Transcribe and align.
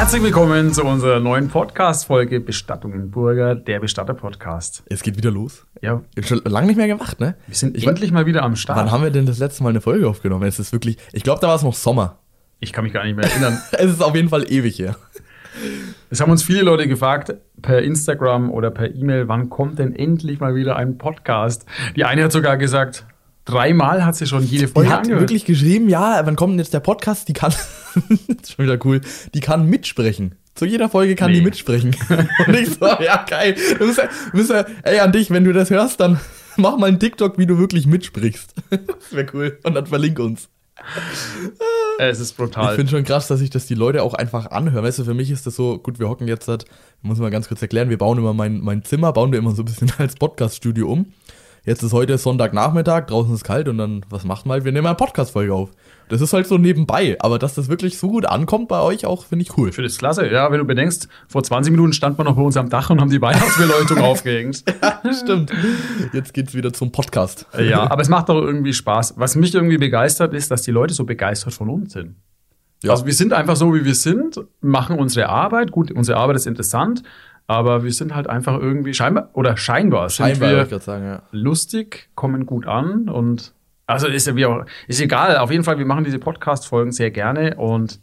Herzlich 0.00 0.22
willkommen 0.22 0.72
zu 0.72 0.82
unserer 0.82 1.20
neuen 1.20 1.48
Podcast-Folge 1.48 2.40
Bestattungen 2.40 3.10
Burger, 3.10 3.54
der 3.54 3.80
Bestatter-Podcast. 3.80 4.82
Es 4.86 5.02
geht 5.02 5.18
wieder 5.18 5.30
los. 5.30 5.66
Ja, 5.82 6.00
Ich 6.14 6.22
hab 6.22 6.24
schon 6.38 6.50
lange 6.50 6.68
nicht 6.68 6.78
mehr 6.78 6.86
gemacht, 6.86 7.20
ne? 7.20 7.36
wir 7.46 7.54
sind 7.54 7.76
Ich- 7.76 7.86
endlich 7.86 8.10
mal 8.10 8.24
wieder 8.24 8.42
am 8.42 8.56
Start. 8.56 8.78
Wann 8.78 8.90
haben 8.90 9.02
wir 9.04 9.10
denn 9.10 9.26
das 9.26 9.38
letzte 9.38 9.62
Mal 9.62 9.68
eine 9.68 9.82
Folge 9.82 10.08
aufgenommen? 10.08 10.44
Es 10.48 10.58
ist 10.58 10.72
wirklich, 10.72 10.96
ich 11.12 11.22
glaube, 11.22 11.40
da 11.42 11.48
war 11.48 11.54
es 11.56 11.62
noch 11.62 11.74
Sommer. 11.74 12.16
Ich 12.60 12.72
kann 12.72 12.84
mich 12.84 12.94
gar 12.94 13.04
nicht 13.04 13.14
mehr 13.14 13.26
erinnern. 13.30 13.58
Es 13.72 13.90
ist 13.90 14.02
auf 14.02 14.14
jeden 14.16 14.30
Fall 14.30 14.50
ewig 14.50 14.78
her. 14.78 14.96
Es 16.08 16.20
haben 16.22 16.30
uns 16.30 16.42
viele 16.42 16.62
Leute 16.62 16.88
gefragt, 16.88 17.34
per 17.60 17.82
Instagram 17.82 18.50
oder 18.50 18.70
per 18.70 18.94
E-Mail, 18.94 19.28
wann 19.28 19.50
kommt 19.50 19.78
denn 19.78 19.94
endlich 19.94 20.40
mal 20.40 20.54
wieder 20.54 20.76
ein 20.76 20.96
Podcast? 20.96 21.66
Die 21.94 22.04
eine 22.06 22.24
hat 22.24 22.32
sogar 22.32 22.56
gesagt, 22.56 23.04
dreimal 23.44 24.04
hat 24.04 24.16
sie 24.16 24.26
schon 24.26 24.44
jede 24.44 24.66
Die 24.66 24.72
Folge 24.72 24.90
hat 24.90 24.98
angehört. 25.00 25.22
wirklich 25.22 25.44
geschrieben, 25.44 25.88
ja, 25.88 26.20
wann 26.24 26.36
kommt 26.36 26.52
denn 26.52 26.58
jetzt 26.58 26.74
der 26.74 26.80
Podcast? 26.80 27.28
Die 27.28 27.32
kann, 27.32 27.52
das 27.94 28.04
ist 28.42 28.52
schon 28.54 28.64
wieder 28.64 28.78
cool, 28.84 29.00
die 29.34 29.40
kann 29.40 29.66
mitsprechen. 29.66 30.36
Zu 30.54 30.66
jeder 30.66 30.88
Folge 30.88 31.14
kann 31.14 31.30
Nee. 31.30 31.38
die 31.38 31.44
mitsprechen. 31.44 31.96
Und 32.46 32.54
ich 32.56 32.70
so, 32.74 32.84
ja, 32.86 33.24
geil. 33.28 33.54
Du 33.78 33.86
musst, 33.86 33.98
ja- 33.98 34.08
du 34.32 34.36
musst, 34.36 34.50
ja- 34.50 34.66
ey, 34.82 34.98
an 35.00 35.12
dich, 35.12 35.30
wenn 35.30 35.44
du 35.44 35.52
das 35.52 35.70
hörst, 35.70 36.00
dann 36.00 36.20
mach 36.56 36.76
mal 36.76 36.86
einen 36.88 36.98
TikTok, 37.00 37.38
wie 37.38 37.46
du 37.46 37.58
wirklich 37.58 37.86
mitsprichst. 37.86 38.54
Das 38.70 39.12
wäre 39.12 39.26
cool. 39.32 39.58
Und 39.62 39.74
dann 39.74 39.86
verlink 39.86 40.18
uns. 40.18 40.48
es 41.98 42.20
ist 42.20 42.30
Ich 42.32 42.36
brutal. 42.36 42.74
finde 42.74 42.90
schon 42.90 43.04
krass, 43.04 43.28
dass 43.28 43.38
sich 43.40 43.50
das 43.50 43.66
die 43.66 43.74
Leute 43.74 44.02
auch 44.02 44.14
einfach 44.14 44.50
anhören. 44.50 44.84
Weißt 44.84 44.98
du, 44.98 45.04
für 45.04 45.14
mich 45.14 45.30
ist 45.30 45.46
das 45.46 45.54
so, 45.56 45.78
gut, 45.78 45.98
wir 45.98 46.08
hocken 46.08 46.26
jetzt, 46.28 46.48
halt, 46.48 46.64
muss 47.02 47.18
man 47.18 47.30
ganz 47.30 47.48
kurz 47.48 47.60
erklären, 47.62 47.90
wir 47.90 47.98
bauen 47.98 48.18
immer 48.18 48.34
mein, 48.34 48.60
mein 48.60 48.82
Zimmer, 48.84 49.12
bauen 49.12 49.30
wir 49.32 49.38
immer 49.38 49.54
so 49.54 49.62
ein 49.62 49.66
bisschen 49.66 49.92
als 49.98 50.16
Podcast-Studio 50.16 50.90
um. 50.90 51.12
Jetzt 51.64 51.82
ist 51.82 51.92
heute 51.92 52.16
Sonntagnachmittag, 52.16 53.06
draußen 53.06 53.34
ist 53.34 53.44
kalt 53.44 53.68
und 53.68 53.76
dann, 53.76 54.00
was 54.08 54.24
macht 54.24 54.46
man 54.46 54.54
halt? 54.54 54.64
Wir 54.64 54.72
nehmen 54.72 54.86
eine 54.86 54.96
Podcast-Folge 54.96 55.52
auf. 55.52 55.70
Das 56.08 56.22
ist 56.22 56.32
halt 56.32 56.46
so 56.46 56.56
nebenbei, 56.56 57.16
aber 57.20 57.38
dass 57.38 57.54
das 57.54 57.68
wirklich 57.68 57.98
so 57.98 58.08
gut 58.08 58.24
ankommt 58.24 58.68
bei 58.68 58.80
euch 58.80 59.04
auch, 59.04 59.26
finde 59.26 59.42
ich 59.44 59.58
cool. 59.58 59.70
Für 59.70 59.82
das 59.82 59.98
klasse. 59.98 60.26
Ja, 60.26 60.50
wenn 60.50 60.58
du 60.58 60.64
bedenkst, 60.64 61.08
vor 61.28 61.42
20 61.42 61.70
Minuten 61.70 61.92
stand 61.92 62.16
man 62.16 62.26
noch 62.26 62.36
bei 62.36 62.42
uns 62.42 62.56
am 62.56 62.70
Dach 62.70 62.88
und 62.88 63.00
haben 63.00 63.10
die 63.10 63.20
Weihnachtsbeleuchtung 63.20 63.98
aufgehängt. 64.02 64.64
Stimmt. 65.22 65.52
Jetzt 66.14 66.32
geht's 66.32 66.54
wieder 66.54 66.72
zum 66.72 66.92
Podcast. 66.92 67.46
Ja, 67.58 67.90
aber 67.90 68.00
es 68.00 68.08
macht 68.08 68.30
doch 68.30 68.40
irgendwie 68.40 68.72
Spaß. 68.72 69.14
Was 69.18 69.36
mich 69.36 69.54
irgendwie 69.54 69.78
begeistert, 69.78 70.32
ist, 70.32 70.50
dass 70.50 70.62
die 70.62 70.70
Leute 70.70 70.94
so 70.94 71.04
begeistert 71.04 71.52
von 71.52 71.68
uns 71.68 71.92
sind. 71.92 72.16
Ja. 72.82 72.92
Also 72.92 73.04
wir 73.04 73.12
sind 73.12 73.34
einfach 73.34 73.56
so, 73.56 73.74
wie 73.74 73.84
wir 73.84 73.94
sind, 73.94 74.40
machen 74.62 74.98
unsere 74.98 75.28
Arbeit. 75.28 75.70
Gut, 75.70 75.92
unsere 75.92 76.18
Arbeit 76.18 76.36
ist 76.36 76.46
interessant, 76.46 77.02
aber 77.50 77.82
wir 77.82 77.92
sind 77.92 78.14
halt 78.14 78.28
einfach 78.28 78.56
irgendwie 78.60 78.94
scheinbar 78.94 79.30
oder 79.32 79.56
scheinbar, 79.56 80.08
Scheinbar, 80.08 80.50
sind 80.50 80.70
wir 80.70 80.78
sagen, 80.78 81.04
ja. 81.04 81.22
lustig, 81.32 82.08
kommen 82.14 82.46
gut 82.46 82.64
an 82.64 83.08
und 83.08 83.54
also 83.88 84.06
ist 84.06 84.28
ja 84.28 84.36
wie 84.36 84.46
auch, 84.46 84.64
ist 84.86 85.00
egal. 85.00 85.36
Auf 85.38 85.50
jeden 85.50 85.64
Fall, 85.64 85.76
wir 85.76 85.84
machen 85.84 86.04
diese 86.04 86.20
Podcast-Folgen 86.20 86.92
sehr 86.92 87.10
gerne 87.10 87.56
und 87.56 87.98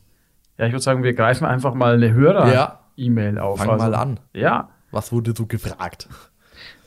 ja, 0.57 0.65
ich 0.65 0.73
würde 0.73 0.83
sagen, 0.83 1.01
wir 1.01 1.13
greifen 1.13 1.45
einfach 1.45 1.73
mal 1.75 1.93
eine 1.93 2.07
Ja. 2.07 2.13
Hörer-E-Mail 2.13 3.39
auf. 3.39 3.59
Fang 3.59 3.69
also, 3.69 3.85
mal 3.85 3.95
an. 3.95 4.19
Ja, 4.33 4.67
Was 4.91 5.13
wurde 5.13 5.33
so 5.33 5.45
gefragt? 5.45 6.09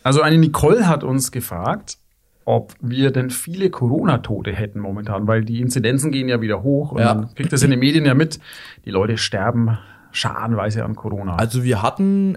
also 0.03 0.20
eine 0.20 0.36
Nicole 0.36 0.86
hat 0.86 1.03
uns 1.03 1.33
gefragt, 1.33 1.97
ob 2.44 2.75
wir 2.83 3.10
denn 3.10 3.31
viele 3.31 3.70
Corona-Tote 3.70 4.53
hätten 4.53 4.81
momentan, 4.81 5.26
weil 5.26 5.47
die 5.47 5.62
Inzidenzen 5.62 6.12
gehen 6.12 6.28
ja 6.28 6.43
wieder 6.43 6.62
hoch 6.62 6.93
und 6.93 7.00
Ja. 7.00 7.15
man 7.15 7.34
kriegt 7.34 7.54
das 7.54 7.62
in 7.62 7.70
den 7.70 7.81
Medien 7.81 8.04
ja 8.04 8.12
mit. 8.12 8.38
Die 8.84 8.91
Leute 8.91 9.16
sterben 9.16 9.78
scharenweise 10.12 10.84
an 10.84 10.94
Corona. 10.94 11.37
Also 11.37 11.65
wir 11.65 11.81
hatten, 11.81 12.37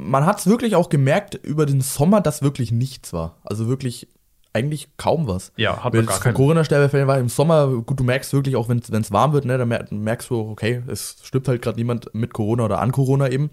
man 0.00 0.26
hat 0.26 0.38
es 0.40 0.46
wirklich 0.46 0.74
auch 0.76 0.88
gemerkt 0.88 1.34
über 1.34 1.66
den 1.66 1.80
Sommer, 1.80 2.20
dass 2.20 2.42
wirklich 2.42 2.72
nichts 2.72 3.12
war. 3.12 3.36
Also 3.44 3.68
wirklich 3.68 4.08
eigentlich 4.52 4.88
kaum 4.96 5.28
was. 5.28 5.52
Ja, 5.56 5.84
hat 5.84 5.94
man 5.94 6.06
gar 6.06 6.18
keinen- 6.18 6.34
Corona-Sterbefällen 6.34 7.06
war 7.06 7.18
im 7.18 7.28
Sommer, 7.28 7.68
gut, 7.68 8.00
du 8.00 8.04
merkst 8.04 8.32
wirklich, 8.32 8.56
auch 8.56 8.68
wenn 8.68 8.78
es 8.78 9.12
warm 9.12 9.32
wird, 9.32 9.44
ne, 9.44 9.56
dann 9.58 9.68
mer- 9.68 9.86
merkst 9.90 10.28
du, 10.30 10.40
okay, 10.40 10.82
es 10.88 11.16
stirbt 11.22 11.46
halt 11.46 11.62
gerade 11.62 11.78
niemand 11.78 12.12
mit 12.14 12.32
Corona 12.32 12.64
oder 12.64 12.80
an 12.80 12.90
Corona 12.90 13.28
eben. 13.30 13.50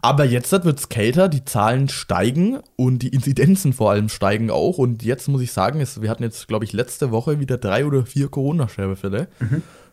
Aber 0.00 0.24
jetzt 0.24 0.52
wird 0.52 0.78
es 0.78 0.88
kälter, 0.90 1.28
die 1.28 1.44
Zahlen 1.46 1.88
steigen 1.88 2.58
und 2.76 2.98
die 3.00 3.08
Inzidenzen 3.08 3.72
vor 3.72 3.90
allem 3.90 4.08
steigen 4.10 4.50
auch. 4.50 4.76
Und 4.78 5.02
jetzt 5.02 5.28
muss 5.28 5.40
ich 5.40 5.52
sagen, 5.52 5.80
es, 5.80 6.00
wir 6.02 6.10
hatten 6.10 6.22
jetzt, 6.22 6.46
glaube 6.46 6.64
ich, 6.66 6.72
letzte 6.74 7.10
Woche 7.10 7.40
wieder 7.40 7.56
drei 7.56 7.86
oder 7.86 8.04
vier 8.04 8.28
Corona-Sterbefälle. 8.28 9.28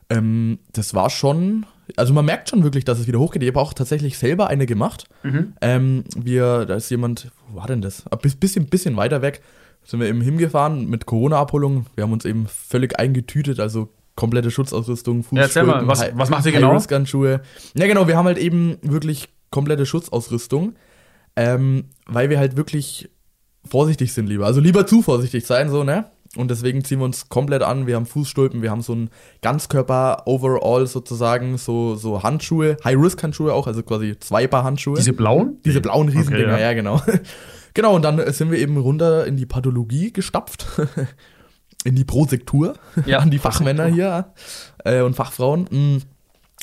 Ähm, 0.09 0.59
das 0.73 0.93
war 0.93 1.09
schon, 1.09 1.65
also 1.97 2.13
man 2.13 2.25
merkt 2.25 2.49
schon 2.49 2.63
wirklich, 2.63 2.85
dass 2.85 2.99
es 2.99 3.07
wieder 3.07 3.19
hochgeht. 3.19 3.41
Ich 3.43 3.49
habe 3.49 3.59
auch 3.59 3.73
tatsächlich 3.73 4.17
selber 4.17 4.47
eine 4.47 4.65
gemacht. 4.65 5.05
Ähm, 5.61 6.03
wir, 6.15 6.65
da 6.65 6.75
ist 6.75 6.89
jemand, 6.89 7.31
wo 7.49 7.57
war 7.57 7.67
denn 7.67 7.81
das? 7.81 8.05
Ein 8.11 8.17
bis- 8.21 8.35
bisschen, 8.35 8.65
bisschen 8.67 8.95
weiter 8.97 9.21
weg 9.21 9.41
sind 9.83 9.99
wir 9.99 10.07
eben 10.07 10.21
hingefahren 10.21 10.87
mit 10.89 11.07
Corona-Abholung. 11.07 11.87
Wir 11.95 12.03
haben 12.03 12.13
uns 12.13 12.23
eben 12.25 12.45
völlig 12.47 12.99
eingetütet, 12.99 13.59
also 13.59 13.89
komplette 14.15 14.51
Schutzausrüstung, 14.51 15.25
Ja, 15.31 15.41
erzähl 15.43 15.63
mal, 15.63 15.87
was- 15.87 16.05
was 16.13 16.29
macht 16.29 16.45
ihr 16.45 16.51
genau? 16.51 16.67
High-Risk-Handschuhe. 16.69 17.41
Ja, 17.75 17.87
genau, 17.87 18.07
wir 18.07 18.15
haben 18.15 18.25
halt 18.27 18.37
eben 18.37 18.77
wirklich 18.83 19.29
komplette 19.49 19.85
Schutzausrüstung, 19.87 20.75
ähm, 21.35 21.85
weil 22.05 22.29
wir 22.29 22.37
halt 22.37 22.57
wirklich 22.57 23.09
vorsichtig 23.65 24.13
sind 24.13 24.27
lieber. 24.27 24.45
Also 24.45 24.59
lieber 24.61 24.85
zu 24.85 25.01
vorsichtig 25.01 25.45
sein, 25.47 25.69
so, 25.69 25.83
ne? 25.83 26.05
Und 26.37 26.49
deswegen 26.49 26.83
ziehen 26.83 26.99
wir 26.99 27.05
uns 27.05 27.27
komplett 27.27 27.61
an. 27.61 27.87
Wir 27.87 27.95
haben 27.95 28.05
Fußstulpen, 28.05 28.61
wir 28.61 28.71
haben 28.71 28.81
so 28.81 28.93
ein 28.93 29.09
Ganzkörper-Overall 29.41 30.87
sozusagen, 30.87 31.57
so, 31.57 31.95
so 31.95 32.23
Handschuhe, 32.23 32.77
High-Risk-Handschuhe 32.85 33.53
auch, 33.53 33.67
also 33.67 33.83
quasi 33.83 34.17
zwei 34.19 34.47
Paar 34.47 34.63
Handschuhe. 34.63 34.97
Diese 34.97 35.11
blauen? 35.11 35.57
Diese 35.65 35.81
blauen 35.81 36.07
Riesendinger, 36.07 36.53
Okay, 36.53 36.61
ja. 36.61 36.69
ja. 36.69 36.73
genau. 36.73 37.01
genau, 37.73 37.95
und 37.95 38.03
dann 38.03 38.31
sind 38.31 38.49
wir 38.49 38.59
eben 38.59 38.77
runter 38.77 39.25
in 39.27 39.35
die 39.35 39.45
Pathologie 39.45 40.13
gestapft. 40.13 40.65
in 41.83 41.95
die 41.95 42.05
Prosektur. 42.05 42.75
Ja, 43.05 43.19
an 43.19 43.31
die 43.31 43.39
Fachmänner 43.39 43.87
hier 43.87 44.33
äh, 44.85 45.01
und 45.01 45.15
Fachfrauen. 45.15 45.67
Mm. 45.69 45.97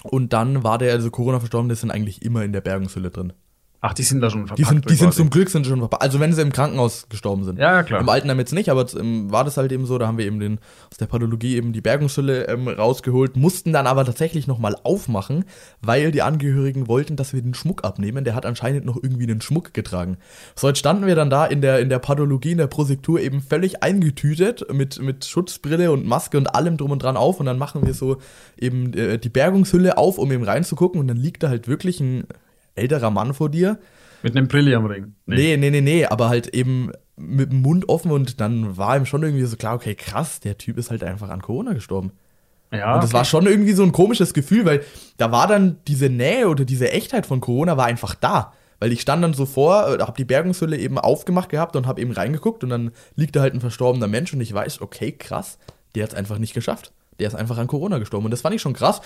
Und 0.05 0.33
dann 0.33 0.63
war 0.63 0.79
der, 0.79 0.93
also 0.93 1.11
Corona-Verstorbene 1.11 1.75
sind 1.75 1.91
eigentlich 1.91 2.23
immer 2.23 2.45
in 2.45 2.53
der 2.53 2.61
Bergungshülle 2.61 3.11
drin. 3.11 3.33
Ach, 3.81 3.95
die 3.95 4.03
sind 4.03 4.21
da 4.21 4.29
schon 4.29 4.49
verpackt. 4.49 4.59
Die 4.59 4.65
sind, 4.65 4.91
die 4.91 4.95
sind 4.95 5.09
quasi. 5.09 5.17
zum 5.19 5.31
Glück 5.31 5.51
sind 5.51 5.65
schon 5.65 5.79
verpackt. 5.79 6.03
Also 6.03 6.19
wenn 6.19 6.33
sie 6.33 6.43
im 6.43 6.51
Krankenhaus 6.51 7.09
gestorben 7.09 7.45
sind. 7.45 7.61
Ja, 7.61 7.75
ja, 7.75 7.83
klar. 7.85 8.01
Im 8.01 8.09
Altenheim 8.09 8.41
jetzt 8.41 8.53
nicht, 8.53 8.71
aber 8.71 8.85
ähm, 8.99 9.31
war 9.31 9.45
das 9.45 9.57
halt 9.57 9.71
eben 9.71 9.87
so. 9.87 9.99
Da 9.99 10.09
haben 10.09 10.19
wir 10.19 10.27
eben 10.27 10.41
den, 10.41 10.59
aus 10.91 10.97
der 10.97 11.07
Pathologie 11.07 11.55
eben 11.55 11.73
die 11.73 11.81
Bergungshülle 11.81 12.49
ähm, 12.49 12.67
rausgeholt, 12.67 13.37
mussten 13.37 13.73
dann 13.73 13.87
aber 13.87 14.05
tatsächlich 14.05 14.49
nochmal 14.49 14.75
aufmachen, 14.83 15.45
weil 15.81 16.11
die 16.11 16.23
Angehörigen 16.23 16.89
wollten, 16.89 17.15
dass 17.15 17.35
wir 17.35 17.41
den 17.41 17.55
Schmuck 17.55 17.85
abnehmen. 17.85 18.25
Der 18.25 18.35
hat 18.35 18.47
anscheinend 18.47 18.85
noch 18.85 18.97
irgendwie 19.01 19.31
einen 19.31 19.41
Schmuck 19.41 19.73
getragen. 19.73 20.17
So, 20.57 20.67
jetzt 20.67 20.79
standen 20.79 21.07
wir 21.07 21.15
dann 21.15 21.31
da 21.31 21.47
in 21.47 21.61
der, 21.61 21.79
in 21.79 21.89
der 21.89 22.01
Pathologie, 22.01 22.53
in 22.53 22.59
der 22.59 22.67
Prosektur 22.67 23.21
eben 23.21 23.41
völlig 23.41 23.85
eingetütet 23.85 24.73
mit, 24.73 25.01
mit 25.01 25.25
Schutzbrille 25.25 25.93
und 25.93 26.05
Maske 26.05 26.37
und 26.37 26.53
allem 26.53 26.79
drum 26.79 26.91
und 26.91 27.01
dran 27.05 27.17
auf 27.17 27.39
und 27.39 27.47
dann 27.47 27.59
machen 27.59 27.87
wir 27.87 27.95
so 27.95 28.17
eben 28.59 28.93
äh, 28.95 29.19
die 29.19 29.29
Bergungshülle 29.29 29.99
auf, 29.99 30.19
um 30.19 30.33
eben 30.33 30.43
reinzugucken 30.43 31.01
und 31.01 31.07
dann 31.07 31.17
liegt 31.17 31.45
da 31.45 31.49
halt 31.49 31.69
wirklich 31.69 32.01
ein 32.01 32.25
älterer 32.79 33.11
Mann 33.11 33.35
vor 33.35 33.51
dir. 33.51 33.79
Mit 34.23 34.37
einem 34.37 34.49
Brilli 34.49 34.75
am 34.75 34.87
Ring. 34.87 35.15
Nee, 35.27 35.57
nee, 35.57 35.71
nee, 35.71 35.81
nee, 35.81 36.07
aber 36.07 36.29
halt 36.29 36.49
eben 36.49 36.91
mit 37.17 37.53
dem 37.53 37.63
Mund 37.63 37.89
offen 37.89 38.11
und 38.11 38.41
dann 38.41 38.77
war 38.77 38.97
ihm 38.97 39.07
schon 39.07 39.23
irgendwie 39.23 39.45
so 39.45 39.57
klar, 39.57 39.75
okay, 39.75 39.95
krass, 39.95 40.41
der 40.41 40.59
Typ 40.59 40.79
ist 40.79 40.91
halt 40.91 41.05
einfach 41.05 41.29
an 41.31 41.43
Corona 41.43 41.73
gestorben. 41.73 42.13
Ja, 42.73 42.95
und 42.95 43.03
das 43.03 43.11
okay. 43.11 43.19
war 43.19 43.25
schon 43.25 43.47
irgendwie 43.47 43.73
so 43.73 43.83
ein 43.83 43.93
komisches 43.93 44.35
Gefühl, 44.35 44.65
weil 44.65 44.83
da 45.17 45.33
war 45.33 45.47
dann 45.47 45.79
diese 45.87 46.11
Nähe 46.11 46.49
oder 46.49 46.65
diese 46.65 46.91
Echtheit 46.91 47.27
von 47.27 47.41
Corona 47.41 47.77
war 47.77 47.87
einfach 47.87 48.15
da. 48.15 48.53
Weil 48.81 48.93
ich 48.93 49.01
stand 49.01 49.25
dann 49.25 49.35
so 49.35 49.47
vor, 49.47 49.89
äh, 49.89 49.99
hab 49.99 50.17
die 50.17 50.25
Bergungshülle 50.25 50.77
eben 50.77 50.99
aufgemacht 50.99 51.49
gehabt 51.49 51.75
und 51.77 51.87
hab 51.87 51.99
eben 51.99 52.13
reingeguckt 52.13 52.63
und 52.63 52.71
dann 52.71 52.93
liegt 53.17 53.35
da 53.35 53.41
halt 53.41 53.55
ein 53.55 53.61
verstorbener 53.61 54.07
Mensch 54.07 54.33
und 54.33 54.41
ich 54.41 54.53
weiß, 54.53 54.81
okay, 54.81 55.13
krass, 55.13 55.59
der 55.95 56.05
hat's 56.05 56.15
einfach 56.15 56.39
nicht 56.39 56.55
geschafft. 56.55 56.93
Der 57.19 57.27
ist 57.27 57.35
einfach 57.35 57.59
an 57.59 57.67
Corona 57.67 57.99
gestorben 57.99 58.27
und 58.27 58.31
das 58.31 58.43
fand 58.43 58.55
ich 58.55 58.63
schon 58.63 58.75
krass. 58.75 59.01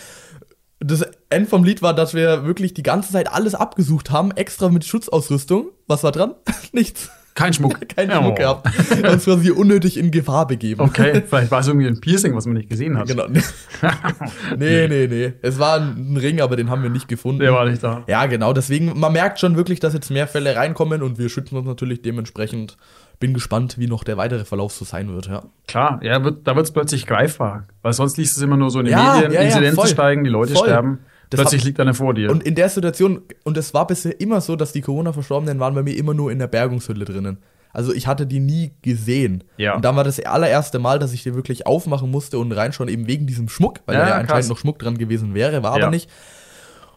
Das 0.85 1.05
End 1.31 1.49
vom 1.49 1.65
Lied 1.65 1.81
war, 1.81 1.95
dass 1.95 2.15
wir 2.15 2.45
wirklich 2.45 2.75
die 2.75 2.83
ganze 2.83 3.13
Zeit 3.13 3.31
alles 3.33 3.55
abgesucht 3.55 4.11
haben, 4.11 4.33
extra 4.33 4.69
mit 4.69 4.85
Schutzausrüstung. 4.85 5.69
Was 5.87 6.03
war 6.03 6.13
dran? 6.13 6.35
Nichts. 6.73 7.11
Kein 7.35 7.55
Schmuck. 7.55 7.89
Kein 7.97 8.11
Ja, 8.11 8.19
Schmuck 8.19 8.33
oh. 8.33 8.35
gehabt. 8.35 8.91
Wir 8.91 9.05
haben 9.05 9.15
uns 9.15 9.25
quasi 9.25 9.51
unnötig 9.51 9.97
in 9.97 10.11
Gefahr 10.11 10.47
begeben. 10.47 10.81
Okay, 10.81 11.23
vielleicht 11.29 11.51
war 11.51 11.61
es 11.61 11.69
irgendwie 11.69 11.87
ein 11.87 12.01
Piercing, 12.01 12.35
was 12.35 12.47
man 12.47 12.57
nicht 12.57 12.69
gesehen 12.69 12.99
hat. 12.99 13.09
Genau. 13.09 13.27
nee, 13.29 14.89
nee, 14.89 15.07
nee. 15.07 15.33
Es 15.41 15.59
war 15.59 15.81
ein 15.81 16.17
Ring, 16.17 16.41
aber 16.41 16.57
den 16.57 16.69
haben 16.69 16.83
wir 16.83 16.91
nicht 16.91 17.09
gefunden. 17.09 17.41
Der 17.41 17.53
war 17.53 17.65
nicht 17.65 17.83
da. 17.83 18.05
Ja, 18.07 18.27
genau. 18.27 18.53
Deswegen, 18.53 18.99
man 18.99 19.13
merkt 19.13 19.41
schon 19.41 19.57
wirklich, 19.57 19.81
dass 19.81 19.95
jetzt 19.95 20.11
mehr 20.11 20.27
Fälle 20.27 20.57
reinkommen 20.57 21.03
und 21.03 21.19
wir 21.19 21.29
schützen 21.29 21.57
uns 21.57 21.67
natürlich 21.67 22.03
dementsprechend. 22.03 22.77
Bin 23.23 23.35
gespannt, 23.35 23.79
wie 23.79 23.87
noch 23.87 24.05
der 24.05 24.17
weitere 24.19 24.45
Verlauf 24.45 24.73
so 24.73 24.85
sein 24.85 25.13
wird, 25.15 25.27
ja. 25.29 25.45
Klar, 25.69 26.01
ja, 26.03 26.23
wird, 26.25 26.47
da 26.47 26.55
wird 26.57 26.67
es 26.67 26.73
plötzlich 26.73 27.07
greifbar. 27.07 27.65
Weil 27.81 27.93
sonst 27.95 28.17
liest 28.19 28.37
es 28.37 28.43
immer 28.43 28.57
nur 28.57 28.71
so 28.71 28.81
in 28.81 28.87
den 28.87 28.93
Ja, 28.93 29.15
Medien, 29.15 29.33
ja, 29.33 29.41
Inzidenzen 29.43 29.77
voll. 29.77 29.87
steigen, 29.89 30.25
die 30.25 30.31
Leute 30.31 30.55
Voll. 30.55 30.67
sterben. 30.69 30.99
das 31.31 31.41
Plötzlich 31.41 31.63
hat- 31.63 31.67
liegt 31.67 31.81
einer 31.81 31.95
vor 31.95 32.13
dir. 32.13 32.31
Und 32.31 32.43
in 32.43 32.55
der 32.55 32.69
Situation, 32.69 33.23
und 33.45 33.57
es 33.57 33.73
war 33.73 33.87
bisher 33.87 34.21
immer 34.21 34.43
so, 34.43 34.55
dass 34.57 34.73
die 34.73 34.83
Corona-Verstorbenen 34.83 35.59
waren 35.61 35.75
bei 35.75 35.83
mir 35.83 35.97
immer 35.97 36.13
nur 36.13 36.31
in 36.31 36.39
der 36.39 36.47
Bergungshülle 36.47 37.07
drinnen. 37.07 37.39
Also 37.73 37.95
ich 37.95 38.07
hatte 38.07 38.27
die 38.27 38.39
nie 38.41 38.73
gesehen. 38.83 39.43
Ja. 39.57 39.75
Und 39.77 39.83
dann 39.85 39.97
war 39.97 40.05
das 40.05 40.21
allererste 40.21 40.79
Mal, 40.79 40.99
dass 40.99 41.15
ich 41.15 41.23
die 41.23 41.35
wirklich 41.35 41.67
aufmachen 41.67 42.11
musste 42.11 42.39
und 42.39 42.53
reinschauen, 42.53 42.91
eben 42.91 43.07
wegen 43.07 43.27
diesem 43.27 43.49
Schmuck, 43.49 43.79
weil 43.87 43.95
Ja, 43.95 44.01
da 44.03 44.07
ja 44.09 44.13
krass. 44.17 44.23
anscheinend 44.25 44.49
noch 44.51 44.59
Schmuck 44.59 44.79
dran 44.79 44.99
gewesen 44.99 45.33
wäre, 45.33 45.63
war 45.63 45.79
Ja. 45.79 45.85
aber 45.85 45.91
nicht. 45.91 46.11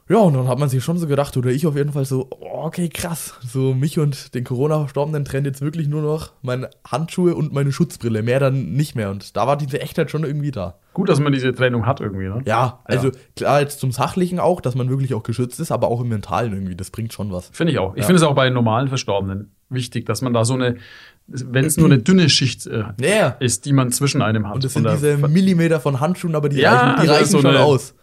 Ja, 0.08 0.18
und 0.20 0.36
dann 0.36 0.48
hat 0.48 0.60
man 0.60 0.70
sich 0.70 0.84
schon 0.84 1.00
so 1.00 1.08
gedacht, 1.08 1.36
oder 1.36 1.50
ich 1.50 1.66
auf 1.66 1.76
jeden 1.76 1.92
Fall 1.92 2.06
so, 2.06 2.28
oh, 2.30 2.66
okay, 2.66 2.90
krass. 2.90 3.34
So 3.44 3.74
mich 3.74 3.98
und 3.98 4.36
den 4.36 4.44
Corona-Verstorbenen 4.44 5.26
trennt 5.26 5.48
jetzt 5.48 5.62
wirklich 5.62 5.88
nur 5.88 6.04
noch 6.04 6.32
meine 6.44 6.70
Handschuhe 6.88 7.34
und 7.34 7.54
meine 7.54 7.72
Schutzbrille. 7.72 8.22
Mehr 8.22 8.40
dann 8.40 8.74
nicht 8.74 8.94
mehr. 8.96 9.10
Und 9.10 9.36
da 9.36 9.48
war 9.48 9.58
diese 9.58 9.82
Echtheit 9.82 10.12
schon 10.12 10.24
irgendwie 10.24 10.52
da. 10.52 10.78
Gut, 10.94 11.10
dass 11.10 11.20
man 11.20 11.34
diese 11.34 11.54
Trennung 11.56 11.88
hat 11.88 12.02
irgendwie, 12.02 12.28
ne? 12.28 12.44
Ja, 12.46 12.82
also 12.86 13.10
klar, 13.36 13.62
jetzt 13.62 13.80
zum 13.80 13.92
Sachlichen 13.92 14.40
auch, 14.40 14.62
dass 14.62 14.76
man 14.76 14.90
wirklich 14.90 15.16
auch 15.16 15.24
geschützt 15.24 15.60
ist, 15.60 15.72
aber 15.72 15.88
auch 15.88 16.02
im 16.02 16.10
Mentalen 16.10 16.54
irgendwie, 16.54 16.76
das 16.76 16.92
bringt 16.92 17.12
schon 17.12 17.32
was. 17.32 17.50
Finde 17.52 17.74
ich 17.74 17.80
auch. 17.80 17.96
Ich 17.96 18.02
Ja. 18.02 18.06
finde 18.06 18.18
es 18.18 18.24
auch 18.24 18.36
bei 18.36 18.48
normalen 18.52 18.88
Verstorbenen 18.90 19.56
wichtig, 19.70 20.06
dass 20.06 20.22
man 20.22 20.34
da 20.34 20.46
so 20.46 20.54
eine, 20.54 20.76
wenn 21.28 21.66
es 21.66 21.78
nur 21.78 21.88
eine 21.88 21.98
dünne 21.98 22.30
Schicht 22.30 22.68
äh, 22.68 22.84
Ja. 23.02 23.30
ist, 23.40 23.66
die 23.66 23.74
man 23.74 23.92
zwischen 23.92 24.22
einem 24.22 24.48
hat. 24.48 24.54
Und 24.54 24.64
das 24.64 24.74
sind 24.74 24.88
diese 24.88 25.18
Millimeter 25.18 25.80
von 25.80 26.00
Handschuhen, 26.00 26.36
aber 26.36 26.48
die 26.48 26.58
Ja, 26.60 26.74
reichen, 26.74 26.96
die 26.96 27.00
also 27.02 27.14
reichen 27.14 27.26
so 27.32 27.42
schon 27.42 27.50
eine- 27.50 27.60
aus. 27.62 27.96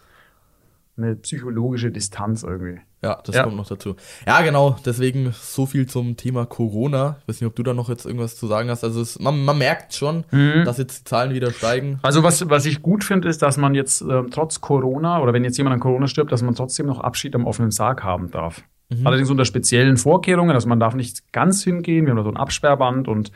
Eine 0.97 1.15
psychologische 1.15 1.91
Distanz 1.91 2.43
irgendwie. 2.43 2.79
Ja, 3.03 3.19
das 3.25 3.35
Ja. 3.35 3.43
kommt 3.43 3.57
noch 3.57 3.67
dazu. 3.67 3.95
Ja, 4.25 4.41
genau, 4.43 4.77
deswegen 4.85 5.33
so 5.33 5.65
viel 5.65 5.87
zum 5.87 6.15
Thema 6.15 6.45
Corona. 6.45 7.17
Ich 7.21 7.27
weiß 7.27 7.41
nicht, 7.41 7.47
ob 7.47 7.55
du 7.55 7.63
da 7.63 7.73
noch 7.73 7.89
jetzt 7.89 8.05
irgendwas 8.05 8.37
zu 8.37 8.47
sagen 8.47 8.69
hast. 8.69 8.83
Also 8.85 9.01
es, 9.01 9.19
man, 9.19 9.43
man 9.43 9.57
merkt 9.57 9.93
schon, 9.93 10.23
Mhm. 10.31 10.63
dass 10.63 10.77
jetzt 10.77 10.99
die 11.01 11.03
Zahlen 11.03 11.33
wieder 11.33 11.51
steigen. 11.51 11.99
Also 12.01 12.23
was, 12.23 12.49
was 12.49 12.65
ich 12.65 12.81
gut 12.81 13.03
finde, 13.03 13.27
ist, 13.27 13.41
dass 13.41 13.57
man 13.57 13.75
jetzt 13.75 14.01
ähm, 14.01 14.29
trotz 14.31 14.61
Corona 14.61 15.19
oder 15.21 15.33
wenn 15.33 15.43
jetzt 15.43 15.57
jemand 15.57 15.73
an 15.73 15.79
Corona 15.81 16.07
stirbt, 16.07 16.31
dass 16.31 16.41
man 16.43 16.55
trotzdem 16.55 16.85
noch 16.85 16.99
Abschied 17.01 17.35
am 17.35 17.45
offenen 17.45 17.71
Sarg 17.71 18.03
haben 18.03 18.31
darf. 18.31 18.63
Allerdings 19.03 19.29
unter 19.29 19.45
speziellen 19.45 19.97
Vorkehrungen, 19.97 20.55
also 20.55 20.67
man 20.67 20.79
darf 20.79 20.95
nicht 20.95 21.31
ganz 21.31 21.63
hingehen, 21.63 22.05
wir 22.05 22.11
haben 22.11 22.17
da 22.17 22.23
so 22.23 22.29
ein 22.29 22.37
Absperrband 22.37 23.07
und 23.07 23.31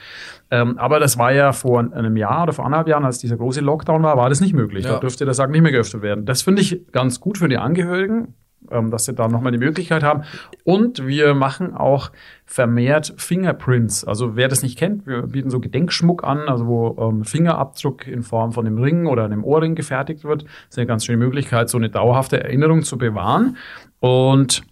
ähm, 0.52 0.78
aber 0.78 1.00
das 1.00 1.18
war 1.18 1.34
ja 1.34 1.52
vor 1.52 1.80
einem 1.80 2.18
Jahr 2.18 2.44
oder 2.44 2.54
vor 2.54 2.66
anderthalb 2.66 2.88
Jahren, 2.88 3.06
als 3.06 3.20
dieser 3.20 3.38
große 3.38 3.62
Lockdown 3.62 4.04
war, 4.04 4.18
war 4.18 4.30
das 4.30 4.42
nicht 4.42 4.54
möglich. 4.54 4.86
Ja. 4.86 4.94
Da 4.94 5.00
dürfte 5.00 5.26
der 5.26 5.34
Sarg 5.34 5.52
nicht 5.52 5.62
mehr 5.62 5.72
geöffnet 5.72 6.02
werden. 6.02 6.26
Das 6.26 6.42
finde 6.42 6.62
ich 6.62 6.92
ganz 6.92 7.20
gut 7.20 7.38
für 7.38 7.50
die 7.50 7.58
Angehörigen, 7.58 8.34
ähm, 8.72 8.92
dass 8.92 9.06
sie 9.06 9.14
da 9.14 9.28
nochmal 9.28 9.52
die 9.52 9.58
Möglichkeit 9.58 10.04
haben. 10.04 10.24
Und 10.64 11.06
wir 11.06 11.34
machen 11.34 11.74
auch 11.74 12.12
vermehrt 12.46 13.14
Fingerprints. 13.18 14.06
Also 14.06 14.36
wer 14.36 14.48
das 14.48 14.64
nicht 14.64 14.78
kennt, 14.78 15.06
wir 15.08 15.24
bieten 15.24 15.50
so 15.50 15.60
Gedenkschmuck 15.60 16.24
an, 16.24 16.48
also 16.48 16.68
wo 16.68 16.98
ähm, 17.00 17.24
Fingerabdruck 17.24 18.08
in 18.08 18.24
Form 18.24 18.52
von 18.52 18.66
einem 18.66 18.78
Ring 18.78 19.06
oder 19.06 19.26
einem 19.26 19.44
Ohrring 19.44 19.76
gefertigt 19.76 20.24
wird. 20.24 20.44
Das 20.44 20.52
ist 20.72 20.78
eine 20.78 20.88
ganz 20.88 21.06
schöne 21.06 21.18
Möglichkeit, 21.18 21.70
so 21.70 21.78
eine 21.78 21.90
dauerhafte 21.90 22.44
Erinnerung 22.44 22.84
zu 22.84 22.98
bewahren. 22.98 23.58
Und 24.00 24.64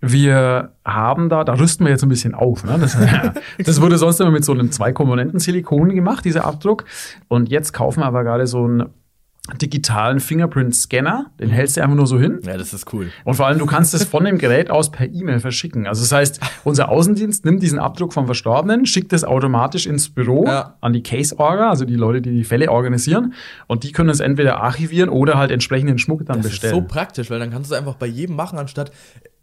wir 0.00 0.72
haben 0.84 1.28
da, 1.28 1.44
da 1.44 1.54
rüsten 1.54 1.84
wir 1.84 1.90
jetzt 1.90 2.02
ein 2.02 2.08
bisschen 2.08 2.34
auf. 2.34 2.64
Ne? 2.64 2.78
Das, 2.80 2.96
das 3.64 3.80
wurde 3.80 3.98
sonst 3.98 4.20
immer 4.20 4.30
mit 4.30 4.44
so 4.44 4.52
einem 4.52 4.70
Zwei-Komponenten-Silikon 4.72 5.90
gemacht, 5.94 6.24
dieser 6.24 6.44
Abdruck. 6.44 6.84
Und 7.28 7.48
jetzt 7.50 7.72
kaufen 7.72 8.00
wir 8.00 8.06
aber 8.06 8.24
gerade 8.24 8.46
so 8.46 8.64
einen 8.64 8.84
digitalen 9.60 10.20
Fingerprint-Scanner. 10.20 11.26
Den 11.40 11.48
hältst 11.50 11.76
du 11.76 11.82
einfach 11.82 11.96
nur 11.96 12.06
so 12.06 12.20
hin. 12.20 12.38
Ja, 12.44 12.56
das 12.56 12.72
ist 12.72 12.92
cool. 12.92 13.10
Und 13.24 13.34
vor 13.34 13.46
allem, 13.46 13.58
du 13.58 13.66
kannst 13.66 13.94
es 13.94 14.04
von 14.04 14.24
dem 14.24 14.38
Gerät 14.38 14.70
aus 14.70 14.90
per 14.92 15.08
E-Mail 15.08 15.40
verschicken. 15.40 15.86
Also 15.86 16.02
das 16.02 16.12
heißt, 16.12 16.40
unser 16.64 16.88
Außendienst 16.88 17.44
nimmt 17.44 17.62
diesen 17.62 17.78
Abdruck 17.78 18.12
vom 18.12 18.26
Verstorbenen, 18.26 18.86
schickt 18.86 19.12
es 19.12 19.24
automatisch 19.24 19.86
ins 19.86 20.08
Büro 20.08 20.44
Ja. 20.46 20.76
an 20.80 20.92
die 20.92 21.02
Case-Orga, 21.02 21.68
also 21.70 21.84
die 21.84 21.96
Leute, 21.96 22.22
die 22.22 22.30
die 22.30 22.44
Fälle 22.44 22.70
organisieren. 22.70 23.34
Und 23.66 23.82
die 23.82 23.92
können 23.92 24.10
es 24.10 24.20
entweder 24.20 24.60
archivieren 24.60 25.08
oder 25.10 25.36
halt 25.36 25.50
entsprechenden 25.50 25.98
Schmuck 25.98 26.24
dann 26.26 26.38
Das 26.42 26.50
bestellen. 26.52 26.74
ist 26.74 26.80
so 26.80 26.86
praktisch, 26.86 27.30
weil 27.30 27.40
dann 27.40 27.50
kannst 27.50 27.70
du 27.70 27.74
einfach 27.74 27.94
bei 27.96 28.06
jedem 28.06 28.36
machen, 28.36 28.58
anstatt 28.58 28.92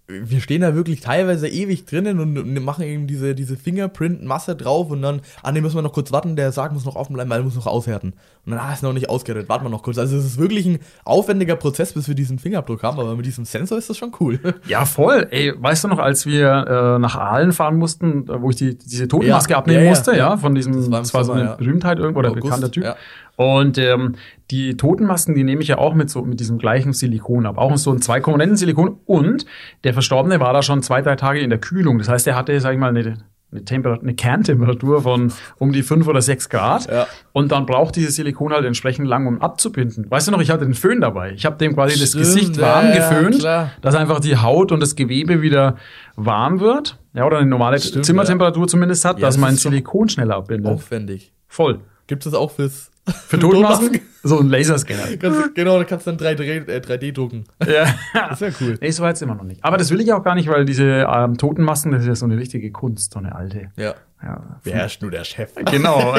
wir 0.08 0.40
stehen 0.40 0.62
da 0.62 0.74
wirklich 0.74 1.02
teilweise 1.02 1.50
ewig 1.50 1.86
drinnen 1.86 2.20
und, 2.20 2.64
machen 2.64 2.84
eben 2.84 3.08
diese, 3.08 3.36
diese 3.36 3.58
Fingerprint-Masse 3.58 4.56
drauf 4.56 4.90
und 4.90 5.02
dann, 5.02 5.22
ah 5.44 5.52
ne, 5.52 5.62
müssen 5.62 5.76
wir 5.76 5.82
noch 5.82 5.92
kurz 5.92 6.14
warten, 6.14 6.38
der 6.38 6.54
Sarg 6.54 6.72
muss 6.72 6.86
noch 6.86 6.96
offen 6.96 7.14
bleiben, 7.14 7.30
weil 7.30 7.42
er 7.42 7.44
muss 7.44 7.56
noch 7.56 7.68
aushärten. 7.68 8.14
Und 8.46 8.52
dann, 8.54 8.60
ah, 8.60 8.72
ist 8.72 8.84
noch 8.84 8.94
nicht 8.94 9.10
ausgehärtet, 9.10 9.50
warten 9.50 9.66
wir 9.66 9.70
noch 9.70 9.84
kurz. 9.84 9.98
Also 9.98 10.16
es 10.16 10.24
ist 10.24 10.38
wirklich 10.38 10.66
ein 10.66 10.80
aufwendiger 11.04 11.58
Prozess, 11.58 11.92
bis 11.92 12.08
wir 12.08 12.16
diesen 12.16 12.40
Fingerabdruck 12.40 12.84
haben, 12.84 12.98
aber 13.00 13.18
mit 13.18 13.26
diesem 13.26 13.44
Sensor 13.44 13.78
ist 13.78 13.90
das 13.90 13.98
schon 13.98 14.14
cool. 14.20 14.40
Ja, 14.68 14.86
voll. 14.86 15.28
Ey, 15.32 15.54
weißt 15.56 15.84
du 15.84 15.88
noch, 15.90 16.00
als 16.00 16.26
wir 16.26 16.50
äh, 16.50 17.00
nach 17.00 17.16
Aalen 17.16 17.52
fahren 17.52 17.78
mussten, 17.78 18.28
wo 18.28 18.50
ich 18.50 18.56
die, 18.56 18.78
diese 18.78 19.08
Totenmaske 19.08 19.52
Ja, 19.52 19.58
abnehmen 19.60 19.80
ja, 19.80 19.86
ja, 19.86 19.90
musste, 19.90 20.16
ja, 20.16 20.38
von 20.38 20.56
diesem, 20.56 20.74
Das 20.74 20.90
das 20.90 21.14
war 21.14 21.28
war, 21.28 21.36
im 21.36 21.46
so 21.46 21.50
eine. 21.50 21.58
Berühmtheit 21.58 22.00
irgendwo 22.00 22.20
oder 22.20 22.30
August, 22.30 22.44
bekannter 22.44 22.72
Typ. 22.72 22.96
Und 23.36 23.78
ähm, 23.78 24.16
die 24.52 24.78
Totenmasken, 24.78 25.36
die 25.36 25.44
nehme 25.44 25.62
ich 25.62 25.68
ja 25.68 25.78
auch 25.78 25.94
mit 25.94 26.10
so 26.10 26.22
mit 26.22 26.40
diesem 26.40 26.58
gleichen 26.58 26.94
Silikon 26.94 27.46
ab. 27.46 27.58
Auch 27.58 27.76
so 27.78 27.92
ein 27.92 28.02
zwei 28.02 28.22
Komponenten 28.22 28.56
Silikon. 28.56 28.98
Und 29.06 29.46
der 29.84 29.94
Verstorbene 29.94 30.40
war 30.40 30.54
da 30.54 30.62
schon 30.62 30.82
zwei, 30.82 31.02
drei 31.02 31.16
Tage 31.16 31.40
in 31.42 31.50
der 31.50 31.60
Kühlung. 31.60 31.98
Das 31.98 32.08
heißt, 32.08 32.26
er 32.28 32.36
hatte, 32.36 32.58
sag 32.62 32.72
ich 32.72 32.80
mal, 32.80 32.90
eine, 32.90 33.18
eine, 33.52 33.66
Temperat 33.66 34.04
eine 34.04 34.14
Kerntemperatur 34.14 35.02
von 35.02 35.34
um 35.58 35.74
die 35.74 35.84
fünf 35.84 36.08
oder 36.08 36.22
sechs 36.22 36.48
Grad. 36.48 36.90
Ja. 36.90 37.08
Und 37.34 37.52
dann 37.52 37.66
braucht 37.66 37.98
dieses 37.98 38.16
Silikon 38.16 38.54
halt 38.54 38.64
entsprechend 38.64 39.06
lang, 39.06 39.28
um 39.28 39.42
abzubinden. 39.42 40.10
Weißt 40.10 40.30
du 40.30 40.32
noch, 40.32 40.40
ich 40.40 40.50
hatte 40.50 40.64
den 40.64 40.76
Föhn 40.76 41.02
dabei. 41.02 41.34
Ich 41.34 41.46
habe 41.46 41.58
dem 41.58 41.74
quasi 41.74 42.00
das 42.00 42.10
Stimmt, 42.10 42.24
Gesicht 42.24 42.58
ja, 42.58 42.64
warm 42.64 42.88
ja, 42.88 42.96
geföhnt, 42.96 43.40
klar. 43.40 43.72
dass 43.82 43.96
einfach 43.96 44.22
die 44.22 44.38
Haut 44.38 44.72
und 44.72 44.80
das 44.80 44.96
Gewebe 44.96 45.42
wieder 45.42 45.76
warm 46.16 46.62
wird. 46.62 46.98
Ja, 47.14 47.26
oder 47.26 47.40
eine 47.40 47.50
normale 47.50 47.80
Stimmt, 47.80 48.06
Zimmertemperatur 48.06 48.68
zumindest 48.70 49.04
hat, 49.04 49.18
Ja, 49.18 49.26
dass 49.26 49.36
das 49.36 49.42
mein 49.42 49.56
Silikon 49.56 50.08
schneller 50.08 50.36
abbindet. 50.36 50.72
Aufwendig. 50.72 51.34
Voll. 51.48 51.82
Gibt 52.08 52.26
es 52.26 52.34
auch 52.34 52.52
fürs 52.52 52.92
Für 53.28 53.40
Totenmasken? 53.40 54.00
so 54.24 54.40
ein 54.40 54.50
Laserscanner. 54.50 55.18
Kannst, 55.20 55.56
genau, 55.56 55.78
da 55.78 55.84
kannst 55.86 56.06
du 56.08 56.12
dann 56.12 56.36
3D, 56.38 56.68
äh, 56.68 56.80
3D 56.80 57.14
drucken. 57.14 57.46
Ja. 57.66 57.86
Das 58.14 58.42
wäre 58.42 58.54
cool. 58.62 58.78
Nee, 58.82 58.92
so 58.92 59.04
weit 59.04 59.18
sind 59.18 59.30
wir 59.30 59.36
noch 59.36 59.44
nicht. 59.44 59.64
Aber 59.64 59.78
das 59.78 59.90
will 59.92 60.02
ich 60.02 60.12
auch 60.12 60.24
gar 60.24 60.36
nicht, 60.36 60.50
weil 60.50 60.66
diese 60.66 61.08
ähm, 61.10 61.38
Totenmasken, 61.38 61.92
das 61.92 62.02
ist 62.02 62.08
ja 62.08 62.16
so 62.16 62.26
eine 62.26 62.38
richtige 62.38 62.72
Kunst, 62.72 63.14
so 63.14 63.20
eine 63.20 63.34
alte. 63.36 63.72
Ja. 63.78 63.96
Ja. 64.22 64.60
Wer 64.64 64.86
ist 64.88 65.02
nur 65.02 65.12
der 65.12 65.24
Chef? 65.24 65.52
Genau. 65.72 66.16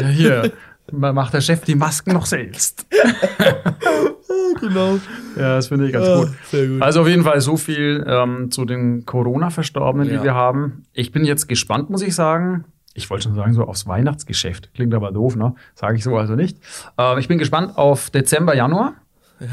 ja, 0.00 0.06
hier. 0.08 0.52
Macht 0.92 1.34
der 1.34 1.40
Chef 1.40 1.60
die 1.62 1.74
Masken 1.76 2.12
noch 2.14 2.26
selbst. 2.26 2.86
genau. 4.60 4.98
Ja, 5.36 5.56
das 5.56 5.68
finde 5.68 5.86
ich 5.86 5.92
ganz 5.92 6.06
Ah, 6.06 6.16
gut. 6.20 6.30
gut. 6.50 6.82
Also 6.82 7.02
auf 7.02 7.08
jeden 7.08 7.22
Fall 7.24 7.40
so 7.40 7.56
viel 7.56 8.04
ähm, 8.06 8.50
zu 8.50 8.64
den 8.64 9.04
Corona-Verstorbenen, 9.06 10.08
Ja. 10.10 10.18
die 10.18 10.24
wir 10.24 10.34
haben. 10.34 10.84
Ich 10.92 11.12
bin 11.12 11.24
jetzt 11.24 11.48
gespannt, 11.48 11.90
muss 11.90 12.02
ich 12.02 12.14
sagen. 12.14 12.64
Ich 12.94 13.08
wollte 13.08 13.24
schon 13.24 13.34
sagen, 13.36 13.54
so 13.54 13.64
aufs 13.64 13.86
Weihnachtsgeschäft. 13.86 14.74
Klingt 14.74 14.92
aber 14.94 15.12
doof, 15.12 15.36
ne? 15.36 15.54
Sage 15.74 15.96
ich 15.96 16.02
so 16.04 16.16
also 16.16 16.34
nicht. 16.34 16.58
Äh, 16.98 17.20
ich 17.20 17.28
bin 17.28 17.38
gespannt 17.38 17.78
auf 17.78 18.10
Dezember, 18.10 18.54
Januar, 18.56 18.94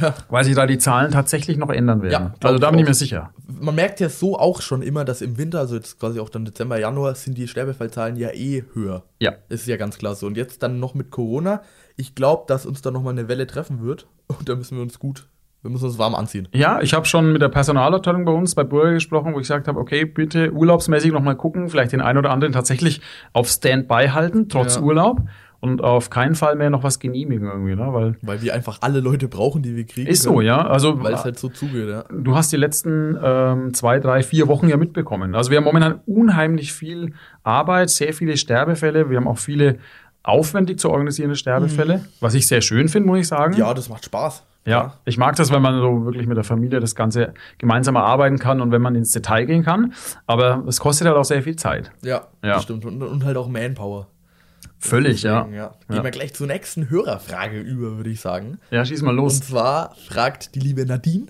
Ja. 0.02 0.16
weil 0.30 0.44
sich 0.44 0.56
da 0.56 0.66
die 0.66 0.80
Zahlen 0.80 1.12
tatsächlich 1.12 1.56
noch 1.58 1.70
ändern 1.70 2.02
werden. 2.02 2.12
Ja, 2.12 2.34
also 2.44 2.58
da 2.60 2.72
bin 2.72 2.80
ich 2.80 2.88
mir 2.88 2.94
sicher. 2.94 3.32
Man 3.48 3.76
merkt 3.76 4.00
ja 4.00 4.10
so 4.10 4.38
auch 4.38 4.62
schon 4.62 4.82
immer, 4.82 5.06
dass 5.06 5.22
im 5.22 5.38
Winter, 5.38 5.60
also 5.60 5.76
jetzt 5.76 6.00
quasi 6.00 6.20
auch 6.20 6.30
dann 6.30 6.46
Dezember, 6.46 6.80
Januar, 6.80 7.16
sind 7.16 7.38
die 7.38 7.48
Sterbefallzahlen 7.48 8.18
ja 8.18 8.30
eh 8.34 8.64
höher. 8.74 9.04
Ja. 9.20 9.34
Ist 9.50 9.68
ja 9.68 9.78
ganz 9.78 9.98
klar 9.98 10.16
so. 10.16 10.26
Und 10.28 10.36
jetzt 10.36 10.62
dann 10.64 10.80
noch 10.80 10.94
mit 10.96 11.12
Corona. 11.12 11.62
Ich 11.96 12.16
glaube, 12.16 12.44
dass 12.48 12.66
uns 12.66 12.82
da 12.82 12.92
nochmal 12.92 13.14
eine 13.14 13.28
Welle 13.30 13.48
treffen 13.48 13.82
wird. 13.82 14.08
Und 14.28 14.50
da 14.50 14.56
müssen 14.56 14.76
wir 14.78 14.82
uns 14.82 15.00
gut, 15.00 15.28
wir 15.68 15.72
müssen 15.72 15.86
uns 15.86 16.00
warm 16.00 16.16
anziehen. 16.16 16.48
Ja, 16.54 16.80
ich 16.82 16.94
habe 16.94 17.06
schon 17.06 17.34
mit 17.34 17.42
der 17.42 17.50
Personalabteilung 17.50 18.24
bei 18.24 18.32
uns 18.32 18.56
bei 18.56 18.64
Burger 18.64 18.94
gesprochen, 18.94 19.34
wo 19.34 19.40
ich 19.40 19.44
gesagt 19.44 19.68
habe, 19.68 19.78
okay, 19.78 20.06
bitte 20.06 20.54
urlaubsmäßig 20.54 21.12
noch 21.12 21.22
mal 21.22 21.36
gucken, 21.36 21.68
vielleicht 21.68 21.92
den 21.92 22.00
einen 22.00 22.18
oder 22.18 22.32
anderen 22.32 22.54
tatsächlich 22.54 23.02
auf 23.34 23.50
Standby 23.50 24.08
halten, 24.14 24.48
trotz 24.48 24.78
Ja. 24.78 24.82
Urlaub 24.82 25.24
und 25.60 25.84
auf 25.84 26.10
keinen 26.10 26.36
Fall 26.36 26.56
mehr 26.56 26.70
noch 26.70 26.84
was 26.84 27.00
genehmigen 27.00 27.48
irgendwie, 27.48 27.76
ne? 27.76 27.86
Weil 27.92 28.16
Weil 28.22 28.42
wir 28.42 28.54
einfach 28.54 28.78
alle 28.80 29.02
Leute 29.02 29.28
brauchen, 29.28 29.62
die 29.62 29.76
wir 29.76 29.86
kriegen. 29.86 30.08
ist 30.08 30.24
so, 30.24 30.36
können, 30.36 30.48
ja. 30.48 30.66
Also 30.66 31.04
Weil 31.04 31.16
es 31.16 31.26
halt 31.26 31.38
so 31.38 31.50
zugeht, 31.50 31.90
ja. 31.90 32.06
du 32.10 32.34
hast 32.38 32.54
die 32.54 32.58
letzten 32.58 33.18
ähm, 33.22 33.74
zwei, 33.74 34.00
drei, 34.00 34.24
vier 34.24 34.48
Wochen 34.48 34.70
ja 34.70 34.78
mitbekommen. 34.78 35.36
Also 35.36 35.52
wir 35.52 35.58
haben 35.58 35.66
momentan 35.66 36.00
unheimlich 36.06 36.72
viel 36.72 37.14
Arbeit, 37.44 37.90
sehr 37.90 38.14
viele 38.14 38.38
Sterbefälle. 38.38 39.10
Wir 39.10 39.18
haben 39.18 39.28
auch 39.28 39.38
viele 39.40 39.80
aufwendig 40.24 40.80
zu 40.80 40.90
organisierende 40.92 41.36
Sterbefälle, 41.36 42.06
was 42.22 42.36
ich 42.36 42.48
sehr 42.48 42.62
schön 42.62 42.88
finde, 42.88 43.08
muss 43.08 43.20
ich 43.20 43.28
sagen. 43.28 43.54
Ja, 43.58 43.74
das 43.74 43.90
macht 43.90 44.06
Spaß. 44.06 44.44
Ja, 44.68 44.96
ich 45.06 45.18
mag 45.18 45.36
das, 45.38 45.52
wenn 45.52 45.62
man 45.62 45.80
so 45.80 46.06
wirklich 46.06 46.28
mit 46.28 46.36
der 46.38 46.44
Familie 46.44 46.80
das 46.80 46.94
Ganze 46.94 47.34
gemeinsam 47.58 47.96
erarbeiten 47.96 48.38
kann 48.38 48.60
und 48.62 48.72
wenn 48.72 48.82
man 48.82 48.96
ins 48.96 49.12
Detail 49.12 49.46
gehen 49.46 49.64
kann. 49.64 49.94
Aber 50.26 50.64
es 50.68 50.80
kostet 50.80 51.08
halt 51.08 51.16
auch 51.18 51.24
sehr 51.26 51.42
viel 51.42 51.56
Zeit. 51.56 51.92
Ja, 52.02 52.28
Ja. 52.44 52.56
das 52.56 52.64
stimmt. 52.64 52.84
Und, 52.86 53.02
und 53.02 53.24
halt 53.24 53.38
auch 53.38 53.48
Manpower. 53.48 54.08
Völlig, 54.80 55.24
ja. 55.24 55.40
Deswegen, 55.42 55.56
ja. 55.56 55.68
Gehen 55.88 55.96
Ja. 55.98 56.04
wir 56.04 56.12
gleich 56.12 56.34
zur 56.34 56.48
nächsten 56.48 56.90
Hörerfrage 56.90 57.60
über, 57.62 57.98
würde 57.98 58.10
ich 58.10 58.20
sagen. 58.22 58.60
Ja, 58.70 58.84
schieß 58.86 59.02
mal 59.04 59.12
Und 59.12 59.18
los. 59.18 59.40
zwar 59.40 59.96
fragt 60.08 60.54
die 60.56 60.60
liebe 60.60 60.86
Nadine, 60.86 61.28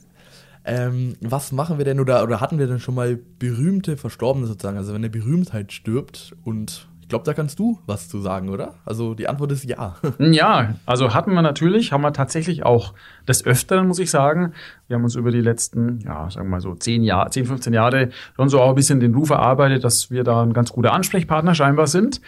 ähm, 0.66 1.16
was 1.22 1.52
machen 1.54 1.78
wir 1.78 1.86
denn 1.86 2.00
oder, 2.00 2.24
oder 2.24 2.42
hatten 2.42 2.60
wir 2.60 2.68
denn 2.68 2.80
schon 2.80 2.96
mal 2.96 3.18
berühmte 3.40 3.96
Verstorbene 3.96 4.48
sozusagen? 4.48 4.78
Also 4.78 4.90
wenn 4.94 4.98
eine 5.02 5.10
Berühmtheit 5.10 5.72
stirbt 5.72 6.36
und 6.44 6.88
ich 7.08 7.10
glaube, 7.10 7.24
da 7.24 7.34
kannst 7.34 7.58
du 7.58 7.80
was 7.86 8.10
zu 8.10 8.20
sagen, 8.20 8.50
oder? 8.50 8.74
Also 8.84 9.14
die 9.14 9.30
Antwort 9.30 9.54
ist 9.54 9.64
ja. 9.64 9.96
Ja, 10.20 10.76
also 10.86 11.14
hatten 11.14 11.34
wir 11.34 11.42
natürlich, 11.42 11.94
haben 11.94 12.02
wir 12.02 12.12
tatsächlich 12.12 12.66
auch 12.66 12.94
des 13.26 13.46
Öfteren, 13.46 13.88
muss 13.88 14.00
ich 14.00 14.12
sagen. 14.12 14.52
Wir 14.90 14.98
haben 14.98 15.06
uns 15.06 15.16
über 15.16 15.32
die 15.32 15.40
letzten, 15.40 16.02
ja, 16.02 16.30
sagen 16.30 16.48
wir 16.48 16.52
mal 16.52 16.60
so 16.60 16.76
10 16.76 17.04
Jahre, 17.04 17.30
10, 17.30 17.46
15 17.46 17.72
Jahre 17.72 18.10
schon 18.36 18.50
so 18.50 18.60
auch 18.60 18.72
ein 18.72 18.76
bisschen 18.76 19.00
den 19.00 19.16
Ruf 19.16 19.30
erarbeitet, 19.30 19.86
dass 19.86 20.12
wir 20.12 20.26
da 20.26 20.44
ein 20.44 20.52
ganz 20.52 20.74
guter 20.74 20.92
Ansprechpartner 20.92 21.56
scheinbar 21.56 21.88
sind. 21.88 22.20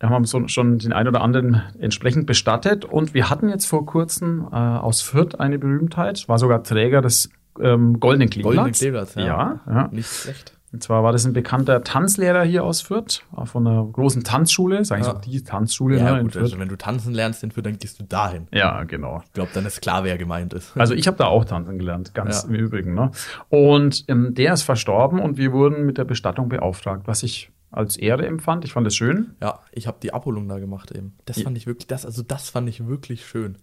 Da 0.00 0.08
haben 0.08 0.26
wir 0.26 0.48
schon 0.48 0.78
den 0.78 0.92
einen 0.92 1.10
oder 1.10 1.20
anderen 1.20 1.62
entsprechend 1.78 2.26
bestattet. 2.26 2.84
Und 2.84 3.14
wir 3.14 3.30
hatten 3.30 3.48
jetzt 3.48 3.66
vor 3.66 3.86
kurzem 3.86 4.48
äh, 4.50 4.56
aus 4.56 5.00
Fürth 5.00 5.38
eine 5.38 5.60
Berühmtheit, 5.60 6.28
war 6.28 6.40
sogar 6.40 6.64
Träger 6.64 7.02
des 7.02 7.30
ähm, 7.60 8.00
Goldenen 8.00 8.30
Kleeblatts. 8.30 8.56
Goldene 8.56 8.72
Kleeblatts, 8.72 9.14
ja. 9.14 9.24
ja, 9.24 9.60
ja. 9.68 9.88
Nicht 9.92 10.08
schlecht. 10.08 10.54
Und 10.74 10.82
zwar 10.82 11.04
war 11.04 11.12
das 11.12 11.24
ein 11.24 11.32
bekannter 11.32 11.84
Tanzlehrer 11.84 12.42
hier 12.42 12.64
aus 12.64 12.80
Fürth, 12.80 13.22
auch 13.30 13.46
von 13.46 13.64
einer 13.64 13.84
großen 13.84 14.24
Tanzschule, 14.24 14.84
sag 14.84 14.98
ich 14.98 15.06
Ja. 15.06 15.12
so, 15.12 15.18
die 15.20 15.44
Tanzschule 15.44 15.98
Ja, 15.98 16.16
ne, 16.16 16.22
gut, 16.24 16.36
also 16.36 16.58
wenn 16.58 16.68
du 16.68 16.76
tanzen 16.76 17.14
lernst 17.14 17.44
in 17.44 17.52
Fürth, 17.52 17.64
dann 17.64 17.78
gehst 17.78 18.00
du 18.00 18.02
dahin. 18.02 18.48
Ja, 18.52 18.82
genau. 18.82 19.22
Ich 19.24 19.32
glaube, 19.34 19.52
dann 19.54 19.64
ist 19.66 19.80
klar, 19.82 20.02
wer 20.02 20.18
gemeint 20.18 20.52
ist. 20.52 20.76
Also 20.76 20.94
ich 20.94 21.06
habe 21.06 21.16
da 21.16 21.26
auch 21.26 21.44
tanzen 21.44 21.78
gelernt, 21.78 22.12
ganz 22.12 22.42
Ja. 22.42 22.48
im 22.48 22.56
Übrigen. 22.56 22.92
Ne? 22.94 23.12
Und 23.50 24.04
ähm, 24.08 24.34
der 24.34 24.52
ist 24.52 24.62
verstorben 24.62 25.20
und 25.20 25.36
wir 25.36 25.52
wurden 25.52 25.86
mit 25.86 25.96
der 25.96 26.04
Bestattung 26.04 26.48
beauftragt, 26.48 27.02
was 27.06 27.22
ich 27.22 27.52
als 27.70 27.96
Ehre 27.96 28.26
empfand. 28.26 28.64
Ich 28.64 28.72
fand 28.72 28.84
es 28.88 28.96
schön. 28.96 29.36
Ja, 29.40 29.60
ich 29.70 29.86
habe 29.86 29.98
die 30.02 30.12
Abholung 30.12 30.48
da 30.48 30.58
gemacht 30.58 30.90
eben. 30.90 31.14
Das 31.24 31.36
Ja. 31.36 31.44
fand 31.44 31.56
ich 31.56 31.68
wirklich, 31.68 31.86
das, 31.86 32.04
also 32.04 32.24
das 32.24 32.50
fand 32.50 32.68
ich 32.68 32.84
wirklich 32.88 33.24
schön. 33.24 33.58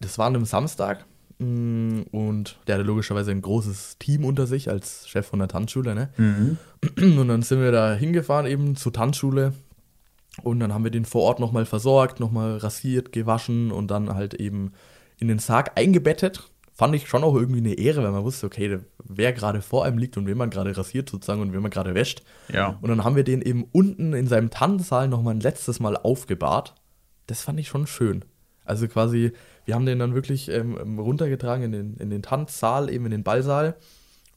Das 0.00 0.16
war 0.16 0.28
an 0.28 0.34
einem 0.36 0.46
Samstag 0.46 1.04
und 1.38 2.58
der 2.66 2.74
hatte 2.74 2.84
logischerweise 2.84 3.30
ein 3.30 3.42
großes 3.42 3.98
Team 3.98 4.24
unter 4.24 4.46
sich 4.46 4.68
als 4.70 5.08
Chef 5.08 5.26
von 5.26 5.38
der 5.38 5.48
Tanzschule, 5.48 5.94
ne? 5.94 6.56
Und 6.96 7.28
dann 7.28 7.42
sind 7.42 7.60
wir 7.60 7.72
da 7.72 7.94
hingefahren 7.94 8.46
eben 8.46 8.76
zur 8.76 8.92
Tanzschule 8.92 9.52
und 10.42 10.60
dann 10.60 10.72
haben 10.72 10.84
wir 10.84 10.90
den 10.90 11.04
vor 11.04 11.22
Ort 11.22 11.40
nochmal 11.40 11.66
versorgt, 11.66 12.20
nochmal 12.20 12.56
rasiert, 12.58 13.12
gewaschen 13.12 13.70
und 13.70 13.90
dann 13.90 14.14
halt 14.14 14.34
eben 14.34 14.72
in 15.18 15.28
den 15.28 15.38
Sarg 15.38 15.72
eingebettet. 15.76 16.48
Fand 16.74 16.94
ich 16.94 17.06
schon 17.06 17.22
auch 17.22 17.34
irgendwie 17.34 17.60
eine 17.60 17.74
Ehre, 17.74 18.02
weil 18.02 18.12
man 18.12 18.24
wusste, 18.24 18.46
okay, 18.46 18.78
wer 19.04 19.32
gerade 19.34 19.60
vor 19.60 19.84
einem 19.84 19.98
liegt 19.98 20.16
und 20.16 20.26
wen 20.26 20.38
man 20.38 20.48
gerade 20.48 20.74
rasiert 20.76 21.10
sozusagen 21.10 21.42
und 21.42 21.52
wen 21.52 21.60
man 21.60 21.70
gerade 21.70 21.94
wäscht. 21.94 22.22
Ja. 22.52 22.78
Und 22.80 22.88
dann 22.88 23.04
haben 23.04 23.14
wir 23.14 23.24
den 23.24 23.42
eben 23.42 23.64
unten 23.72 24.14
in 24.14 24.26
seinem 24.26 24.48
Tanzsaal 24.48 25.06
nochmal 25.06 25.34
ein 25.34 25.40
letztes 25.40 25.80
Mal 25.80 25.98
aufgebahrt. 25.98 26.74
Das 27.26 27.42
fand 27.42 27.60
ich 27.60 27.68
schon 27.68 27.86
schön. 27.86 28.24
Also 28.64 28.88
quasi, 28.88 29.32
wir 29.64 29.74
haben 29.74 29.86
den 29.86 29.98
dann 29.98 30.14
wirklich 30.14 30.48
ähm, 30.48 30.98
runtergetragen 30.98 31.64
in 31.64 31.72
den, 31.72 31.96
in 31.96 32.10
den 32.10 32.22
Tanzsaal, 32.22 32.90
eben 32.90 33.04
in 33.04 33.10
den 33.10 33.22
Ballsaal. 33.22 33.76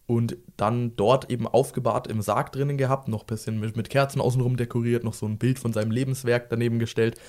Und 0.07 0.37
dann 0.55 0.95
dort 0.95 1.31
eben 1.31 1.47
aufgebahrt 1.47 2.05
im 2.05 2.21
Sarg 2.21 2.51
drinnen 2.51 2.77
gehabt, 2.77 3.07
noch 3.07 3.23
ein 3.23 3.27
bisschen 3.27 3.59
mit, 3.59 3.75
mit 3.75 3.89
Kerzen 3.89 4.21
außenrum 4.21 4.55
dekoriert, 4.55 5.03
noch 5.03 5.15
so 5.15 5.25
ein 5.25 5.39
Bild 5.39 5.57
von 5.57 5.73
seinem 5.73 5.89
Lebenswerk 5.89 6.49
daneben 6.49 6.77
gestellt. 6.77 7.19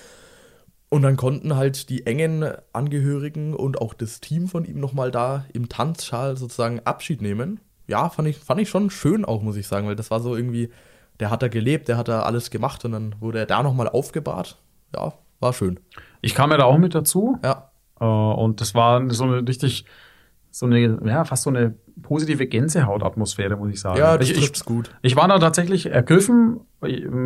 Und 0.89 1.01
dann 1.01 1.17
konnten 1.17 1.55
halt 1.55 1.89
die 1.89 2.05
engen 2.05 2.45
Angehörigen 2.73 3.53
und 3.53 3.81
auch 3.81 3.93
das 3.93 4.21
Team 4.21 4.47
von 4.47 4.63
ihm 4.63 4.79
nochmal 4.79 5.11
da 5.11 5.45
im 5.53 5.69
Tanzschal 5.69 6.37
sozusagen 6.37 6.79
Abschied 6.81 7.21
nehmen. 7.21 7.59
Ja, 7.87 8.09
fand 8.09 8.27
ich, 8.27 8.37
fand 8.37 8.61
ich 8.61 8.69
schon 8.69 8.89
schön 8.89 9.25
auch, 9.25 9.41
muss 9.41 9.57
ich 9.57 9.67
sagen, 9.67 9.87
weil 9.87 9.95
das 9.95 10.11
war 10.11 10.19
so 10.19 10.35
irgendwie, 10.35 10.69
der 11.19 11.31
hat 11.31 11.41
da 11.41 11.47
gelebt, 11.47 11.87
der 11.87 11.97
hat 11.97 12.07
da 12.07 12.21
alles 12.21 12.51
gemacht 12.51 12.85
und 12.85 12.91
dann 12.91 13.15
wurde 13.19 13.39
er 13.39 13.45
da 13.45 13.63
nochmal 13.63 13.89
aufgebahrt. 13.89 14.61
Ja, 14.95 15.13
war 15.39 15.53
schön. 15.53 15.79
Ich 16.21 16.35
kam 16.35 16.51
ja 16.51 16.57
da 16.57 16.65
auch 16.65 16.77
mit 16.77 16.95
dazu 16.95 17.37
Ja, 17.43 17.69
und 18.05 18.61
das 18.61 18.75
war 18.75 19.09
so 19.09 19.23
eine 19.23 19.47
richtig, 19.47 19.85
so 20.51 20.65
eine, 20.65 20.99
ja, 21.05 21.25
fast 21.25 21.43
so 21.43 21.49
eine 21.49 21.75
positive 22.01 22.47
Gänsehautatmosphäre, 22.47 23.55
muss 23.55 23.69
ich 23.71 23.79
sagen. 23.79 23.97
ja 23.97 24.17
das 24.17 24.29
ich, 24.29 24.37
ich, 24.37 24.65
gut. 24.65 24.91
ich 25.01 25.15
war 25.15 25.27
da 25.27 25.39
tatsächlich 25.39 25.87
ergriffen. 25.87 26.61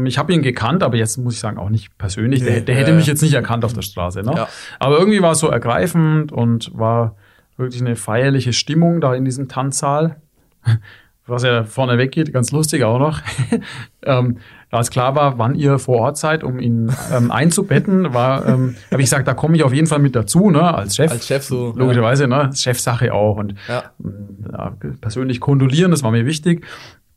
Ich 0.05 0.17
habe 0.17 0.33
ihn 0.33 0.41
gekannt, 0.41 0.83
aber 0.83 0.95
jetzt 0.95 1.17
muss 1.17 1.33
ich 1.33 1.39
sagen, 1.39 1.57
auch 1.57 1.69
nicht 1.69 1.97
persönlich. 1.97 2.41
der 2.41 2.53
Nee, 2.53 2.61
der 2.61 2.75
ja, 2.75 2.81
hätte 2.81 2.91
ja. 2.91 2.97
mich 2.97 3.07
jetzt 3.07 3.21
nicht 3.21 3.33
erkannt 3.33 3.65
auf 3.65 3.73
der 3.73 3.81
Straße. 3.81 4.23
Ne? 4.23 4.33
Ja. 4.35 4.47
Aber 4.79 4.97
irgendwie 4.97 5.21
war 5.21 5.31
es 5.31 5.39
so 5.39 5.47
ergreifend 5.47 6.31
und 6.31 6.71
war 6.77 7.15
wirklich 7.57 7.81
eine 7.81 7.95
feierliche 7.95 8.53
Stimmung 8.53 9.01
da 9.01 9.13
in 9.13 9.25
diesem 9.25 9.47
Tanzsaal. 9.47 10.21
Was 11.31 11.43
ja 11.43 11.63
vorne 11.63 11.97
weggeht, 11.97 12.33
ganz 12.33 12.51
lustig 12.51 12.83
auch 12.83 12.99
noch. 12.99 13.21
ähm, 14.05 14.37
als 14.69 14.89
klar 14.89 15.15
war, 15.15 15.37
wann 15.37 15.55
ihr 15.55 15.79
vor 15.79 15.97
Ort 15.99 16.17
seid, 16.17 16.43
um 16.43 16.59
ihn 16.59 16.91
ähm, 17.15 17.31
einzubetten, 17.31 18.13
war, 18.13 18.45
ähm, 18.47 18.75
habe 18.91 19.01
ich 19.01 19.05
gesagt, 19.09 19.27
da 19.27 19.33
komme 19.33 19.55
ich 19.57 19.63
auf 19.63 19.73
jeden 19.73 19.87
Fall 19.87 19.99
mit 19.99 20.15
dazu, 20.15 20.49
ne, 20.49 20.73
als 20.73 20.95
Chef. 20.95 21.11
Als 21.11 21.27
Chef 21.27 21.43
so, 21.43 21.73
Logischerweise, 21.75 22.27
ne, 22.27 22.49
Chefsache 22.53 23.13
auch. 23.13 23.37
Und 23.37 23.55
Ja. 23.67 23.83
ja, 24.51 24.73
persönlich 25.01 25.39
kondolieren, 25.39 25.91
das 25.91 26.03
war 26.03 26.11
mir 26.11 26.25
wichtig. 26.25 26.65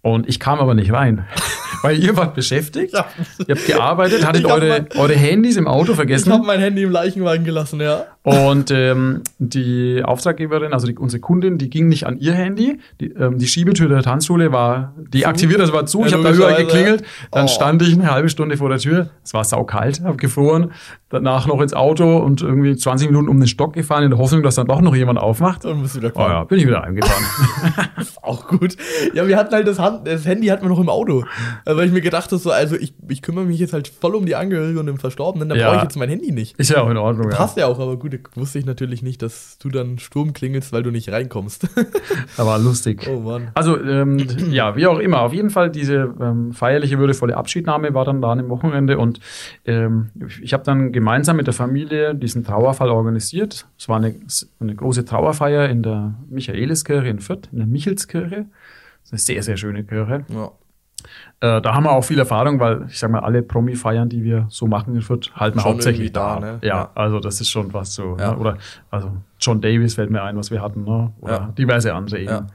Und 0.02 0.28
ich 0.28 0.38
kam 0.38 0.58
aber 0.60 0.74
nicht 0.74 0.92
rein, 0.92 1.24
weil 1.82 1.98
ihr 1.98 2.16
wart 2.16 2.34
beschäftigt, 2.34 2.92
Ja. 2.92 3.06
ihr 3.46 3.54
habt 3.54 3.66
gearbeitet, 3.66 4.26
hattet 4.26 4.44
Ich 4.44 4.50
hab 4.50 4.58
eure, 4.60 4.68
mein- 4.68 4.88
eure 4.98 5.14
Handys 5.14 5.56
im 5.56 5.66
Auto 5.66 5.92
Ich 5.92 5.96
vergessen. 5.96 6.32
habe 6.32 6.44
mein 6.44 6.60
Handy 6.60 6.82
im 6.82 6.90
Leichenwagen 6.90 7.44
gelassen, 7.44 7.80
ja. 7.80 8.04
Und 8.24 8.70
ähm, 8.70 9.20
die 9.38 10.02
Auftraggeberin, 10.02 10.72
also 10.72 10.86
die, 10.86 10.96
unsere 10.96 11.20
Kundin, 11.20 11.58
die 11.58 11.68
ging 11.68 11.88
nicht 11.88 12.06
an 12.06 12.16
ihr 12.18 12.32
Handy. 12.32 12.78
Die, 12.98 13.10
ähm, 13.12 13.36
die 13.36 13.46
Schiebetür 13.46 13.86
der 13.90 14.02
Tanzschule 14.02 14.50
war 14.50 14.94
deaktiviert, 14.96 15.60
das 15.60 15.74
war 15.74 15.84
zu. 15.84 16.00
Ja, 16.00 16.06
ich 16.06 16.12
habe 16.14 16.22
da 16.24 16.32
überall 16.32 16.56
geklingelt. 16.56 17.02
Dann 17.30 17.44
Oh. 17.44 17.48
stand 17.48 17.82
ich 17.82 17.92
eine 17.92 18.10
halbe 18.10 18.30
Stunde 18.30 18.56
vor 18.56 18.70
der 18.70 18.78
Tür. 18.78 19.10
Es 19.22 19.34
war 19.34 19.44
saukalt, 19.44 20.00
habe 20.02 20.16
gefroren. 20.16 20.72
Danach 21.10 21.46
noch 21.46 21.60
ins 21.60 21.74
Auto 21.74 22.16
und 22.16 22.40
irgendwie 22.40 22.74
20 22.74 23.08
Minuten 23.08 23.28
um 23.28 23.38
den 23.38 23.46
Stock 23.46 23.74
gefahren 23.74 24.04
in 24.04 24.10
der 24.10 24.18
Hoffnung, 24.18 24.42
dass 24.42 24.54
dann 24.54 24.66
doch 24.66 24.80
noch 24.80 24.96
jemand 24.96 25.18
aufmacht. 25.18 25.64
Dann 25.66 25.82
bist 25.82 25.94
du 25.94 26.00
wieder 26.00 26.10
Oh 26.14 26.20
ja, 26.20 26.44
bin 26.44 26.58
ich 26.58 26.66
wieder 26.66 26.80
heimgefahren. 26.82 27.24
Auch 28.22 28.48
gut. 28.48 28.76
Ja, 29.12 29.28
wir 29.28 29.36
hatten 29.36 29.54
halt 29.54 29.68
das, 29.68 29.78
Hand, 29.78 30.08
das 30.08 30.24
Handy 30.24 30.46
hatten 30.46 30.62
wir 30.62 30.70
noch 30.70 30.80
im 30.80 30.88
Auto. 30.88 31.24
Also, 31.66 31.78
Weil 31.78 31.86
ich 31.88 31.92
mir 31.92 32.00
gedacht 32.00 32.32
habe, 32.32 32.38
so, 32.38 32.50
also 32.50 32.74
ich, 32.76 32.94
ich 33.08 33.20
kümmere 33.20 33.44
mich 33.44 33.58
jetzt 33.60 33.74
halt 33.74 33.86
voll 33.86 34.14
um 34.14 34.24
die 34.24 34.34
Angehörigen 34.34 34.78
und 34.78 34.86
den 34.86 34.96
Verstorbenen, 34.98 35.48
dann 35.50 35.58
Ja. 35.58 35.66
brauche 35.68 35.76
ich 35.76 35.82
jetzt 35.82 35.96
mein 35.98 36.08
Handy 36.08 36.32
nicht. 36.32 36.58
Ist 36.58 36.70
ja 36.70 36.80
auch 36.82 36.90
in 36.90 36.96
Ordnung. 36.96 37.30
Ja. 37.30 37.36
Passt 37.36 37.58
ja 37.58 37.66
auch, 37.66 37.78
aber 37.78 37.96
gut, 37.98 38.13
wusste 38.34 38.58
ich 38.58 38.66
natürlich 38.66 39.02
nicht, 39.02 39.22
dass 39.22 39.58
du 39.58 39.68
dann 39.68 39.98
Sturm 39.98 40.32
klingelst, 40.32 40.72
weil 40.72 40.82
du 40.82 40.90
nicht 40.90 41.10
reinkommst. 41.10 41.68
Aber 42.36 42.58
lustig. 42.58 43.08
oh 43.08 43.20
Mann. 43.20 43.50
Also, 43.54 43.80
ähm, 43.80 44.18
ja, 44.50 44.76
wie 44.76 44.86
auch 44.86 44.98
immer. 44.98 45.20
Auf 45.20 45.32
jeden 45.32 45.50
Fall 45.50 45.70
diese 45.70 46.14
ähm, 46.20 46.52
feierliche, 46.52 46.98
würdevolle 46.98 47.36
Abschiednahme 47.36 47.94
war 47.94 48.04
dann 48.04 48.20
da 48.20 48.32
an 48.32 48.38
dem 48.38 48.48
Wochenende 48.48 48.98
und 48.98 49.20
ähm, 49.64 50.10
ich 50.42 50.52
habe 50.52 50.64
dann 50.64 50.92
gemeinsam 50.92 51.36
mit 51.36 51.46
der 51.46 51.54
Familie 51.54 52.14
diesen 52.14 52.44
Trauerfall 52.44 52.90
organisiert. 52.90 53.66
Es 53.78 53.88
war 53.88 53.96
eine, 53.96 54.14
eine 54.60 54.74
große 54.74 55.04
Trauerfeier 55.04 55.68
in 55.68 55.82
der 55.82 56.14
Michaeliskirche 56.28 57.08
in 57.08 57.20
Fürth, 57.20 57.48
in 57.52 57.58
der 57.58 57.66
Michelskirche. 57.66 58.46
Das 59.02 59.04
ist 59.04 59.12
eine 59.12 59.18
sehr, 59.18 59.42
sehr 59.42 59.56
schöne 59.56 59.84
Kirche. 59.84 60.24
Ja. 60.28 60.52
Äh, 61.40 61.60
da 61.60 61.74
haben 61.74 61.84
wir 61.84 61.92
auch 61.92 62.04
viel 62.04 62.18
Erfahrung, 62.18 62.58
weil 62.60 62.86
ich 62.88 62.98
sag 62.98 63.10
mal, 63.10 63.20
alle 63.20 63.42
Promi-Feiern, 63.42 64.08
die 64.08 64.24
wir 64.24 64.46
so 64.48 64.66
machen 64.66 64.94
in 64.94 65.02
Fürth, 65.02 65.30
halten 65.34 65.58
Schon 65.60 65.70
hauptsächlich 65.72 66.12
da, 66.12 66.40
da. 66.40 66.40
ne? 66.40 66.58
Ja, 66.62 66.68
Ja. 66.68 66.90
also 66.94 67.20
das 67.20 67.40
ist 67.40 67.50
schon 67.50 67.72
was 67.74 67.94
so. 67.94 68.16
Ja. 68.18 68.32
Ne? 68.32 68.38
Oder 68.38 68.58
also 68.90 69.12
John 69.40 69.60
Davis 69.60 69.94
fällt 69.96 70.10
mir 70.10 70.22
ein, 70.22 70.36
was 70.36 70.50
wir 70.50 70.62
hatten, 70.62 70.84
ne? 70.84 71.12
Oder 71.20 71.32
Ja. 71.34 71.52
diverse 71.58 71.92
andere 71.94 72.18
eben. 72.18 72.46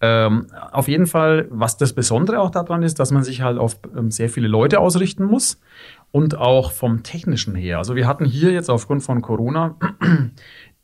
Ähm, 0.00 0.46
auf 0.72 0.86
jeden 0.88 1.06
Fall, 1.06 1.46
was 1.50 1.76
das 1.76 1.92
Besondere 1.92 2.38
auch 2.40 2.50
daran 2.50 2.82
ist, 2.82 2.98
dass 3.00 3.10
man 3.10 3.24
sich 3.24 3.42
halt 3.42 3.58
auf 3.58 3.78
ähm, 3.96 4.10
sehr 4.10 4.28
viele 4.28 4.46
Leute 4.48 4.78
ausrichten 4.78 5.24
muss 5.24 5.60
und 6.12 6.38
auch 6.38 6.70
vom 6.72 7.02
Technischen 7.02 7.54
her. 7.54 7.78
Also 7.78 7.96
wir 7.96 8.06
hatten 8.06 8.24
hier 8.24 8.52
jetzt 8.52 8.70
aufgrund 8.70 9.02
von 9.02 9.20
Corona 9.20 9.74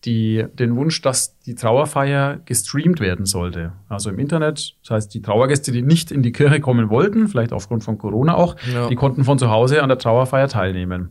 die, 0.04 0.44
den 0.54 0.76
Wunsch, 0.76 1.00
dass 1.02 1.38
die 1.40 1.54
Trauerfeier 1.54 2.38
gestreamt 2.44 3.00
werden 3.00 3.26
sollte. 3.26 3.72
Also 3.88 4.10
im 4.10 4.18
Internet. 4.18 4.76
Das 4.82 4.90
heißt, 4.90 5.14
die 5.14 5.22
Trauergäste, 5.22 5.72
die 5.72 5.82
nicht 5.82 6.10
in 6.10 6.22
die 6.22 6.32
Kirche 6.32 6.60
kommen 6.60 6.90
wollten, 6.90 7.28
vielleicht 7.28 7.52
aufgrund 7.52 7.84
von 7.84 7.98
Corona 7.98 8.34
auch, 8.34 8.56
Ja. 8.72 8.88
die 8.88 8.96
konnten 8.96 9.24
von 9.24 9.38
zu 9.38 9.50
Hause 9.50 9.82
an 9.82 9.88
der 9.88 9.98
Trauerfeier 9.98 10.48
teilnehmen. 10.48 11.10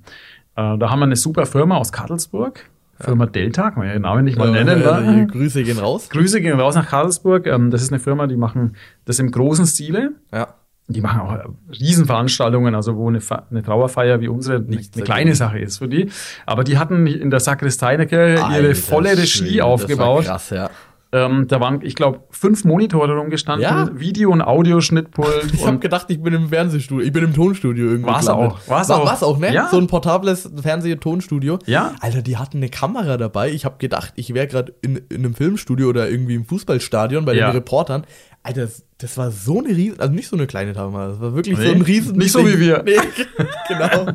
Äh, 0.56 0.78
da 0.78 0.90
haben 0.90 1.00
wir 1.00 1.06
eine 1.06 1.16
super 1.16 1.46
Firma 1.46 1.78
aus 1.78 1.92
Karlsburg, 1.92 2.70
Firma 3.00 3.26
Delta, 3.26 3.72
kann 3.72 3.80
man 3.80 3.88
ja 3.88 3.94
den 3.94 4.04
Namen 4.04 4.24
nicht 4.24 4.38
mal 4.38 4.52
nennen. 4.52 4.82
Ja, 4.82 4.92
also 4.92 5.10
ne? 5.10 5.16
hier, 5.16 5.26
Grüße 5.26 5.64
gehen 5.64 5.80
raus. 5.80 6.10
Grüße 6.10 6.40
gehen 6.42 6.60
raus 6.60 6.76
nach 6.76 6.88
Karlsburg. 6.88 7.48
Ähm, 7.48 7.72
das 7.72 7.82
ist 7.82 7.92
eine 7.92 8.00
Firma, 8.00 8.28
die 8.28 8.38
machen 8.38 8.76
das 9.06 9.18
im 9.20 9.32
großen 9.32 9.66
Stile. 9.66 10.12
Ja. 10.32 10.54
Die 10.88 11.00
machen 11.02 11.22
auch 11.22 11.34
äh, 11.34 11.44
Riesenveranstaltungen, 11.80 12.76
also 12.76 12.96
wo 12.98 13.08
eine, 13.08 13.20
eine 13.50 13.64
Trauerfeier 13.64 14.20
wie 14.20 14.28
unsere 14.28 14.60
nicht 14.60 14.70
Nichts 14.70 14.96
eine 14.98 15.06
kleine 15.06 15.36
Sache 15.36 15.60
ist 15.60 15.78
für 15.78 15.88
die. 15.88 16.10
Aber 16.46 16.64
die 16.64 16.78
hatten 16.78 17.08
in 17.08 17.30
der 17.30 17.40
Sakristei 17.40 17.96
der 17.98 18.06
Kirche 18.06 18.44
ihre 18.54 18.76
volle 18.76 19.18
Regie 19.18 19.62
aufgebaut. 19.62 20.26
Das 20.26 20.28
war 20.28 20.34
krass, 20.38 20.50
ja. 20.50 20.70
Ähm, 21.16 21.48
da 21.48 21.60
waren, 21.60 21.82
ich 21.84 21.94
glaube, 21.94 22.22
fünf 22.32 22.66
Monitore 22.66 23.16
rumgestanden, 23.16 23.62
Ja. 23.62 23.88
Video- 23.94 24.32
und 24.32 24.42
Audioschnittpult. 24.42 25.54
Ich 25.54 25.64
habe 25.66 25.78
gedacht, 25.78 26.08
ich 26.10 26.20
bin 26.20 26.34
im 26.34 26.50
Fernsehstudio, 26.50 27.06
ich 27.06 27.14
bin 27.14 27.24
im 27.24 27.36
Tonstudio 27.36 27.86
irgendwie. 27.86 28.10
War's 28.10 28.26
gelandet. 28.26 28.52
auch, 28.54 28.68
war's 28.68 28.90
War, 28.90 28.98
auch. 29.02 29.06
War's 29.06 29.22
auch, 29.24 29.38
ne? 29.38 29.54
Ja. 29.54 29.68
So 29.70 29.78
ein 29.78 29.86
portables 29.86 30.50
Fernseh-Tonstudio. 30.60 31.60
Ja. 31.68 31.94
Alter, 32.02 32.24
die 32.24 32.38
hatten 32.38 32.58
eine 32.58 32.70
Kamera 32.70 33.18
dabei. 33.18 33.52
Ich 33.52 33.64
habe 33.64 33.76
gedacht, 33.78 34.14
ich 34.16 34.34
wäre 34.34 34.48
gerade 34.48 34.74
in, 34.82 34.98
in 35.10 35.18
einem 35.20 35.36
Filmstudio 35.36 35.88
oder 35.90 36.10
irgendwie 36.10 36.34
im 36.34 36.46
Fußballstadion 36.46 37.26
bei 37.26 37.36
Ja. 37.36 37.50
den 37.52 37.58
Reportern. 37.58 38.06
Alter, 38.46 38.68
das, 38.98 39.18
war 39.18 39.32
so 39.32 39.60
eine 39.60 39.70
riesen, 39.70 40.02
also 40.02 40.14
nicht 40.14 40.28
so 40.28 40.36
eine 40.36 40.48
kleine 40.48 40.74
Kamera, 40.74 41.08
das 41.08 41.22
war 41.22 41.34
wirklich 41.34 41.58
Nee, 41.58 41.66
so 41.66 41.72
ein 41.72 41.82
riesen 41.82 42.18
nicht 42.18 42.34
so 42.34 42.46
wie 42.46 42.60
wir. 42.60 42.84
Nee, 42.84 42.98
genau. 43.70 44.12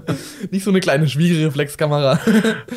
nicht 0.50 0.64
so 0.64 0.70
eine 0.70 0.80
kleine 0.80 1.08
Spiegelreflexkamera. 1.08 2.20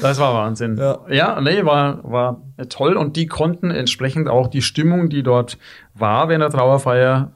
Das 0.02 0.18
war 0.18 0.34
Wahnsinn. 0.34 0.78
Ja. 0.78 1.00
ja, 1.10 1.42
nee, 1.42 1.66
war, 1.66 2.10
war 2.10 2.42
toll 2.70 2.96
und 2.96 3.18
die 3.18 3.28
konnten 3.28 3.70
entsprechend 3.70 4.30
auch 4.30 4.48
die 4.48 4.62
Stimmung, 4.62 5.10
die 5.10 5.24
dort 5.24 5.58
war 5.94 6.30
während 6.30 6.44
der 6.44 6.52
Trauerfeier, 6.52 7.34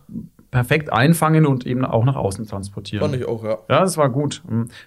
perfekt 0.50 0.93
einfangen 0.93 1.45
und 1.45 1.65
eben 1.65 1.84
auch 1.84 2.05
nach 2.05 2.15
außen 2.15 2.48
transportieren. 2.48 3.01
Fand 3.01 3.22
ich 3.22 3.27
auch, 3.27 3.43
ja. 3.43 3.57
Ja, 3.67 3.81
das 3.81 3.98
war 3.98 4.10
gut. 4.10 4.41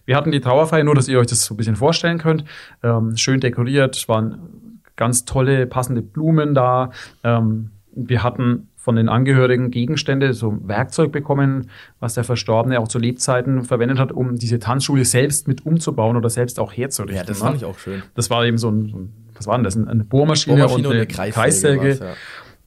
Wir 0.07 0.17
hatten 0.17 0.33
die 0.33 0.41
Trauerfeier, 0.41 0.85
nur 0.85 0.95
dass 0.95 1.09
ihr 1.09 1.19
euch 1.19 1.27
das 1.27 1.45
so 1.45 1.53
ein 1.53 1.59
bisschen 1.59 1.77
vorstellen 1.77 2.17
könnt. 2.17 2.47
Ähm, 2.83 3.19
schön 3.19 3.41
dekoriert, 3.41 3.95
es 3.95 4.09
waren 4.09 4.81
ganz 4.97 5.27
tolle, 5.27 5.67
passende 5.67 6.01
Blumen 6.01 6.55
da. 6.55 6.93
Ähm, 7.23 7.73
wir 7.95 8.23
hatten 8.23 8.68
von 8.79 8.95
den 8.97 9.09
Angehörigen 9.09 9.71
Gegenstände, 9.71 10.33
so 10.33 10.57
Werkzeug 10.63 11.11
bekommen, 11.13 11.69
was 11.99 12.15
der 12.15 12.25
Verstorbene 12.25 12.79
auch 12.81 12.89
zu 12.89 12.99
Lebzeiten 12.99 13.65
verwendet 13.65 13.99
hat, 13.99 14.13
um 14.13 14.37
diese 14.37 14.61
Tanzschule 14.61 15.05
selbst 15.05 15.49
mit 15.49 15.67
umzubauen 15.67 16.17
oder 16.17 16.31
selbst 16.31 16.61
auch 16.61 16.73
herzurichten. 16.73 17.17
Ja, 17.19 17.25
das 17.25 17.41
ne? 17.41 17.45
fand 17.45 17.57
ich 17.57 17.65
auch 17.65 17.79
schön. 17.79 18.03
Das 18.15 18.31
war 18.31 18.47
eben 18.47 18.57
so 18.57 18.71
ein, 18.71 18.89
so 18.89 18.97
ein 18.97 19.13
was 19.35 19.47
war 19.47 19.57
denn 19.57 19.65
das? 19.65 19.77
Eine 19.77 20.05
Bohrmaschine, 20.05 20.57
Bohrmaschine 20.57 20.89
und 20.89 20.95
eine, 20.95 20.95
und 20.95 20.95
eine 20.95 21.07
Kreissäge 21.07 21.35
Kreissäge. 21.35 21.89
war's, 21.89 21.99
ja. 22.01 22.15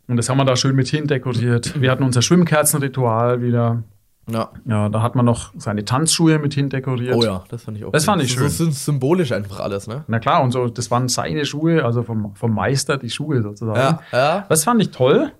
Und 0.07 0.17
das 0.17 0.29
haben 0.29 0.37
wir 0.37 0.45
da 0.45 0.55
schön 0.57 0.75
mit 0.75 0.89
hindekoriert. 0.89 1.79
Wir 1.79 1.89
hatten 1.89 2.03
unser 2.03 2.21
Schwimmkerzenritual 2.21 3.41
wieder. 3.41 3.83
Ja. 4.29 4.49
Ja, 4.65 4.89
da 4.89 5.01
hat 5.01 5.15
man 5.15 5.25
noch 5.25 5.51
seine 5.57 5.83
Tanzschuhe 5.83 6.37
mit 6.39 6.53
hindekoriert. 6.53 7.15
Oh 7.15 7.23
ja, 7.23 7.43
das 7.49 7.63
fand 7.63 7.77
ich 7.77 7.85
auch 7.85 7.91
Das 7.91 8.03
schön. 8.03 8.11
fand 8.13 8.23
ich 8.23 8.31
schön. 8.31 8.49
So 8.49 8.69
symbolisch 8.69 9.31
einfach 9.31 9.59
alles, 9.59 9.87
ne? 9.87 10.03
Na 10.07 10.19
klar, 10.19 10.43
und 10.43 10.51
so, 10.51 10.67
das 10.67 10.91
waren 10.91 11.07
seine 11.07 11.45
Schuhe, 11.45 11.83
also 11.83 12.03
vom, 12.03 12.35
vom 12.35 12.53
Meister 12.53 12.97
die 12.97 13.09
Schuhe 13.09 13.41
sozusagen. 13.41 13.79
Ja, 13.79 14.01
ja. 14.11 14.45
Das 14.47 14.63
fand 14.63 14.81
ich 14.81 14.91
toll. 14.91 15.31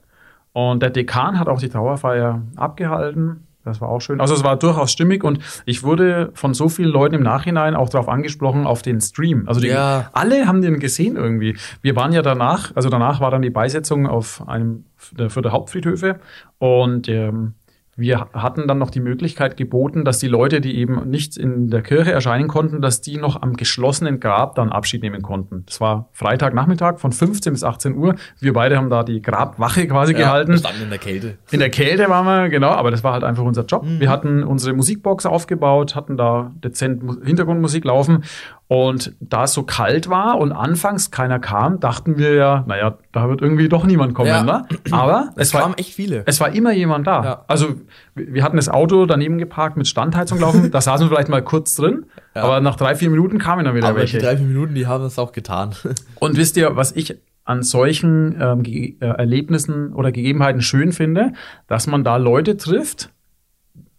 Und 0.54 0.82
der 0.84 0.90
Dekan 0.90 1.40
hat 1.40 1.48
auch 1.48 1.60
die 1.60 1.70
Trauerfeier 1.70 2.42
abgehalten. 2.56 3.48
Das 3.64 3.80
war 3.80 3.90
auch 3.90 4.00
schön. 4.00 4.20
Also 4.20 4.34
es 4.34 4.44
war 4.44 4.58
durchaus 4.58 4.92
stimmig 4.92 5.24
und 5.24 5.38
ich 5.66 5.84
wurde 5.84 6.32
von 6.34 6.56
so 6.56 6.68
vielen 6.68 6.90
Leuten 6.90 7.14
im 7.14 7.22
Nachhinein 7.22 7.76
auch 7.76 7.90
darauf 7.90 8.10
angesprochen 8.10 8.66
auf 8.66 8.82
den 8.82 9.00
Stream. 9.02 9.48
Also 9.48 9.62
die, 9.62 9.68
Ja. 9.68 10.10
alle 10.14 10.48
haben 10.48 10.64
den 10.64 10.80
gesehen 10.80 11.16
irgendwie. 11.16 11.56
Wir 11.84 11.96
waren 11.96 12.12
ja 12.12 12.24
danach, 12.24 12.76
also 12.76 12.90
danach 12.90 13.22
war 13.22 13.30
dann 13.30 13.44
die 13.44 13.52
Beisetzung 13.52 14.08
auf 14.08 14.48
einem 14.48 14.86
der 15.12 15.30
für 15.30 15.44
der 15.44 15.52
Hauptfriedhöfe 15.52 16.20
und 16.58 17.08
ähm, 17.08 17.54
wir 17.98 18.28
hatten 18.34 18.68
dann 18.68 18.78
noch 18.80 18.90
die 18.90 19.00
Möglichkeit 19.02 19.58
geboten, 19.58 20.06
dass 20.06 20.18
die 20.20 20.28
Leute, 20.28 20.62
die 20.62 20.78
eben 20.78 21.10
nicht 21.10 21.38
in 21.38 21.70
der 21.70 21.82
Kirche 21.82 22.12
erscheinen 22.12 22.48
konnten, 22.48 22.82
dass 22.82 23.02
die 23.02 23.18
noch 23.18 23.42
am 23.42 23.54
geschlossenen 23.58 24.20
Grab 24.20 24.56
dann 24.56 24.70
Abschied 24.70 25.04
nehmen 25.04 25.22
konnten. 25.22 25.64
Das 25.68 25.82
war 25.82 26.08
Freitagnachmittag 26.14 27.00
von 27.00 27.12
15 27.12 27.54
bis 27.54 27.64
18 27.64 27.96
Uhr. 27.98 28.16
Wir 28.40 28.54
beide 28.54 28.78
haben 28.78 28.90
da 28.90 29.04
die 29.04 29.22
Grabwache 29.22 29.88
quasi 29.88 30.14
Wir 30.14 30.20
gehalten. 30.20 30.58
standen 30.58 30.84
in 30.84 30.90
der 30.90 31.00
Kälte. 31.00 31.38
In 31.52 31.60
der 31.60 31.70
Kälte 31.70 32.08
waren 32.10 32.26
wir, 32.26 32.50
genau, 32.50 32.70
aber 32.70 32.92
das 32.92 33.04
war 33.04 33.14
halt 33.14 33.24
einfach 33.24 33.44
unser 33.44 33.66
Job. 33.66 33.84
Mhm. 33.84 34.00
Wir 34.00 34.10
hatten 34.10 34.44
unsere 34.44 34.74
Musikbox 34.74 35.26
aufgebaut, 35.26 35.96
hatten 35.96 36.16
da 36.18 36.52
dezent 36.64 37.04
Mu- 37.04 37.22
Hintergrundmusik 37.24 37.84
laufen. 37.86 38.24
Und 38.74 39.14
da 39.20 39.44
es 39.44 39.52
so 39.54 39.64
kalt 39.64 40.08
war 40.10 40.38
und 40.40 40.54
anfangs 40.54 41.12
keiner 41.12 41.40
kam, 41.40 41.82
dachten 41.82 42.18
wir 42.18 42.36
ja, 42.36 42.64
naja, 42.68 42.98
da 43.12 43.28
wird 43.28 43.42
irgendwie 43.42 43.68
doch 43.68 43.84
niemand 43.84 44.14
kommen. 44.14 44.30
Ja. 44.30 44.44
Ne? 44.44 44.66
Aber 44.92 45.32
Es 45.36 45.50
es 45.50 45.54
war, 45.54 45.64
kamen 45.64 45.74
echt 45.74 45.94
viele. 45.94 46.24
es 46.26 46.40
war 46.40 46.54
immer 46.56 46.72
jemand 46.72 47.06
da. 47.06 47.22
Ja. 47.22 47.46
Also 47.50 47.76
wir 48.16 48.42
hatten 48.46 48.56
das 48.56 48.70
Auto 48.70 49.06
daneben 49.06 49.40
geparkt 49.40 49.76
mit 49.76 49.90
Standheizung 49.90 50.40
laufen. 50.40 50.72
da 50.72 50.80
saßen 50.80 51.06
wir 51.06 51.10
vielleicht 51.14 51.28
mal 51.28 51.42
kurz 51.44 51.74
drin, 51.76 52.06
Ja. 52.34 52.44
aber 52.44 52.62
nach 52.62 52.78
drei, 52.78 52.96
vier 52.96 53.10
Minuten 53.10 53.40
kamen 53.40 53.66
dann 53.66 53.76
wieder 53.76 53.90
Aber 53.90 53.98
welche. 53.98 54.20
die 54.20 54.24
drei, 54.24 54.38
vier 54.38 54.46
Minuten, 54.48 54.74
die 54.74 54.88
haben 54.88 55.04
es 55.04 55.20
auch 55.20 55.34
getan. 55.34 55.72
Und 56.22 56.38
wisst 56.38 56.56
ihr, 56.56 56.74
was 56.78 56.94
ich 56.94 57.18
an 57.44 57.64
solchen 57.64 58.40
ähm, 58.42 58.64
äh, 58.64 58.96
Erlebnissen 59.06 59.92
oder 59.92 60.14
Gegebenheiten 60.14 60.62
schön 60.62 60.94
finde, 60.94 61.34
dass 61.68 61.88
man 61.88 62.06
da 62.06 62.16
Leute 62.16 62.56
trifft 62.56 63.10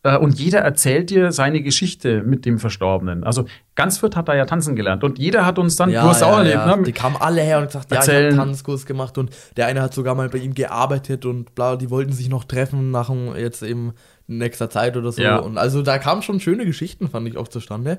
und 0.03 0.39
jeder 0.39 0.59
erzählt 0.61 1.11
dir 1.11 1.31
seine 1.31 1.63
Geschichte 1.63 2.23
mit 2.23 2.45
dem 2.45 2.59
Verstorbenen. 2.59 3.23
Also 3.23 3.45
ganz 3.77 4.03
hat 4.03 4.29
da 4.29 4.35
ja 4.35 4.47
tanzen 4.47 4.75
gelernt 4.75 5.05
und 5.05 5.19
jeder 5.19 5.47
hat 5.47 5.59
uns 5.61 5.77
dann, 5.77 5.93
du 5.93 6.03
hast 6.03 6.25
auch 6.25 6.39
erlebt, 6.39 6.57
ja. 6.57 6.77
ne? 6.77 6.83
Die 6.83 6.93
kamen 6.93 7.17
alle 7.17 7.41
her 7.43 7.59
und 7.59 7.67
gesagt, 7.67 7.91
ja, 7.91 8.01
ich 8.01 8.09
Erzählen. 8.09 8.37
habe 8.37 8.49
Tanzkurs 8.49 8.85
gemacht 8.85 9.17
und 9.17 9.31
der 9.57 9.67
eine 9.67 9.81
hat 9.81 9.95
sogar 9.95 10.17
mal 10.17 10.29
bei 10.29 10.39
ihm 10.39 10.55
gearbeitet 10.55 11.25
und 11.25 11.55
bla, 11.55 11.77
die 11.77 11.89
wollten 11.89 12.13
sich 12.13 12.29
noch 12.29 12.45
treffen 12.45 12.91
nach 12.91 13.11
dem, 13.11 13.37
jetzt 13.37 13.63
eben 13.63 13.93
nächster 14.27 14.71
Zeit 14.71 14.97
oder 14.97 15.13
so. 15.13 15.23
Ja. 15.23 15.37
Und 15.39 15.57
also 15.57 15.83
da 15.83 15.99
kamen 15.99 16.23
schon 16.23 16.41
schöne 16.41 16.67
Geschichten, 16.67 17.09
fand 17.09 17.29
ich 17.29 17.37
auch 17.37 17.49
zustande. 17.49 17.99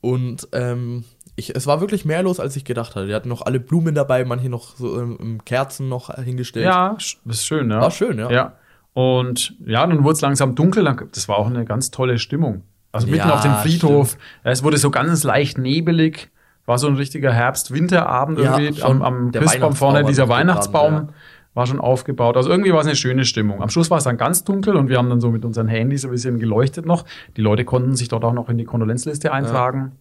Und 0.00 0.48
ähm, 0.52 1.04
ich, 1.36 1.54
es 1.54 1.66
war 1.66 1.80
wirklich 1.80 2.04
mehr 2.04 2.22
los, 2.22 2.40
als 2.40 2.56
ich 2.56 2.64
gedacht 2.64 2.94
hatte. 2.94 3.06
Die 3.06 3.14
hatten 3.14 3.28
noch 3.28 3.42
alle 3.42 3.60
Blumen 3.60 3.94
dabei, 3.94 4.24
manche 4.24 4.48
noch 4.48 4.76
so 4.76 5.00
ähm, 5.00 5.40
Kerzen 5.44 5.88
noch 5.88 6.14
hingestellt. 6.14 6.66
Ja, 6.66 6.96
ist 7.26 7.46
schön, 7.46 7.70
ja. 7.70 7.80
War 7.80 7.90
schön, 7.90 8.18
ja. 8.18 8.30
Ja. 8.30 8.52
Und 8.94 9.56
ja, 9.66 9.86
dann 9.86 10.04
wurde 10.04 10.14
es 10.14 10.20
langsam 10.20 10.54
dunkel, 10.54 10.84
das 11.12 11.28
war 11.28 11.36
auch 11.36 11.48
eine 11.48 11.64
ganz 11.64 11.90
tolle 11.90 12.18
Stimmung. 12.18 12.62
Also 12.92 13.08
mitten 13.08 13.28
Ja, 13.28 13.34
auf 13.34 13.40
dem 13.40 13.54
Friedhof. 13.56 14.16
Ja, 14.44 14.52
es 14.52 14.62
wurde 14.62 14.78
so 14.78 14.90
ganz 14.90 15.24
leicht 15.24 15.58
nebelig. 15.58 16.30
War 16.64 16.78
so 16.78 16.86
ein 16.86 16.94
richtiger 16.94 17.32
Herbst-Winterabend 17.32 18.38
Ja, 18.38 18.56
irgendwie. 18.56 18.82
Am, 18.82 19.02
am 19.02 19.32
Christbaum 19.32 19.74
vorne, 19.74 20.04
dieser 20.04 20.28
Weihnachtsbaum 20.28 20.92
gebrannt, 20.92 21.12
war 21.54 21.66
schon 21.66 21.80
aufgebaut. 21.80 22.36
Also 22.36 22.50
irgendwie 22.50 22.72
war 22.72 22.80
es 22.80 22.86
eine 22.86 22.96
schöne 22.96 23.24
Stimmung. 23.24 23.62
Am 23.62 23.68
Schluss 23.68 23.90
war 23.90 23.98
es 23.98 24.04
dann 24.04 24.16
ganz 24.16 24.44
dunkel 24.44 24.76
und 24.76 24.88
wir 24.88 24.96
haben 24.96 25.10
dann 25.10 25.20
so 25.20 25.30
mit 25.30 25.44
unseren 25.44 25.66
Handys 25.66 26.04
ein 26.04 26.12
bisschen 26.12 26.38
geleuchtet 26.38 26.86
noch. 26.86 27.04
Die 27.36 27.42
Leute 27.42 27.64
konnten 27.64 27.96
sich 27.96 28.08
dort 28.08 28.24
auch 28.24 28.32
noch 28.32 28.48
in 28.48 28.58
die 28.58 28.64
Kondolenzliste 28.64 29.32
eintragen. 29.32 29.92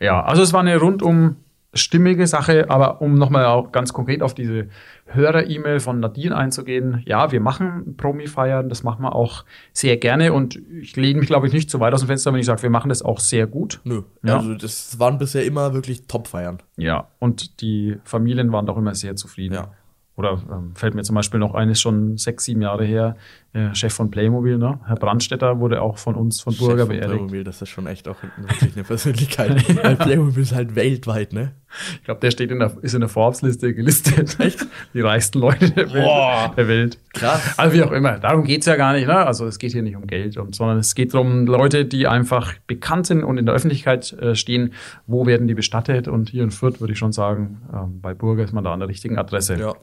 Ja, 0.00 0.22
also 0.22 0.42
es 0.42 0.52
war 0.52 0.60
eine 0.60 0.76
rundum 0.78 1.36
stimmige 1.74 2.26
Sache, 2.26 2.70
aber 2.70 3.02
um 3.02 3.14
nochmal 3.14 3.44
auch 3.44 3.72
ganz 3.72 3.92
konkret 3.92 4.22
auf 4.22 4.34
diese 4.34 4.68
Hörer-E-Mail 5.06 5.80
von 5.80 6.00
Nadine 6.00 6.36
einzugehen, 6.36 7.02
ja, 7.06 7.30
wir 7.30 7.40
machen 7.40 7.96
Promi-Feiern, 7.96 8.68
das 8.68 8.82
machen 8.82 9.02
wir 9.02 9.14
auch 9.14 9.44
sehr 9.72 9.96
gerne 9.98 10.32
und 10.32 10.60
ich 10.80 10.96
lehne 10.96 11.20
mich, 11.20 11.28
glaube 11.28 11.46
ich, 11.46 11.52
nicht 11.52 11.70
zu 11.70 11.80
weit 11.80 11.92
aus 11.92 12.00
dem 12.00 12.08
Fenster, 12.08 12.32
wenn 12.32 12.40
ich 12.40 12.46
sage, 12.46 12.62
wir 12.62 12.70
machen 12.70 12.88
das 12.88 13.02
auch 13.02 13.20
sehr 13.20 13.46
gut. 13.46 13.80
Nö. 13.84 14.02
Ja. 14.22 14.38
Also 14.38 14.54
das 14.54 14.98
waren 14.98 15.18
bisher 15.18 15.44
immer 15.44 15.74
wirklich 15.74 16.06
Top-Feiern. 16.06 16.58
Ja, 16.76 17.08
und 17.18 17.60
die 17.60 17.98
Familien 18.04 18.50
waren 18.52 18.66
doch 18.66 18.78
immer 18.78 18.94
sehr 18.94 19.16
zufrieden. 19.16 19.54
Ja. 19.54 19.70
Oder 20.16 20.42
ähm, 20.50 20.74
fällt 20.74 20.94
mir 20.94 21.04
zum 21.04 21.14
Beispiel 21.14 21.38
noch 21.38 21.54
eines 21.54 21.80
schon 21.80 22.16
sechs, 22.16 22.44
sieben 22.44 22.60
Jahre 22.60 22.84
her, 22.84 23.16
äh, 23.54 23.74
Chef 23.74 23.94
von 23.94 24.10
Playmobil, 24.10 24.58
ne? 24.58 24.78
Herr 24.86 24.96
Brandstetter 24.96 25.58
wurde 25.58 25.80
auch 25.80 25.96
von 25.96 26.14
uns, 26.16 26.40
von 26.40 26.54
Burger 26.54 26.72
Chef 26.72 26.86
von 26.86 26.88
beerdigt. 26.88 27.12
Playmobil, 27.12 27.44
das 27.44 27.62
ist 27.62 27.70
schon 27.70 27.86
echt 27.86 28.06
auch 28.06 28.16
wirklich 28.36 28.74
eine 28.74 28.84
Persönlichkeit. 28.84 29.50
Weil 29.82 29.96
Playmobil 29.96 30.42
ist 30.42 30.54
halt 30.54 30.74
weltweit, 30.74 31.32
ne? 31.32 31.52
Ich 31.94 32.04
glaube, 32.04 32.20
der 32.20 32.30
steht 32.30 32.50
in 32.50 32.58
der, 32.58 32.72
ist 32.82 32.94
in 32.94 33.00
der 33.00 33.08
Forbes-Liste 33.08 33.72
gelistet. 33.74 34.38
Echt? 34.40 34.66
Die 34.92 35.00
reichsten 35.00 35.38
Leute 35.38 35.70
der 35.70 35.92
Welt. 35.92 36.04
Boah. 36.04 36.52
Der 36.56 36.68
Welt. 36.68 36.98
Krass. 37.14 37.58
Also 37.58 37.74
wie 37.74 37.82
auch 37.82 37.92
immer, 37.92 38.18
darum 38.18 38.44
geht's 38.44 38.66
ja 38.66 38.76
gar 38.76 38.92
nicht, 38.92 39.06
ne? 39.06 39.16
Also 39.16 39.46
es 39.46 39.58
geht 39.58 39.72
hier 39.72 39.82
nicht 39.82 39.96
um 39.96 40.06
Geld, 40.06 40.34
sondern 40.50 40.78
es 40.78 40.94
geht 40.94 41.14
um 41.14 41.46
Leute, 41.46 41.86
die 41.86 42.06
einfach 42.06 42.54
bekannt 42.66 43.06
sind 43.06 43.24
und 43.24 43.38
in 43.38 43.46
der 43.46 43.54
Öffentlichkeit 43.54 44.12
äh, 44.12 44.34
stehen. 44.34 44.74
Wo 45.06 45.26
werden 45.26 45.48
die 45.48 45.54
bestattet? 45.54 46.06
Und 46.06 46.28
hier 46.30 46.44
in 46.44 46.50
Fürth 46.50 46.80
würde 46.80 46.92
ich 46.92 46.98
schon 46.98 47.12
sagen, 47.12 47.62
ähm, 47.72 48.00
bei 48.02 48.12
Burger 48.12 48.44
ist 48.44 48.52
man 48.52 48.64
da 48.64 48.74
an 48.74 48.80
der 48.80 48.88
richtigen 48.90 49.16
Adresse. 49.16 49.56
Ja. 49.58 49.74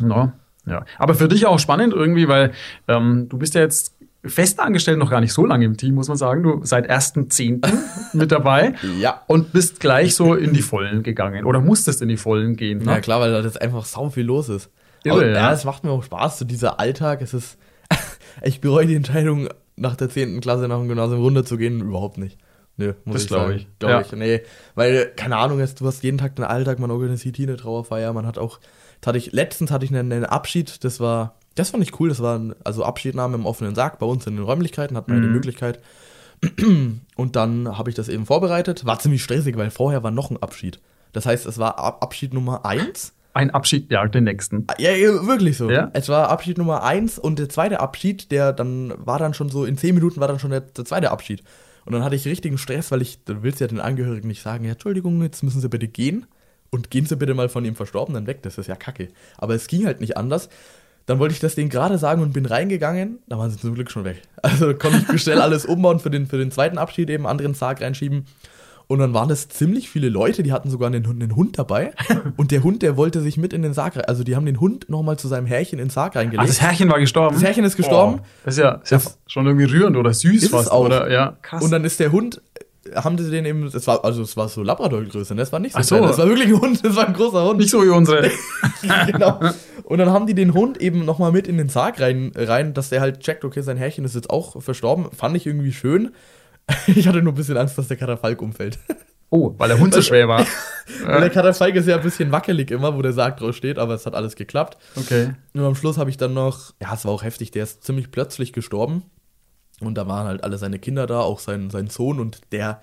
No, 0.00 0.32
ja. 0.66 0.84
Aber 0.98 1.14
für 1.14 1.28
dich 1.28 1.46
auch 1.46 1.58
spannend 1.58 1.92
irgendwie, 1.94 2.28
weil 2.28 2.52
ähm, 2.88 3.28
du 3.28 3.38
bist 3.38 3.54
ja 3.54 3.60
jetzt 3.62 3.94
fest 4.24 4.60
angestellt 4.60 4.98
noch 4.98 5.10
gar 5.10 5.20
nicht 5.20 5.32
so 5.32 5.44
lange 5.44 5.64
im 5.64 5.76
Team, 5.76 5.94
muss 5.96 6.06
man 6.08 6.16
sagen. 6.16 6.42
Du 6.44 6.60
seit 6.62 6.88
1.10. 6.90 7.66
mit 8.12 8.30
dabei 8.30 8.74
Ja. 9.00 9.22
und 9.26 9.52
bist 9.52 9.80
gleich 9.80 10.14
so 10.14 10.34
in 10.34 10.52
die 10.52 10.62
Vollen 10.62 11.02
gegangen 11.02 11.44
oder 11.44 11.60
musstest 11.60 12.02
in 12.02 12.08
die 12.08 12.16
Vollen 12.16 12.54
gehen. 12.56 12.78
Ne? 12.78 12.84
Ja, 12.92 13.00
klar, 13.00 13.20
weil 13.20 13.32
da 13.32 13.40
jetzt 13.40 13.60
einfach 13.60 13.84
sau 13.84 14.10
viel 14.10 14.24
los 14.24 14.48
ist. 14.48 14.70
Irre, 15.04 15.16
Aber, 15.16 15.26
ja. 15.26 15.32
ja, 15.32 15.52
es 15.52 15.64
macht 15.64 15.82
mir 15.82 15.90
auch 15.90 16.04
Spaß, 16.04 16.38
so 16.38 16.44
dieser 16.44 16.78
Alltag. 16.78 17.20
Es 17.22 17.34
ist, 17.34 17.58
ich 18.42 18.60
bereue 18.60 18.86
die 18.86 18.94
Entscheidung, 18.94 19.48
nach 19.74 19.96
der 19.96 20.08
10. 20.10 20.40
Klasse 20.40 20.68
nach 20.68 20.78
dem 20.78 20.86
Gymnasium 20.86 21.20
runterzugehen, 21.20 21.80
überhaupt 21.80 22.18
nicht. 22.18 22.38
Nö, 22.76 22.92
muss 23.04 23.14
Das 23.14 23.24
ich 23.24 23.28
sagen. 23.30 23.52
ich. 23.54 23.66
Glaub 23.80 23.90
Ja. 23.90 24.00
ich. 24.02 24.12
Nee, 24.12 24.42
weil, 24.76 25.10
keine 25.16 25.36
Ahnung, 25.38 25.58
jetzt, 25.58 25.80
du 25.80 25.86
hast 25.86 26.02
jeden 26.04 26.18
Tag 26.18 26.36
den 26.36 26.44
Alltag, 26.44 26.78
man 26.78 26.90
organisiert 26.92 27.36
hier 27.36 27.48
eine 27.48 27.56
Trauerfeier, 27.56 28.12
man 28.12 28.26
hat 28.26 28.38
auch, 28.38 28.60
hatte 29.06 29.18
ich, 29.18 29.32
letztens 29.32 29.70
hatte 29.70 29.84
ich 29.84 29.90
einen, 29.94 30.12
einen 30.12 30.24
Abschied, 30.24 30.84
das 30.84 31.00
war, 31.00 31.36
das 31.54 31.70
fand 31.70 31.82
ich 31.82 31.98
cool, 32.00 32.08
das 32.08 32.20
war 32.20 32.38
ein, 32.38 32.54
also 32.64 32.84
Abschiednahme 32.84 33.34
im 33.36 33.46
offenen 33.46 33.74
Sarg 33.74 33.98
bei 33.98 34.06
uns 34.06 34.26
in 34.26 34.36
den 34.36 34.44
Räumlichkeiten, 34.44 34.96
hat 34.96 35.08
man 35.08 35.16
ja 35.18 35.22
die 35.22 35.28
Mhm. 35.28 35.34
Möglichkeit. 35.34 35.80
Und 37.16 37.36
dann 37.36 37.78
habe 37.78 37.90
ich 37.90 37.96
das 37.96 38.08
eben 38.08 38.26
vorbereitet, 38.26 38.84
war 38.84 38.98
ziemlich 38.98 39.22
stressig, 39.22 39.56
weil 39.56 39.70
vorher 39.70 40.02
war 40.02 40.10
noch 40.10 40.30
ein 40.30 40.42
Abschied. 40.42 40.80
Das 41.12 41.26
heißt, 41.26 41.46
es 41.46 41.58
war 41.58 41.78
Ab 41.78 42.02
Abschied 42.02 42.32
Nummer 42.34 42.64
eins 42.64 43.12
Ein 43.34 43.50
Abschied 43.50 43.90
jagt 43.90 44.14
den 44.14 44.24
nächsten. 44.24 44.66
ja, 44.78 44.90
ja, 44.92 45.26
wirklich 45.26 45.56
so. 45.56 45.70
Ja? 45.70 45.90
Es 45.92 46.08
war 46.08 46.30
Abschied 46.30 46.58
Nummer 46.58 46.82
eins 46.82 47.18
und 47.18 47.38
der 47.38 47.48
zweite 47.48 47.80
Abschied, 47.80 48.30
der 48.32 48.52
dann 48.52 48.92
war 48.96 49.18
dann 49.18 49.34
schon 49.34 49.48
so, 49.50 49.64
in 49.64 49.76
zehn 49.78 49.94
Minuten 49.94 50.20
war 50.20 50.28
dann 50.28 50.38
schon 50.38 50.50
der, 50.50 50.62
der 50.62 50.84
zweite 50.84 51.10
Abschied. 51.10 51.42
Und 51.84 51.92
dann 51.92 52.04
hatte 52.04 52.14
ich 52.16 52.26
richtigen 52.26 52.58
Stress, 52.58 52.90
weil 52.90 53.02
ich, 53.02 53.24
du 53.24 53.42
willst 53.42 53.60
ja 53.60 53.66
den 53.66 53.80
Angehörigen 53.80 54.28
nicht 54.28 54.42
sagen, 54.42 54.64
ja, 54.64 54.72
Entschuldigung, 54.72 55.22
jetzt 55.22 55.42
müssen 55.42 55.60
Sie 55.60 55.68
bitte 55.68 55.88
gehen 55.88 56.26
und 56.72 56.90
gehen 56.90 57.06
Sie 57.06 57.16
bitte 57.16 57.34
mal 57.34 57.48
von 57.48 57.64
Ihrem 57.64 57.76
Verstorbenen 57.76 58.26
weg, 58.26 58.42
das 58.42 58.58
ist 58.58 58.66
ja 58.66 58.74
kacke. 58.74 59.08
Aber 59.38 59.54
es 59.54 59.68
ging 59.68 59.86
halt 59.86 60.00
nicht 60.00 60.16
anders. 60.16 60.48
Dann 61.06 61.18
wollte 61.18 61.34
ich 61.34 61.40
das 61.40 61.54
denen 61.56 61.68
gerade 61.68 61.98
sagen 61.98 62.22
und 62.22 62.32
bin 62.32 62.46
reingegangen, 62.46 63.18
da 63.28 63.36
waren 63.38 63.50
sie 63.50 63.58
zum 63.58 63.74
Glück 63.74 63.90
schon 63.90 64.04
weg. 64.04 64.22
Also 64.42 64.74
konnte 64.74 65.04
ich 65.14 65.22
schnell 65.22 65.40
alles 65.40 65.64
umbauen 65.66 66.00
für 66.00 66.10
den, 66.10 66.26
für 66.26 66.38
den 66.38 66.50
zweiten 66.50 66.78
Abschied, 66.78 67.10
eben 67.10 67.26
anderen 67.28 67.54
Sarg 67.54 67.80
reinschieben. 67.80 68.24
Und 68.88 68.98
dann 68.98 69.14
waren 69.14 69.30
es 69.30 69.48
ziemlich 69.48 69.88
viele 69.88 70.08
Leute, 70.10 70.42
die 70.42 70.52
hatten 70.52 70.68
sogar 70.68 70.88
einen, 70.88 71.06
Hund- 71.06 71.22
einen 71.22 71.34
Hund 71.36 71.58
dabei. 71.58 71.92
Und 72.36 72.50
der 72.50 72.62
Hund, 72.62 72.82
der 72.82 72.96
wollte 72.96 73.20
sich 73.20 73.36
mit 73.38 73.52
in 73.52 73.62
den 73.62 73.72
Sarg 73.72 73.96
rein. 73.96 74.04
Also 74.04 74.22
die 74.24 74.36
haben 74.36 74.44
den 74.44 74.60
Hund 74.60 74.88
nochmal 74.90 75.16
zu 75.18 75.28
seinem 75.28 75.46
Herrchen 75.46 75.78
in 75.78 75.86
den 75.86 75.90
Sarg 75.90 76.12
Ach, 76.14 76.20
reingelegt. 76.20 76.48
das 76.48 76.60
Herrchen 76.60 76.90
war 76.90 76.98
gestorben. 77.00 77.34
Das 77.36 77.44
Herrchen 77.44 77.64
ist 77.64 77.76
gestorben. 77.76 78.16
Oh, 78.20 78.26
das 78.44 78.54
ist 78.54 78.62
ja, 78.62 78.72
ist 78.82 78.90
ja 78.90 78.98
Das- 78.98 79.18
schon 79.28 79.46
irgendwie 79.46 79.64
rührend 79.66 79.96
oder 79.96 80.12
süß 80.12 80.34
Ist 80.36 80.42
es 80.44 80.50
fast. 80.50 80.70
auch. 80.70 80.84
Oder? 80.84 81.10
Ja, 81.10 81.36
krass. 81.42 81.62
und 81.64 81.70
dann 81.70 81.84
ist 81.84 82.00
der 82.00 82.12
Hund, 82.12 82.42
haben 82.94 83.16
sie 83.18 83.30
den 83.30 83.44
eben, 83.44 83.70
das 83.70 83.86
war, 83.86 84.04
also 84.04 84.22
es 84.22 84.36
war 84.36 84.48
so 84.48 84.62
Labrador-Größe, 84.62 85.34
ne? 85.34 85.40
Das 85.42 85.52
war 85.52 85.60
nicht 85.60 85.72
so, 85.72 85.78
Ach 85.78 85.84
so. 85.84 85.96
klein, 85.96 86.08
das 86.08 86.18
war 86.18 86.26
wirklich 86.28 86.48
ein 86.48 86.60
Hund, 86.60 86.84
das 86.84 86.96
war 86.96 87.06
ein 87.06 87.14
großer 87.14 87.44
Hund. 87.44 87.58
nicht 87.58 87.70
so 87.70 87.82
wie 87.84 87.88
unsere. 87.88 88.30
genau. 89.06 89.40
Und 89.84 89.98
dann 89.98 90.10
haben 90.10 90.26
die 90.26 90.34
den 90.34 90.54
Hund 90.54 90.80
eben 90.80 91.04
nochmal 91.04 91.32
mit 91.32 91.46
in 91.46 91.58
den 91.58 91.68
Sarg 91.68 92.00
rein, 92.00 92.32
rein, 92.34 92.74
dass 92.74 92.88
der 92.88 93.00
halt 93.00 93.20
checkt, 93.20 93.44
okay, 93.44 93.62
sein 93.62 93.76
Herrchen 93.76 94.04
ist 94.04 94.14
jetzt 94.14 94.30
auch 94.30 94.60
verstorben. 94.62 95.06
Fand 95.12 95.36
ich 95.36 95.46
irgendwie 95.46 95.72
schön. 95.72 96.10
Ich 96.86 97.08
hatte 97.08 97.20
nur 97.22 97.32
ein 97.32 97.36
bisschen 97.36 97.56
Angst, 97.56 97.76
dass 97.76 97.88
der 97.88 97.96
Katafalk 97.96 98.40
umfällt. 98.40 98.78
Oh, 99.30 99.52
weil 99.58 99.68
der 99.68 99.80
Hund 99.80 99.92
so 99.92 100.00
schwer 100.00 100.28
war. 100.28 100.46
Weil 101.04 101.20
der 101.20 101.30
Katafalk 101.30 101.74
ist 101.74 101.88
ja 101.88 101.96
ein 101.96 102.02
bisschen 102.02 102.30
wackelig 102.30 102.70
immer, 102.70 102.96
wo 102.96 103.02
der 103.02 103.12
Sarg 103.12 103.38
drauf 103.38 103.56
steht, 103.56 103.78
aber 103.78 103.94
es 103.94 104.06
hat 104.06 104.14
alles 104.14 104.36
geklappt. 104.36 104.78
Okay. 104.94 105.30
Nur 105.54 105.66
am 105.66 105.74
Schluss 105.74 105.98
habe 105.98 106.08
ich 106.08 106.18
dann 106.18 106.34
noch, 106.34 106.72
ja, 106.80 106.94
es 106.94 107.04
war 107.04 107.12
auch 107.12 107.24
heftig, 107.24 107.50
der 107.50 107.64
ist 107.64 107.82
ziemlich 107.82 108.10
plötzlich 108.10 108.52
gestorben. 108.52 109.02
Und 109.86 109.96
da 109.96 110.06
waren 110.06 110.26
halt 110.26 110.44
alle 110.44 110.58
seine 110.58 110.78
Kinder 110.78 111.06
da, 111.06 111.20
auch 111.20 111.38
sein, 111.38 111.70
sein 111.70 111.88
Sohn 111.88 112.20
und 112.20 112.40
der, 112.52 112.80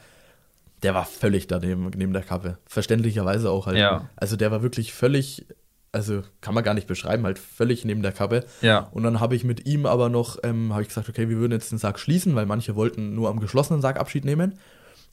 der 0.84 0.94
war 0.94 1.06
völlig 1.06 1.48
daneben, 1.48 1.90
neben 1.96 2.14
der 2.14 2.24
Kappe. 2.24 2.58
Verständlicherweise 2.66 3.50
auch 3.50 3.68
halt. 3.68 3.78
Ja. 3.78 4.10
Also 4.16 4.36
der 4.36 4.52
war 4.52 4.62
wirklich 4.62 4.94
völlig, 4.94 5.46
also 5.92 6.24
kann 6.42 6.54
man 6.54 6.64
gar 6.64 6.74
nicht 6.74 6.88
beschreiben, 6.88 7.26
halt 7.26 7.40
völlig 7.40 7.86
neben 7.86 8.02
der 8.02 8.12
Kappe. 8.12 8.46
Ja. 8.62 8.90
Und 8.92 9.04
dann 9.04 9.20
habe 9.20 9.36
ich 9.36 9.44
mit 9.44 9.66
ihm 9.66 9.86
aber 9.86 10.10
noch, 10.10 10.38
ähm, 10.44 10.72
habe 10.72 10.82
ich 10.82 10.90
gesagt, 10.90 11.10
okay, 11.10 11.30
wir 11.30 11.38
würden 11.38 11.54
jetzt 11.54 11.72
den 11.72 11.78
Sarg 11.78 12.00
schließen, 12.00 12.36
weil 12.36 12.46
manche 12.46 12.76
wollten 12.76 13.16
nur 13.16 13.30
am 13.30 13.40
geschlossenen 13.40 13.82
Sarg 13.82 14.00
Abschied 14.00 14.26
nehmen. 14.26 14.60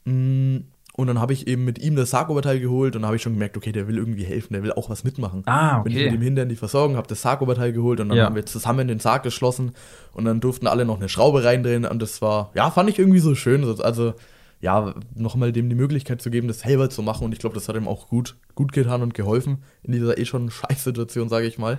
Mm, 0.05 0.59
Und 0.96 1.09
dann 1.09 1.20
habe 1.20 1.35
ich 1.35 1.46
eben 1.46 1.64
mit 1.66 1.78
ihm 1.78 1.94
das 1.94 2.11
Sargoberteil 2.11 2.59
geholt 2.59 2.96
und 2.96 3.04
habe 3.04 3.16
ich 3.16 3.22
schon 3.22 3.35
gemerkt, 3.35 3.56
okay, 3.59 3.70
der 3.70 3.87
will 3.87 3.98
irgendwie 3.98 4.24
helfen, 4.24 4.54
der 4.54 4.62
will 4.62 4.72
auch 4.72 4.88
was 4.88 5.04
mitmachen. 5.04 5.42
Ah, 5.44 5.80
Bin 5.80 5.92
ich 5.92 5.98
okay. 5.98 6.06
mit 6.11 6.14
ihm 6.20 6.22
hinter 6.22 6.42
in 6.44 6.48
die 6.48 6.56
Versorgung, 6.56 6.96
habe 6.96 7.06
das 7.06 7.20
Sargoberteil 7.20 7.72
geholt 7.74 8.00
und 8.00 8.09
dann 8.09 8.16
Ja. 8.16 8.24
haben 8.24 8.35
wir 8.35 8.46
zusammen 8.46 8.88
den 8.88 8.98
Sarg 8.98 9.22
geschlossen 9.22 9.72
und 10.14 10.24
dann 10.24 10.40
durften 10.40 10.66
alle 10.66 10.87
noch 10.87 10.96
eine 10.96 11.11
Schraube 11.11 11.44
reindrehen 11.44 11.85
und 11.85 12.00
das 12.00 12.22
war, 12.22 12.50
ja, 12.54 12.70
fand 12.70 12.88
ich 12.88 12.98
irgendwie 12.98 13.18
so 13.18 13.35
schön. 13.35 13.62
So- 13.64 13.82
Also, 13.82 14.14
ja, 14.62 14.94
nochmal 15.14 15.52
dem 15.52 15.68
die 15.68 15.74
Möglichkeit 15.76 16.22
zu 16.22 16.30
geben, 16.30 16.48
das 16.48 16.61
selber 16.61 16.88
zu 16.88 17.02
machen 17.02 17.24
und 17.26 17.32
ich 17.32 17.40
glaube, 17.40 17.54
das 17.54 17.68
hat 17.68 17.76
ihm 17.76 17.88
auch 17.88 18.09
gut, 18.09 18.37
gut 18.54 18.72
getan 18.72 19.02
und 19.02 19.12
geholfen 19.12 19.59
in 19.82 19.92
dieser 19.92 20.16
eh 20.16 20.24
schon 20.24 20.50
Scheißsituation, 20.50 21.28
sage 21.28 21.46
ich 21.46 21.59
mal. 21.59 21.78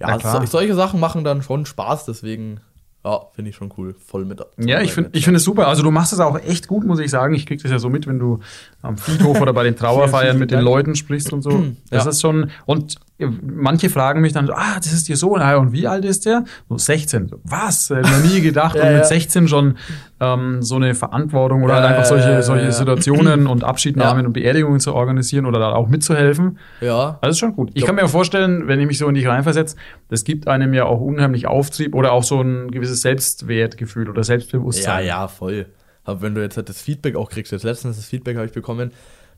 Ja, 0.00 0.16
so, 0.20 0.46
solche 0.46 0.74
Sachen 0.76 1.00
machen 1.00 1.24
dann 1.24 1.42
schon 1.42 1.66
Spaß, 1.66 2.04
deswegen, 2.04 2.60
ja, 3.04 3.20
finde 3.34 3.50
ich 3.50 3.56
schon 3.56 3.70
cool, 3.76 3.94
voll 4.04 4.24
mit. 4.24 4.40
Ja, 4.58 4.80
ich 4.80 4.92
finde 4.92 5.10
ich 5.12 5.24
finde 5.24 5.36
es 5.38 5.44
super. 5.44 5.68
Also 5.68 5.82
du 5.82 5.90
machst 5.90 6.12
es 6.12 6.20
auch 6.20 6.38
echt 6.38 6.68
gut, 6.68 6.84
muss 6.86 6.98
ich 7.00 7.10
sagen. 7.10 7.34
Ich 7.34 7.44
krieg 7.46 7.60
das 7.62 7.70
ja 7.70 7.78
so 7.78 7.90
mit, 7.90 8.06
wenn 8.06 8.18
du 8.18 8.40
am 8.82 8.96
Friedhof 8.96 9.40
oder 9.40 9.52
bei 9.52 9.62
den 9.64 9.76
Trauerfeiern 9.76 10.38
mit 10.38 10.50
den. 10.50 10.60
Leuten 10.60 10.96
sprichst 10.96 11.32
und 11.32 11.42
so. 11.42 11.50
Das 11.90 12.04
Ja. 12.04 12.10
ist 12.10 12.20
schon 12.22 12.50
und 12.66 12.96
manche 13.42 13.90
fragen 13.90 14.20
mich 14.22 14.32
dann 14.32 14.46
so, 14.48 14.52
ah, 14.54 14.74
das 14.76 14.92
ist 14.92 15.08
ihr 15.08 15.16
Sohn. 15.16 15.40
Ah, 15.40 15.54
und 15.56 15.72
wie 15.72 15.86
alt 15.86 16.04
ist 16.04 16.26
der? 16.26 16.44
So 16.68 16.76
16. 16.76 17.28
So, 17.28 17.40
Was? 17.44 17.88
Hätte 17.90 18.10
noch 18.10 18.22
nie 18.24 18.40
gedacht. 18.40 18.74
Ja, 18.78 18.82
und 18.82 18.88
mit 18.88 18.98
ja. 18.98 19.04
16 19.04 19.46
schon 19.46 19.76
ähm, 20.20 20.62
so 20.62 20.74
eine 20.76 20.94
Verantwortung 20.96 21.62
oder 21.62 21.74
Ja, 21.76 21.80
halt 21.82 21.90
einfach 21.90 22.04
solche, 22.06 22.26
ja, 22.28 22.34
ja, 22.34 22.42
solche 22.42 22.64
ja. 22.66 22.72
Situationen 22.72 23.46
und 23.46 23.62
Abschiednahmen 23.62 24.22
Ja. 24.22 24.26
und 24.26 24.32
Beerdigungen 24.32 24.80
zu 24.80 24.94
organisieren 24.94 25.46
oder 25.46 25.60
da 25.60 25.72
auch 25.72 25.88
mitzuhelfen. 25.88 26.58
Ja, 26.80 27.18
Das 27.22 27.30
ist 27.32 27.38
schon 27.38 27.54
gut. 27.54 27.70
Ich 27.74 27.82
Ja. 27.82 27.86
kann 27.86 27.94
mir 27.94 28.08
vorstellen, 28.08 28.66
wenn 28.66 28.80
ich 28.80 28.86
mich 28.88 28.98
so 28.98 29.06
in 29.08 29.14
dich 29.14 29.26
reinversetze, 29.28 29.76
das 30.08 30.24
gibt 30.24 30.48
einem 30.48 30.74
ja 30.74 30.84
auch 30.86 31.00
unheimlich 31.00 31.46
Auftrieb 31.46 31.94
oder 31.94 32.10
auch 32.12 32.24
so 32.24 32.40
ein 32.40 32.70
gewisses 32.72 33.02
Selbstwertgefühl 33.02 34.08
oder 34.08 34.20
Ja, 34.20 34.24
Selbstbewusstsein. 34.24 35.06
ja, 35.06 35.28
voll. 35.28 35.66
Aber 36.04 36.20
wenn 36.20 36.34
du 36.34 36.42
jetzt 36.42 36.56
halt 36.56 36.68
das 36.68 36.80
Feedback 36.82 37.14
auch 37.16 37.30
kriegst, 37.30 37.52
jetzt 37.52 37.62
letztens 37.62 37.96
das 37.96 38.06
Feedback 38.06 38.36
habe 38.36 38.46
ich 38.46 38.52
bekommen, 38.52 38.90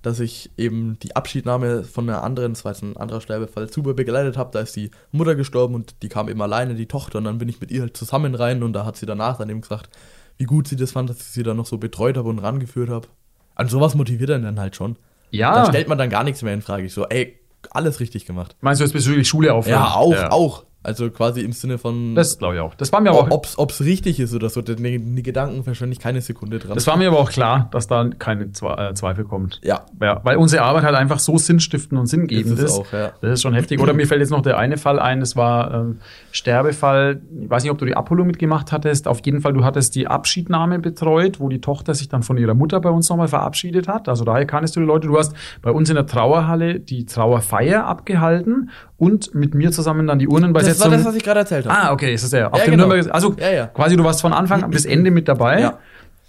dass 0.03 0.21
ich 0.21 0.51
eben 0.57 0.99
die 1.03 1.17
Abschiednahme 1.17 1.85
von 1.85 2.09
einer 2.09 2.23
anderen, 2.23 2.53
das 2.55 2.65
war 2.65 2.73
jetzt 2.73 2.83
ein 2.83 2.97
anderer 2.97 3.21
Sterbefall, 3.21 3.73
super 3.73 3.95
begleitet 3.95 4.37
habe. 4.37 4.51
Da 4.53 4.61
ist 4.61 4.77
die 4.77 4.91
Mutter 5.13 5.35
gestorben 5.35 5.75
und 5.75 6.03
die 6.03 6.09
kam 6.09 6.29
eben 6.29 6.41
alleine, 6.43 6.75
die 6.75 6.87
Tochter, 6.87 7.19
und 7.19 7.25
dann 7.25 7.39
bin 7.39 7.49
ich 7.49 7.61
mit 7.61 7.71
ihr 7.71 7.83
halt 7.83 7.97
zusammen 7.97 8.35
rein 8.35 8.63
und 8.63 8.73
da 8.73 8.85
hat 8.85 8.97
sie 8.97 9.07
danach 9.07 9.39
dann 9.39 9.49
eben 9.51 9.61
gesagt, 9.61 9.91
wie 10.39 10.45
gut 10.45 10.69
sie 10.69 10.77
das 10.77 10.93
fand, 10.93 11.11
dass 11.11 11.19
ich 11.19 11.27
sie 11.27 11.43
dann 11.43 11.57
noch 11.57 11.67
so 11.67 11.79
betreut 11.79 12.17
habe 12.17 12.29
und 12.29 12.39
rangeführt 12.39 12.91
habe. 12.91 13.09
An 13.55 13.69
sowas 13.69 13.95
motiviert 13.95 14.31
einen 14.31 14.45
dann 14.45 14.61
halt 14.61 14.77
schon. 14.77 14.97
Ja. 15.31 15.55
Dann 15.55 15.67
stellt 15.67 15.89
man 15.89 15.99
dann 15.99 16.11
gar 16.11 16.25
nichts 16.25 16.43
mehr 16.43 16.55
in 16.55 16.63
Frage. 16.63 16.85
Ich 16.85 16.93
so, 16.93 17.07
ey, 17.07 17.39
alles 17.71 18.01
richtig 18.01 18.27
gemacht. 18.27 18.55
Meinst 18.61 18.81
du 18.81 18.85
jetzt 18.85 18.93
bezüglich 18.93 19.27
Schule 19.27 19.53
aufhören? 19.55 19.81
Ja, 19.81 19.95
auch, 19.95 20.31
auch. 20.31 20.65
Also 20.87 21.11
quasi 21.11 21.41
im 21.41 21.51
Sinne 21.51 21.79
von, 21.79 22.15
Das 22.15 22.39
glaube 22.39 22.55
ich 22.55 22.61
auch. 22.61 22.77
Das 22.77 22.93
war 22.93 23.01
mir 23.01 23.11
aber 23.11 23.33
auch, 23.33 23.57
ob 23.57 23.71
es 23.71 23.81
richtig 23.81 24.21
ist 24.21 24.33
oder 24.33 24.49
so, 24.49 24.63
die, 24.63 25.23
Gedanken 25.25 25.65
verschwende 25.65 25.95
ich 25.95 25.99
keine 25.99 26.21
Sekunde 26.21 26.61
dran. 26.61 26.75
das 26.75 26.87
war 26.87 26.97
mir 26.97 27.09
aber 27.09 27.19
auch 27.19 27.31
klar, 27.33 27.69
dass 27.73 27.89
da 27.89 28.09
keine 28.17 28.53
Zwe 28.53 28.77
äh, 28.79 28.95
Zweifel 28.95 29.25
kommt. 29.25 29.61
ja, 29.65 29.85
Ja, 30.01 30.21
weil 30.23 30.37
unsere 30.37 30.63
Arbeit 30.63 30.85
halt 30.85 30.95
einfach 30.95 31.19
so 31.19 31.39
sinnstiftend 31.39 31.99
und 31.99 32.07
sinngebend 32.07 32.57
Ist 32.61 32.71
auch, 32.71 32.93
ja. 32.93 33.11
Das 33.21 33.33
ist 33.33 33.43
schon 33.43 33.55
heftig. 33.55 33.81
Oder 33.81 33.95
mir 33.95 34.07
fällt 34.07 34.21
jetzt 34.21 34.31
noch 34.31 34.43
der 34.43 34.59
eine 34.59 34.77
Fall 34.77 35.01
ein, 35.01 35.19
das 35.19 35.35
war 35.35 35.75
ähm, 35.75 35.99
Sterbefall. 36.31 37.21
Ich 37.43 37.51
weiß 37.51 37.65
nicht, 37.65 37.73
ob 37.73 37.79
du 37.79 37.85
die 37.85 37.97
Apollo 37.97 38.25
mitgemacht 38.25 38.71
hattest. 38.71 39.09
Auf 39.09 39.27
jeden 39.27 39.41
Fall, 39.41 39.55
du 39.55 39.65
hattest 39.65 39.97
die 39.97 40.07
Abschiednahme 40.07 40.79
betreut, 40.79 41.41
wo 41.41 41.49
die 41.49 41.61
Tochter 41.61 41.95
sich 41.95 42.09
dann 42.09 42.23
von 42.23 42.39
ihrer 42.39 42.55
Mutter 42.55 42.81
bei 42.81 42.91
uns 42.91 43.09
nochmal 43.11 43.27
verabschiedet 43.27 43.89
hat. 43.89 44.09
Also 44.09 44.25
daher 44.25 44.47
kanntest 44.47 44.77
du 44.77 44.81
die 44.81 44.87
Leute. 44.87 45.09
Du 45.09 45.19
hast 45.19 45.35
bei 45.63 45.73
uns 45.73 45.89
in 45.89 45.97
der 45.97 46.07
Trauerhalle 46.07 46.79
die 46.79 47.07
Trauerfeier 47.07 47.87
abgehalten 47.87 48.71
und 48.99 49.35
mit 49.35 49.55
mir 49.55 49.73
zusammen 49.73 50.07
dann 50.07 50.19
die 50.19 50.25
das 50.27 50.31
war 50.33 50.35
Urnenbeisetzung. 50.37 50.91
das, 50.91 51.05
was 51.05 51.15
ich 51.15 51.23
gerade 51.25 51.41
erzählt 51.41 51.67
habe. 51.67 51.79
Ah, 51.89 51.93
okay, 51.93 52.15
ist 52.15 52.25
das 52.25 52.31
der. 52.31 52.53
Auf 52.53 52.59
Ja, 52.59 52.65
dem 52.65 52.73
genau. 52.73 52.87
Nürnberger, 52.89 53.15
also 53.15 53.35
Ja, 53.39 53.51
ja. 53.51 53.67
quasi 53.67 53.97
du 53.97 54.05
warst 54.05 54.21
von 54.21 54.33
Anfang 54.33 54.71
bis 54.71 54.85
Ende 54.85 55.11
mit 55.11 55.29
dabei. 55.29 55.61
Ja. 55.61 55.79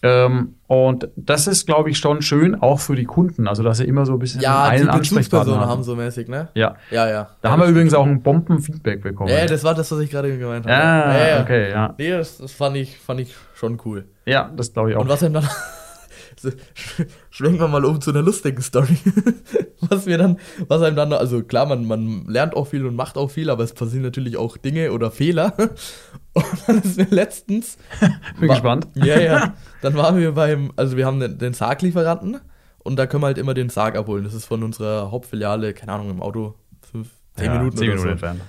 Ähm, 0.04 0.54
und 0.68 1.10
das 1.16 1.48
ist, 1.48 1.66
glaube 1.66 1.90
ich, 1.90 1.98
schon 1.98 2.22
schön, 2.22 2.54
auch 2.62 2.80
für 2.80 2.96
die 2.96 3.06
Kunden. 3.06 3.48
Also, 3.48 3.64
dass 3.64 3.78
sie 3.80 3.86
immer 3.86 4.06
so 4.06 4.14
ein 4.14 4.20
bisschen 4.20 4.42
Ja, 4.42 4.66
die 4.70 4.76
einen 4.82 4.90
Ansprechpartner 4.90 5.00
Bezugspersonen 5.20 5.60
haben. 5.62 5.70
haben 5.70 5.84
so 5.84 5.96
mäßig, 5.96 6.28
ne? 6.28 6.50
Ja. 6.54 6.76
Ja, 6.92 7.10
ja. 7.10 7.30
Da 7.42 7.50
haben 7.50 7.62
wir 7.62 7.68
übrigens 7.68 7.96
auch 7.96 8.06
ein 8.06 8.22
Bombenfeedback 8.22 9.02
bekommen. 9.02 9.30
Ja, 9.32 9.46
das 9.48 9.64
war 9.64 9.74
das, 9.74 9.92
was 9.92 10.00
ich 10.00 10.12
gerade 10.12 10.38
gemeint 10.38 10.66
habe. 10.68 10.76
Ah, 10.76 11.18
ja, 11.18 11.28
ja. 11.38 11.42
okay, 11.42 11.72
ja. 11.72 11.96
Nee, 11.98 12.12
das, 12.12 12.38
das 12.38 12.52
fand, 12.52 12.78
ich, 12.78 12.98
fand 13.00 13.22
ich 13.22 13.34
schon 13.56 13.80
cool. 13.86 14.06
Ja, 14.26 14.52
das 14.56 14.72
glaube 14.72 14.92
ich 14.92 14.98
auch. 14.98 15.02
Und 15.02 15.10
was 15.10 15.24
ihm 15.24 15.34
dann. 15.34 15.48
So, 16.40 16.52
Schwenken 17.30 17.60
wir 17.60 17.68
mal 17.68 17.84
um 17.86 18.00
zu 18.02 18.12
einer 18.12 18.22
lustigen 18.22 18.62
Story. 18.62 18.98
was 19.82 20.06
wir 20.06 20.18
dann, 20.18 20.38
was 20.68 20.82
einem 20.82 20.96
dann, 20.96 21.14
also 21.14 21.44
klar, 21.44 21.66
man, 21.66 21.86
man 21.86 22.26
lernt 22.28 22.56
auch 22.56 22.66
viel 22.66 22.86
und 22.86 22.96
macht 22.96 23.18
auch 23.18 23.30
viel, 23.32 23.50
aber 23.50 23.64
es 23.64 23.74
passieren 23.74 24.04
natürlich 24.04 24.38
auch 24.38 24.58
Dinge 24.58 24.92
oder 24.92 25.12
Fehler. 25.12 25.54
Und 26.34 26.46
dann 26.68 26.78
ist 26.84 26.98
mir 26.98 27.08
letztens. 27.10 27.78
Bin 28.40 28.48
war- 28.50 28.56
gespannt. 28.56 28.88
Ja, 28.94 29.20
ja. 29.20 29.54
Dann 29.82 29.96
waren 29.96 30.18
wir 30.18 30.34
beim, 30.34 30.72
also 30.76 30.96
wir 30.96 31.08
haben 31.08 31.20
den, 31.20 31.40
den 31.40 31.54
Sarglieferanten 31.56 32.40
und 32.78 32.96
da 32.98 33.08
können 33.08 33.24
wir 33.24 33.28
halt 33.28 33.40
immer 33.40 33.56
den 33.56 33.70
Sarg 33.70 33.98
abholen. 33.98 34.24
Das 34.24 34.36
ist 34.36 34.46
von 34.46 34.62
unserer 34.62 35.10
Hauptfiliale, 35.10 35.74
keine 35.74 35.94
Ahnung, 35.94 36.12
im 36.12 36.22
Auto, 36.22 36.54
fünf, 36.92 37.10
zehn 37.36 37.46
Ja, 37.48 37.58
Minuten 37.58 37.78
zehn 37.78 37.88
Minuten 37.90 38.04
so. 38.04 38.10
entfernt. 38.12 38.42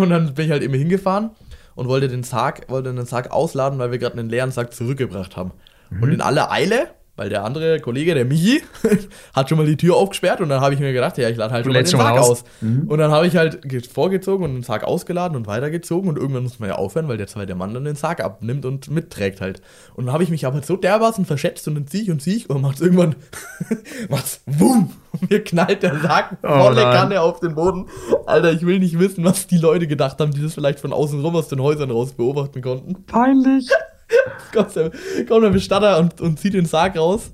und 0.00 0.10
dann 0.10 0.32
bin 0.34 0.44
ich 0.46 0.52
halt 0.52 0.62
immer 0.62 0.76
hingefahren 0.76 1.30
und 1.74 1.88
wollte 1.88 2.06
den 2.06 2.22
Sarg, 2.22 2.68
wollte 2.70 2.94
den 2.94 3.04
Sarg 3.04 3.32
ausladen, 3.32 3.80
weil 3.80 3.90
wir 3.90 3.98
gerade 3.98 4.16
einen 4.16 4.28
leeren 4.30 4.52
Sarg 4.52 4.72
zurückgebracht 4.72 5.36
haben. 5.36 5.50
Mhm. 5.90 6.02
Und 6.04 6.12
in 6.12 6.20
aller 6.20 6.52
Eile, 6.52 6.88
weil 7.18 7.28
der 7.28 7.44
andere 7.44 7.80
Kollege, 7.80 8.14
der 8.14 8.24
Michi, 8.24 8.62
hat 9.34 9.48
schon 9.48 9.58
mal 9.58 9.66
die 9.66 9.76
Tür 9.76 9.96
aufgesperrt 9.96 10.40
und 10.40 10.48
dann 10.48 10.60
habe 10.62 10.72
ich 10.72 10.80
mir 10.80 10.92
gedacht, 10.92 11.18
ja, 11.18 11.28
ich 11.28 11.36
lade 11.36 11.52
halt 11.52 11.66
Du 11.66 11.70
schon 11.70 11.74
mal 11.74 11.82
den 11.82 11.90
schon 11.90 11.98
mal 11.98 12.04
Sarg 12.14 12.18
aus. 12.20 12.30
aus. 12.30 12.44
Und 12.62 12.98
dann 12.98 13.10
habe 13.10 13.26
ich 13.26 13.36
halt 13.36 13.60
ge- 13.68 13.82
vorgezogen 13.82 14.44
und 14.44 14.54
den 14.54 14.62
Sarg 14.62 14.84
ausgeladen 14.84 15.36
und 15.36 15.46
weitergezogen 15.46 16.08
und 16.08 16.16
irgendwann 16.16 16.44
muss 16.44 16.58
man 16.58 16.68
ja 16.70 16.76
aufhören, 16.76 17.08
weil 17.08 17.18
der 17.18 17.26
zweite 17.26 17.54
Mann 17.54 17.74
dann 17.74 17.84
den 17.84 17.96
Sarg 17.96 18.20
abnimmt 18.24 18.64
und 18.64 18.90
mitträgt 18.90 19.40
halt. 19.40 19.60
Und 19.94 20.06
dann 20.06 20.12
habe 20.14 20.22
ich 20.22 20.30
mich 20.30 20.46
aber 20.46 20.62
so 20.62 20.76
dermaßen 20.76 21.26
verschätzt 21.26 21.68
und 21.68 21.74
dann 21.74 21.86
zieh 21.86 22.02
ich 22.02 22.10
und 22.10 22.22
zieh 22.22 22.36
ich 22.36 22.48
und 22.48 22.62
macht 22.62 22.80
irgendwann 22.80 23.16
was, 24.08 24.40
wumm, 24.46 24.92
und 25.12 25.30
mir 25.30 25.42
knallt 25.42 25.82
der 25.82 25.98
Sarg 26.00 26.36
Oh 26.42 26.48
volle 26.48 26.82
nein. 26.82 26.94
Kanne 26.96 27.20
auf 27.20 27.40
den 27.40 27.54
Boden. 27.54 27.86
Alter, 28.26 28.52
ich 28.52 28.64
will 28.64 28.78
nicht 28.78 28.98
wissen, 28.98 29.24
was 29.24 29.46
die 29.46 29.58
Leute 29.58 29.86
gedacht 29.86 30.20
haben, 30.20 30.30
die 30.32 30.42
das 30.42 30.54
vielleicht 30.54 30.80
von 30.80 30.92
außen 30.92 31.20
rum 31.20 31.34
aus 31.36 31.48
den 31.48 31.60
Häusern 31.60 31.90
raus 31.90 32.12
beobachten 32.12 32.62
konnten. 32.62 33.04
Peinlich. 33.06 33.68
Kommt 34.52 34.74
der, 34.76 34.90
kommt 35.28 35.44
der 35.44 35.50
Bestatter 35.50 35.98
und, 35.98 36.20
und 36.20 36.38
zieht 36.38 36.54
den 36.54 36.64
Sarg 36.64 36.96
raus 36.96 37.30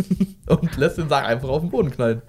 und 0.46 0.76
lässt 0.76 0.98
den 0.98 1.08
Sarg 1.08 1.24
einfach 1.26 1.48
auf 1.48 1.62
den 1.62 1.70
Boden 1.70 1.90
knallen. 1.90 2.22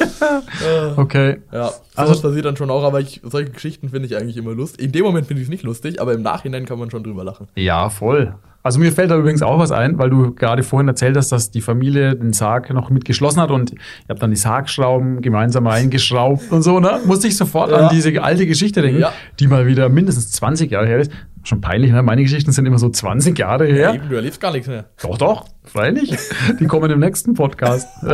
Äh, 0.00 0.92
Okay. 0.96 1.38
ja, 1.52 1.70
Also- 1.94 2.14
sowas 2.14 2.22
passiert 2.22 2.44
dann 2.46 2.56
schon 2.56 2.70
auch, 2.70 2.84
aber 2.84 3.00
ich, 3.00 3.20
solche 3.24 3.50
Geschichten 3.50 3.90
finde 3.90 4.06
ich 4.06 4.16
eigentlich 4.16 4.36
immer 4.36 4.52
lustig. 4.52 4.84
In 4.86 4.92
dem 4.92 5.04
Moment 5.04 5.26
finde 5.26 5.42
ich 5.42 5.46
es 5.48 5.50
nicht 5.50 5.64
lustig, 5.64 6.00
aber 6.00 6.14
im 6.14 6.22
Nachhinein 6.22 6.64
kann 6.64 6.78
man 6.78 6.90
schon 6.90 7.02
drüber 7.04 7.24
lachen. 7.24 7.48
Ja, 7.54 7.90
voll. 7.90 8.34
Also 8.64 8.78
mir 8.78 8.92
fällt 8.92 9.10
da 9.10 9.16
übrigens 9.16 9.42
auch 9.42 9.58
was 9.58 9.72
ein, 9.72 9.98
weil 9.98 10.08
du 10.08 10.32
gerade 10.34 10.62
vorhin 10.62 10.86
erzählt 10.86 11.16
hast, 11.16 11.32
dass 11.32 11.50
die 11.50 11.60
Familie 11.60 12.14
den 12.14 12.32
Sarg 12.32 12.72
noch 12.72 12.90
mit 12.90 13.04
geschlossen 13.04 13.40
hat 13.40 13.50
und 13.50 13.72
ihr 13.72 13.78
habt 14.08 14.22
dann 14.22 14.30
die 14.30 14.36
Sargschrauben 14.36 15.20
gemeinsam 15.20 15.66
eingeschraubt 15.66 16.52
und 16.52 16.62
so, 16.62 16.78
ne? 16.78 17.00
Musste 17.04 17.26
ich 17.26 17.36
sofort 17.36 17.72
Ja. 17.72 17.78
an 17.88 17.88
diese 17.92 18.22
alte 18.22 18.46
Geschichte 18.46 18.80
denken, 18.80 19.00
Ja. 19.00 19.12
die 19.40 19.48
mal 19.48 19.66
wieder 19.66 19.88
mindestens 19.88 20.30
20 20.30 20.70
Jahre 20.70 20.86
her 20.86 20.98
ist. 21.00 21.10
Schon 21.44 21.60
peinlich, 21.60 21.92
ne? 21.92 22.02
Meine 22.02 22.22
Geschichten 22.22 22.52
sind 22.52 22.66
immer 22.66 22.78
so 22.78 22.88
20 22.88 23.38
Jahre 23.38 23.66
her. 23.66 23.94
Eben, 23.94 24.08
du 24.08 24.14
erlebst 24.14 24.40
gar 24.40 24.52
nichts 24.52 24.68
mehr. 24.68 24.86
Doch, 25.02 25.18
doch, 25.18 25.48
freilich. 25.64 26.16
Die 26.60 26.66
kommen 26.66 26.90
im 26.90 27.00
nächsten 27.00 27.34
Podcast. 27.34 27.88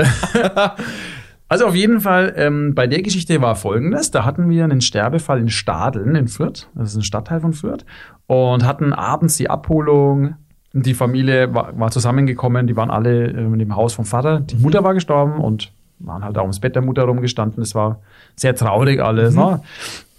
Also 1.51 1.67
auf 1.67 1.75
jeden 1.75 2.01
Fall, 2.01 2.35
ähm, 2.37 2.75
bei 2.75 2.87
der 2.87 3.01
Geschichte 3.01 3.41
war 3.41 3.57
folgendes. 3.57 4.11
Da 4.11 4.27
hatten 4.27 4.51
wir 4.51 4.65
einen 4.65 4.83
Sterbefall 4.83 5.41
in 5.41 5.49
Stadeln 5.49 6.15
in 6.15 6.29
Fürth. 6.29 6.69
Das 6.75 6.91
ist 6.91 6.97
ein 6.97 7.03
Stadtteil 7.03 7.41
von 7.41 7.55
Fürth. 7.55 7.87
Und 8.27 8.67
hatten 8.67 8.93
abends 8.93 9.39
die 9.39 9.49
Abholung. 9.49 10.35
Die 10.75 10.93
Familie 10.93 11.55
war, 11.55 11.79
war 11.79 11.91
zusammengekommen. 11.91 12.67
Die 12.67 12.77
waren 12.77 12.91
alle 12.91 13.29
ähm, 13.29 13.55
in 13.55 13.61
dem 13.61 13.75
Haus 13.77 13.95
vom 13.95 14.05
Vater. 14.05 14.41
Die 14.41 14.57
Mutter 14.57 14.85
war 14.85 14.93
gestorben 14.93 15.41
und 15.41 15.73
waren 16.01 16.23
halt 16.23 16.37
auch 16.37 16.43
ums 16.43 16.61
Bett 16.61 16.75
der 16.75 16.83
Mutter 16.83 17.05
rumgestanden. 17.05 17.63
Es 17.63 17.75
war 17.75 18.03
sehr 18.37 18.55
traurig 18.55 19.01
alles. 19.01 19.35
Ne? 19.35 19.61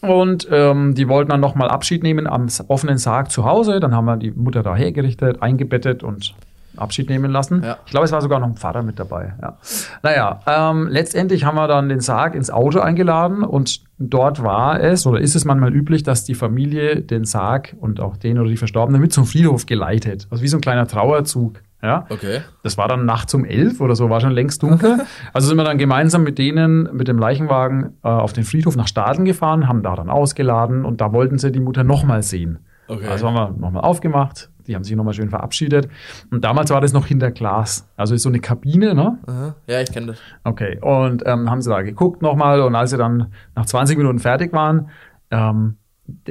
Und 0.02 0.48
ähm, 0.52 0.96
die 0.96 1.10
wollten 1.10 1.30
dann 1.30 1.42
nochmal 1.42 1.70
Abschied 1.70 2.04
nehmen 2.04 2.28
am 2.28 2.48
offenen 2.68 2.98
Sarg 2.98 3.32
zu 3.32 3.46
Hause. 3.46 3.80
Dann 3.80 3.94
haben 3.94 4.06
wir 4.06 4.18
die 4.18 4.32
Mutter 4.32 4.64
da 4.64 4.76
hergerichtet, 4.76 5.42
eingebettet 5.42 6.04
und 6.04 6.36
Abschied 6.78 7.10
nehmen 7.10 7.32
lassen. 7.32 7.64
Ja. 7.64 7.78
Ich 7.86 7.92
glaube, 7.92 8.06
es 8.06 8.12
war 8.12 8.22
sogar 8.22 8.40
noch 8.40 8.48
ein 8.48 8.56
Pfarrer 8.56 8.84
mit 8.84 9.00
dabei. 9.00 9.34
Ja. 9.42 9.58
Naja, 10.02 10.40
ähm, 10.48 10.88
letztendlich 10.88 11.44
haben 11.44 11.56
wir 11.56 11.68
dann 11.68 11.90
den 11.90 12.00
Sarg 12.00 12.36
ins 12.36 12.50
Auto 12.50 12.80
eingeladen 12.80 13.44
und 13.44 13.82
dort 13.98 14.44
war 14.44 14.80
es 14.80 15.06
oder 15.06 15.20
ist 15.20 15.36
es 15.36 15.46
manchmal 15.46 15.74
üblich, 15.74 16.04
dass 16.04 16.24
die 16.24 16.36
Familie 16.36 17.02
den 17.02 17.26
Sarg 17.26 17.76
und 17.80 18.00
auch 18.00 18.18
den 18.18 18.40
oder 18.40 18.50
die 18.50 18.58
Verstorbenen 18.58 19.02
mit 19.02 19.12
zum 19.12 19.26
Friedhof 19.26 19.66
geleitet. 19.66 20.28
Also 20.30 20.44
wie 20.44 20.48
so 20.48 20.58
ein 20.58 20.62
kleiner 20.62 20.88
Trauerzug 20.88 21.62
Ja, 21.82 22.06
Okay. 22.10 22.42
das 22.64 22.78
war 22.78 22.88
dann 22.90 23.06
nachts 23.06 23.34
um 23.34 23.46
elf 23.46 23.80
oder 23.80 23.96
so, 23.96 24.10
war 24.10 24.20
schon 24.20 24.32
längst 24.32 24.62
dunkel. 24.64 24.98
Also 25.34 25.48
sind 25.48 25.58
wir 25.58 25.64
dann 25.64 25.78
gemeinsam 25.78 26.24
mit 26.24 26.38
denen, 26.38 26.90
mit 26.94 27.08
dem 27.08 27.18
Leichenwagen 27.18 27.94
äh, 28.04 28.08
auf 28.10 28.34
den 28.34 28.44
Friedhof 28.44 28.76
nach 28.76 28.88
Staden 28.88 29.24
gefahren, 29.26 29.68
haben 29.68 29.82
da 29.84 29.96
dann 29.96 30.10
ausgeladen 30.10 30.84
und 30.86 31.00
da 31.02 31.14
wollten 31.14 31.38
sie 31.38 31.52
die 31.52 31.60
Mutter 31.62 31.84
nochmal 31.84 32.22
sehen. 32.22 32.60
Okay. 32.88 33.08
Also 33.08 33.28
haben 33.28 33.36
wir 33.36 33.50
nochmal 33.58 33.84
aufgemacht, 33.84 34.50
die 34.68 34.76
haben 34.76 34.84
sich 34.84 34.96
nochmal 34.96 35.14
schön 35.14 35.30
verabschiedet. 35.30 35.88
Und 36.32 36.44
damals 36.44 36.70
war 36.72 36.82
das 36.82 36.92
noch 36.92 37.06
hinter 37.06 37.32
Glas. 37.32 37.88
Also 37.96 38.14
ist 38.16 38.24
so 38.24 38.30
eine 38.30 38.40
Kabine, 38.40 38.94
ne? 38.96 39.18
Aha. 39.28 39.56
Ja, 39.68 39.80
ich 39.82 39.92
kenne 39.92 40.08
das. 40.08 40.18
Okay, 40.44 40.80
und 40.82 41.24
ähm, 41.26 41.50
haben 41.50 41.62
sie 41.62 41.70
da 41.70 41.82
geguckt 41.84 42.22
nochmal 42.22 42.62
und 42.62 42.76
als 42.76 42.90
sie 42.90 42.98
dann 42.98 43.28
nach 43.56 43.66
20 43.66 43.98
Minuten 43.98 44.20
fertig 44.20 44.52
waren, 44.54 44.90
ähm, 45.32 45.76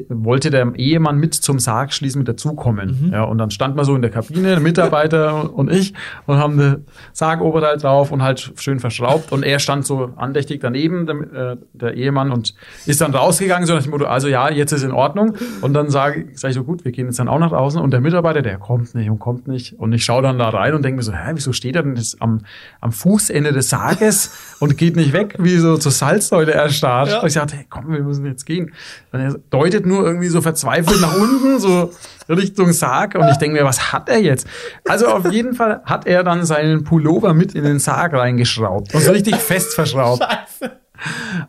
wollte 0.09 0.51
der 0.51 0.73
Ehemann 0.75 1.19
mit 1.19 1.35
zum 1.35 1.59
Sarg 1.59 1.93
schließen 1.93 2.19
mit 2.19 2.29
dazukommen. 2.29 3.11
Ja, 3.12 3.25
und 3.25 3.38
dann 3.38 3.51
stand 3.51 3.77
man 3.77 3.85
so 3.85 3.95
in 3.95 4.03
der 4.03 4.11
Kabine, 4.11 4.49
der 4.49 4.61
Mitarbeiter 4.61 5.53
und 5.55 5.71
ich, 5.71 5.95
und 6.27 6.38
haben 6.38 6.55
eine 6.55 6.81
Sargoberteil 7.12 7.79
drauf 7.79 8.12
und 8.12 8.23
halt 8.23 8.53
schön 8.57 8.81
verschraubt. 8.81 9.33
Und 9.33 9.43
er 9.43 9.59
stand 9.59 9.87
so 9.87 10.11
andächtig 10.17 10.61
daneben, 10.61 11.07
der, 11.07 11.17
äh, 11.53 11.57
der 11.73 11.95
Ehemann, 11.95 12.31
und 12.31 12.55
ist 12.87 13.01
dann 13.01 13.14
rausgegangen, 13.14 13.67
so 13.67 13.75
nach 13.75 13.83
dem 13.83 13.91
Motto, 13.91 14.07
also 14.07 14.29
ja, 14.29 14.51
jetzt 14.51 14.73
ist 14.73 14.83
in 14.83 14.93
Ordnung. 14.93 15.37
Und 15.61 15.75
dann 15.75 15.91
sage 15.91 16.29
sag 16.35 16.51
ich 16.51 16.55
so, 16.55 16.64
gut, 16.64 16.85
wir 16.85 16.93
gehen 16.93 17.07
jetzt 17.07 17.19
dann 17.19 17.29
auch 17.29 17.38
nach 17.38 17.51
draußen. 17.51 17.81
Und 17.81 17.93
der 17.93 18.01
Mitarbeiter, 18.01 18.43
der 18.43 18.59
kommt 18.59 18.95
nicht 18.95 19.11
und 19.11 19.19
kommt 19.19 19.49
nicht. 19.49 19.79
Und 19.79 19.93
ich 19.93 20.05
schaue 20.05 20.23
dann 20.23 20.38
da 20.38 20.49
rein 20.49 20.75
und 20.75 20.85
denke 20.85 20.97
mir 20.97 21.03
so, 21.03 21.12
hä, 21.12 21.33
wieso 21.35 21.53
steht 21.53 21.77
er 21.77 21.83
denn 21.83 21.97
jetzt 21.97 22.21
am, 22.21 22.41
am 22.81 22.93
Fußende 22.93 23.53
des 23.53 23.71
Sarges 23.71 24.57
und 24.61 24.77
geht 24.77 24.97
nicht 24.97 25.12
weg, 25.12 25.37
wie 25.38 25.57
so 25.57 25.77
zur 25.77 25.93
Salzsäule 25.93 26.53
erstarrt. 26.53 27.09
Ja. 27.11 27.21
Und 27.21 27.27
ich 27.27 27.35
sagte, 27.35 27.57
hey, 27.57 27.67
komm, 27.69 27.91
wir 27.91 28.03
müssen 28.03 28.27
jetzt 28.27 28.45
gehen. 28.45 28.73
Und 29.12 29.21
er 29.21 29.37
deutet 29.70 29.87
nur 29.87 30.04
irgendwie 30.04 30.28
so 30.28 30.40
verzweifelt 30.40 31.00
nach 31.00 31.14
unten, 31.16 31.59
so 31.61 31.92
Richtung 32.28 32.72
Sarg. 32.72 33.14
Und 33.14 33.28
ich 33.28 33.37
denke 33.37 33.59
mir, 33.59 33.64
was 33.64 33.92
hat 33.92 34.09
er 34.09 34.18
jetzt? 34.18 34.46
Also 34.87 35.07
auf 35.09 35.31
jeden 35.31 35.54
Fall 35.54 35.83
hat 35.85 36.07
er 36.07 36.24
dann 36.24 36.44
seinen 36.46 36.85
Pullover 36.85 37.35
mit 37.35 37.54
in 37.54 37.64
den 37.64 37.78
Sarg 37.78 38.12
reingeschraubt 38.14 38.94
und 38.94 39.00
so 39.02 39.12
richtig 39.12 39.37
fest 39.37 39.74
verschraubt. 39.74 40.22
Scheiße. 40.22 40.72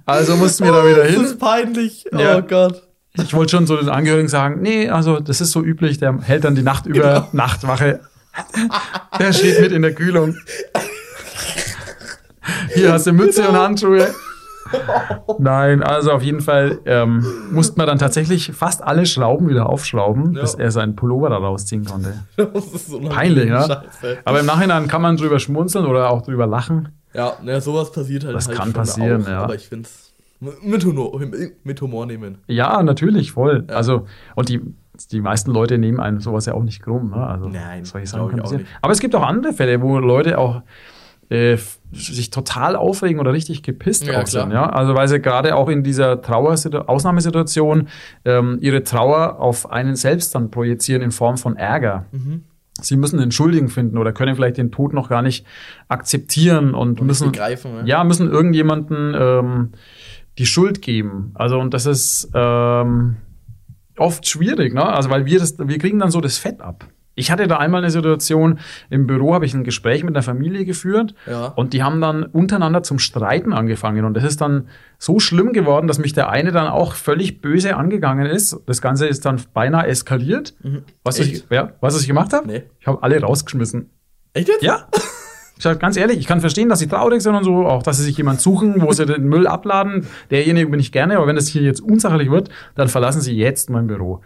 Also 0.06 0.36
mussten 0.36 0.66
wir 0.66 0.72
da 0.72 0.86
wieder 0.86 1.04
Das 1.04 1.12
hin. 1.12 1.24
ist 1.24 1.40
peinlich. 1.40 2.06
Ja. 2.12 2.38
Oh 2.38 2.42
Gott. 2.42 2.84
Ich 3.14 3.34
wollte 3.34 3.52
schon 3.52 3.66
so 3.68 3.76
den 3.78 3.90
Angehörigen 3.90 4.28
sagen, 4.30 4.62
nee, 4.62 4.90
also 4.90 5.20
das 5.20 5.42
ist 5.42 5.52
so 5.52 5.64
üblich, 5.64 5.98
der 5.98 6.20
hält 6.22 6.44
dann 6.44 6.56
die 6.56 6.62
Nacht 6.62 6.86
über 6.86 7.28
Nachtwache. 7.32 8.02
Der 9.20 9.34
steht 9.34 9.60
mit 9.60 9.72
in 9.72 9.82
der 9.82 9.94
Kühlung. 9.94 10.38
Hier 12.74 12.94
hast 12.94 13.08
du 13.08 13.14
Mütze 13.14 13.48
und 13.50 13.58
Handschuhe. 13.58 14.14
Nein, 15.40 15.84
also 15.84 16.12
auf 16.12 16.24
jeden 16.24 16.42
Fall 16.42 16.80
ähm, 16.86 17.26
mussten 17.52 17.80
wir 17.80 17.86
dann 17.86 17.98
tatsächlich 17.98 18.52
fast 18.54 18.84
alle 18.84 19.06
Schrauben 19.06 19.50
wieder 19.50 19.70
aufschrauben, 19.70 20.34
Ja. 20.34 20.42
bis 20.42 20.56
er 20.56 20.72
seinen 20.72 20.96
Pullover 20.96 21.30
da 21.30 21.38
rausziehen 21.38 21.86
konnte. 21.86 22.14
Das 22.54 22.66
ist 22.68 22.88
so 22.88 23.00
Peinlich, 23.00 23.50
ja. 23.50 23.62
Scheiße. 23.62 24.18
Aber 24.26 24.40
im 24.40 24.46
Nachhinein 24.46 24.88
kann 24.88 25.02
man 25.02 25.18
drüber 25.18 25.40
schmunzeln 25.40 25.86
oder 25.86 26.10
auch 26.10 26.22
drüber 26.22 26.48
lachen. 26.48 26.90
Ja, 27.14 27.34
ne, 27.42 27.60
sowas 27.62 27.92
passiert 27.92 28.24
halt. 28.26 28.36
Das 28.36 28.48
halt 28.48 28.58
kann 28.58 28.74
passieren, 28.74 29.24
auch, 29.24 29.28
ja. 29.30 29.44
Aber 29.44 29.56
ich 29.56 29.68
find's 29.68 30.14
mit 30.40 30.86
Humor, 30.86 31.20
mit 31.64 31.82
Humor 31.82 32.06
nehmen. 32.06 32.38
Ja, 32.48 32.82
natürlich, 32.84 33.32
voll. 33.34 33.66
Ja. 33.70 33.76
Also, 33.76 34.06
und 34.36 34.48
die, 34.50 34.62
die 35.12 35.20
meisten 35.22 35.52
Leute 35.52 35.78
nehmen 35.78 36.00
einem 36.00 36.22
sowas 36.22 36.46
ja 36.46 36.54
auch 36.54 36.64
nicht 36.64 36.82
krumm. 36.82 37.10
Ne? 37.10 37.18
Also, 37.28 37.50
Nein, 37.50 37.84
solche 37.84 38.08
Sachen 38.08 38.40
auch 38.40 38.44
passieren. 38.44 38.62
nicht. 38.64 38.74
Aber 38.82 38.94
es 38.94 39.00
gibt 39.00 39.16
auch 39.16 39.24
andere 39.24 39.52
Fälle, 39.54 39.82
wo 39.82 39.98
Leute 40.00 40.38
auch 40.38 40.62
äh, 41.30 41.58
sich 41.92 42.30
total 42.30 42.76
aufregen 42.76 43.20
oder 43.20 43.34
richtig 43.34 43.64
gepisst 43.64 44.06
Ja, 44.06 44.26
sind. 44.26 44.52
Ja? 44.52 44.70
Also, 44.70 44.96
weil 44.96 45.08
sie 45.08 45.20
gerade 45.20 45.56
auch 45.56 45.70
in 45.70 45.84
dieser 45.84 46.22
Trauer 46.22 46.56
Ausnahmesituation 46.88 47.88
ähm, 48.26 48.58
ihre 48.62 48.84
Trauer 48.84 49.40
auf 49.40 49.72
einen 49.72 49.96
selbst 49.96 50.36
dann 50.36 50.52
projizieren 50.52 51.02
in 51.02 51.12
Form 51.12 51.38
von 51.38 51.56
Ärger. 51.56 52.06
Mhm. 52.12 52.44
Sie 52.82 52.96
müssen 52.96 53.20
einen 53.20 53.32
Schuldigen 53.32 53.68
finden 53.68 53.98
oder 53.98 54.14
können 54.14 54.36
vielleicht 54.36 54.58
den 54.58 54.72
Tod 54.72 54.94
noch 54.94 55.10
gar 55.10 55.22
nicht 55.22 55.46
akzeptieren 55.88 56.74
und, 56.74 57.02
Und 57.02 57.08
müssen 57.08 57.32
begreifen. 57.32 57.74
Ne? 57.74 57.82
ja, 57.86 58.04
müssen 58.04 58.30
irgendjemanden 58.30 59.14
ähm, 59.18 59.70
die 60.38 60.46
Schuld 60.46 60.82
geben. 60.82 61.32
Also 61.36 61.60
und 61.60 61.74
das 61.74 61.86
ist 61.86 62.30
ähm, 62.34 63.18
oft 63.98 64.28
schwierig, 64.28 64.74
ne? 64.74 64.86
Also 64.86 65.10
weil 65.10 65.26
wir 65.26 65.40
das, 65.40 65.60
wir 65.60 65.78
kriegen 65.78 66.00
dann 66.00 66.12
so 66.12 66.22
das 66.22 66.38
Fett 66.38 66.62
ab. 66.62 66.86
Ich 67.20 67.32
hatte 67.32 67.48
da 67.48 67.58
einmal 67.58 67.82
eine 67.82 67.92
Situation, 67.92 68.60
im 68.90 69.06
Büro 69.08 69.34
habe 69.34 69.46
ich 69.46 69.54
ein 69.54 69.64
Gespräch 69.66 70.04
mit 70.06 70.16
einer 70.16 70.24
Familie 70.24 70.64
geführt 70.64 71.14
Ja. 71.28 71.48
und 71.48 71.74
die 71.74 71.84
haben 71.84 72.00
dann 72.00 72.24
untereinander 72.24 72.82
zum 72.82 72.98
Streiten 72.98 73.52
angefangen. 73.52 74.06
Und 74.06 74.14
das 74.14 74.24
ist 74.24 74.40
dann 74.42 74.70
so 74.98 75.20
schlimm 75.20 75.52
geworden, 75.52 75.88
dass 75.88 76.00
mich 76.00 76.14
der 76.14 76.30
eine 76.30 76.52
dann 76.52 76.68
auch 76.68 76.94
völlig 76.94 77.42
böse 77.42 77.76
angegangen 77.76 78.26
ist. 78.26 78.58
Das 78.66 78.82
Ganze 78.82 79.06
ist 79.08 79.26
dann 79.26 79.42
beinahe 79.54 79.88
eskaliert. 79.88 80.56
Was, 81.04 81.20
ich, 81.20 81.44
ja, 81.50 81.74
was 81.82 82.00
ich 82.00 82.08
gemacht 82.08 82.32
habe? 82.34 82.48
Nee. 82.48 82.64
Ich 82.80 82.88
habe 82.88 83.04
alle 83.04 83.20
rausgeschmissen. 83.22 83.90
Echt 84.34 84.48
jetzt? 84.48 84.64
Ja. 84.64 84.88
Ich 85.58 85.64
sag 85.64 85.78
ganz 85.82 85.98
ehrlich, 85.98 86.18
ich 86.20 86.26
kann 86.26 86.40
verstehen, 86.40 86.70
dass 86.70 86.80
sie 86.80 86.88
traurig 86.88 87.22
sind 87.22 87.36
und 87.36 87.44
so, 87.44 87.68
auch 87.68 87.84
dass 87.84 87.98
sie 87.98 88.04
sich 88.06 88.16
jemand 88.16 88.40
suchen, 88.40 88.82
wo 88.82 88.94
sie 88.94 89.06
den 89.06 89.28
Müll 89.28 89.46
abladen. 89.46 90.08
Derjenige 90.32 90.70
bin 90.70 90.80
ich 90.80 90.94
gerne, 90.94 91.18
aber 91.18 91.28
wenn 91.28 91.36
das 91.36 91.48
hier 91.50 91.64
jetzt 91.64 91.82
unsachlich 91.82 92.32
wird, 92.32 92.48
dann 92.76 92.88
verlassen 92.88 93.20
sie 93.20 93.36
jetzt 93.36 93.70
mein 93.70 93.88
Büro. 93.88 94.22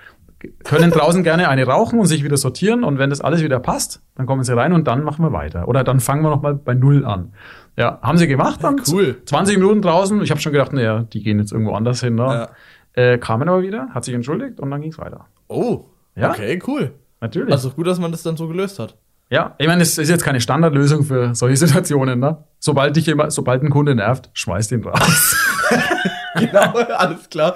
Können 0.63 0.91
draußen 0.91 1.23
gerne 1.23 1.49
eine 1.49 1.65
rauchen 1.65 1.99
und 1.99 2.06
sich 2.06 2.23
wieder 2.23 2.38
sortieren 2.38 2.84
und 2.84 2.97
wenn 2.97 3.10
das 3.10 3.21
alles 3.21 3.41
wieder 3.43 3.60
passt, 3.60 4.01
dann 4.15 4.25
kommen 4.25 4.43
sie 4.43 4.56
rein 4.56 4.73
und 4.73 4.88
dann 4.88 5.03
machen 5.03 5.23
wir 5.23 5.32
weiter. 5.32 5.67
Oder 5.67 5.84
dann 5.84 5.99
fangen 5.99 6.23
wir 6.23 6.29
nochmal 6.29 6.56
bei 6.56 6.73
Null 6.73 7.06
an. 7.06 7.34
Ja, 7.77 7.99
haben 8.01 8.17
sie 8.17 8.27
gemacht 8.27 8.63
dann. 8.63 8.82
cool. 8.91 9.21
20 9.25 9.58
Minuten 9.58 9.82
draußen. 9.82 10.21
Ich 10.21 10.32
habe 10.32 10.39
schon 10.39 10.51
gedacht, 10.51 10.73
naja, 10.73 11.03
die 11.03 11.23
gehen 11.23 11.39
jetzt 11.39 11.51
irgendwo 11.51 11.73
anders 11.73 12.01
hin. 12.01 12.15
Ne? 12.15 12.49
Äh, 12.93 13.17
kamen 13.17 13.49
aber 13.49 13.62
wieder, 13.62 13.89
hat 13.93 14.06
sich 14.06 14.13
entschuldigt 14.13 14.60
und 14.60 14.69
dann 14.69 14.82
ging's 14.82 14.97
weiter. 14.99 15.25
Oh. 15.47 15.86
Ja. 16.15 16.32
Okay, 16.32 16.60
cool. 16.67 16.91
Natürlich. 17.21 17.51
Also 17.51 17.71
gut, 17.71 17.88
dass 17.88 17.99
man 17.99 18.12
das 18.12 18.21
dann 18.21 18.38
so 18.38 18.47
gelöst 18.47 18.79
hat. 18.79 18.97
Ja, 19.29 19.56
ich 19.58 19.65
meine, 19.65 19.82
es 19.82 19.97
ist 19.97 20.10
jetzt 20.10 20.23
keine 20.23 20.41
Standardlösung 20.41 21.03
für 21.03 21.34
solche 21.34 21.58
Situationen, 21.58 22.19
ne? 22.19 22.43
Sobald 22.60 22.95
dich 22.95 23.08
jemand, 23.08 23.32
sobald 23.32 23.63
ein 23.63 23.71
Kunde 23.71 23.95
nervt, 23.95 24.29
schmeißt 24.34 24.71
ihn 24.73 24.84
raus. 24.84 25.36
genau, 26.36 26.73
alles 26.97 27.29
klar. 27.29 27.56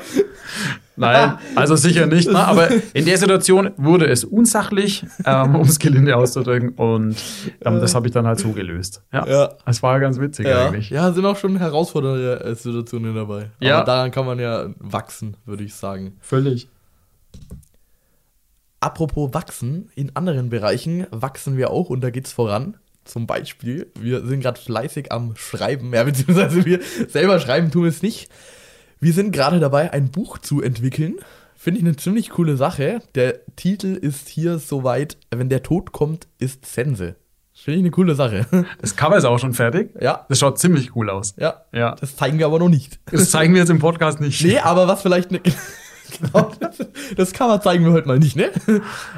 Nein, 0.97 1.37
also 1.55 1.75
sicher 1.75 2.05
nicht. 2.07 2.29
Ne? 2.29 2.37
Aber 2.45 2.69
in 2.93 3.05
der 3.05 3.17
Situation 3.17 3.71
wurde 3.77 4.07
es 4.07 4.23
unsachlich, 4.23 5.05
ähm, 5.25 5.55
um 5.55 5.61
es 5.61 5.79
gelinde 5.79 6.15
auszudrücken. 6.17 6.69
Und 6.71 7.15
ähm, 7.63 7.79
das 7.79 7.95
habe 7.95 8.07
ich 8.07 8.13
dann 8.13 8.25
halt 8.27 8.39
so 8.39 8.51
gelöst. 8.51 9.03
Ja, 9.13 9.25
Ja. 9.27 9.53
es 9.65 9.81
war 9.83 9.99
ganz 9.99 10.19
witzig 10.19 10.47
Ja. 10.47 10.67
eigentlich. 10.67 10.89
ja, 10.89 11.11
sind 11.13 11.25
auch 11.25 11.37
schon 11.37 11.57
herausfordernde 11.57 12.41
äh, 12.43 12.55
Situationen 12.55 13.15
dabei. 13.15 13.51
Ja. 13.59 13.77
Aber 13.77 13.85
daran 13.85 14.11
kann 14.11 14.25
man 14.25 14.39
ja 14.39 14.67
wachsen, 14.79 15.37
würde 15.45 15.63
ich 15.63 15.73
sagen. 15.75 16.17
Völlig. 16.19 16.67
Apropos 18.79 19.33
wachsen, 19.33 19.89
in 19.95 20.15
anderen 20.15 20.49
Bereichen 20.49 21.07
wachsen 21.11 21.57
wir 21.57 21.71
auch 21.71 21.89
und 21.89 22.01
da 22.01 22.09
geht's 22.11 22.31
voran. 22.31 22.77
Zum 23.05 23.25
Beispiel, 23.25 23.91
wir 23.99 24.25
sind 24.25 24.41
gerade 24.41 24.59
fleißig 24.59 25.11
am 25.11 25.35
Schreiben, 25.35 25.93
ja, 25.93 26.03
beziehungsweise 26.03 26.65
wir 26.65 26.79
selber 27.07 27.39
schreiben 27.39 27.71
tun 27.71 27.85
es 27.87 28.01
nicht. 28.01 28.29
Wir 28.99 29.13
sind 29.13 29.31
gerade 29.31 29.59
dabei, 29.59 29.93
ein 29.93 30.09
Buch 30.09 30.37
zu 30.39 30.61
entwickeln. 30.61 31.15
Finde 31.55 31.79
ich 31.79 31.85
eine 31.85 31.95
ziemlich 31.95 32.29
coole 32.31 32.57
Sache. 32.57 32.99
Der 33.15 33.45
Titel 33.55 33.87
ist 33.95 34.27
hier 34.29 34.59
soweit, 34.59 35.17
wenn 35.31 35.49
der 35.49 35.63
Tod 35.63 35.91
kommt, 35.91 36.27
ist 36.39 36.65
Sense. 36.65 37.15
Finde 37.53 37.77
ich 37.79 37.83
eine 37.83 37.91
coole 37.91 38.15
Sache. 38.15 38.45
Das 38.81 38.95
Cover 38.95 39.17
ist 39.17 39.25
auch 39.25 39.39
schon 39.39 39.53
fertig. 39.53 39.91
ja, 39.99 40.25
Das 40.29 40.39
schaut 40.39 40.59
ziemlich 40.59 40.95
cool 40.95 41.09
aus. 41.09 41.35
ja, 41.37 41.61
Ja. 41.71 41.95
das 41.95 42.15
zeigen 42.15 42.37
wir 42.39 42.45
aber 42.45 42.59
noch 42.59 42.69
nicht. 42.69 42.99
Das 43.11 43.31
zeigen 43.31 43.53
wir 43.53 43.61
jetzt 43.61 43.69
im 43.69 43.79
Podcast 43.79 44.19
nicht. 44.19 44.43
Nee, 44.43 44.59
aber 44.59 44.87
was 44.87 45.01
vielleicht 45.01 45.31
ne 45.31 45.41
genau, 46.19 46.51
das, 46.59 47.33
man 47.39 47.61
zeigen 47.61 47.83
wir 47.85 47.91
heute 47.91 48.07
mal 48.07 48.19
nicht, 48.19 48.35
ne? 48.35 48.49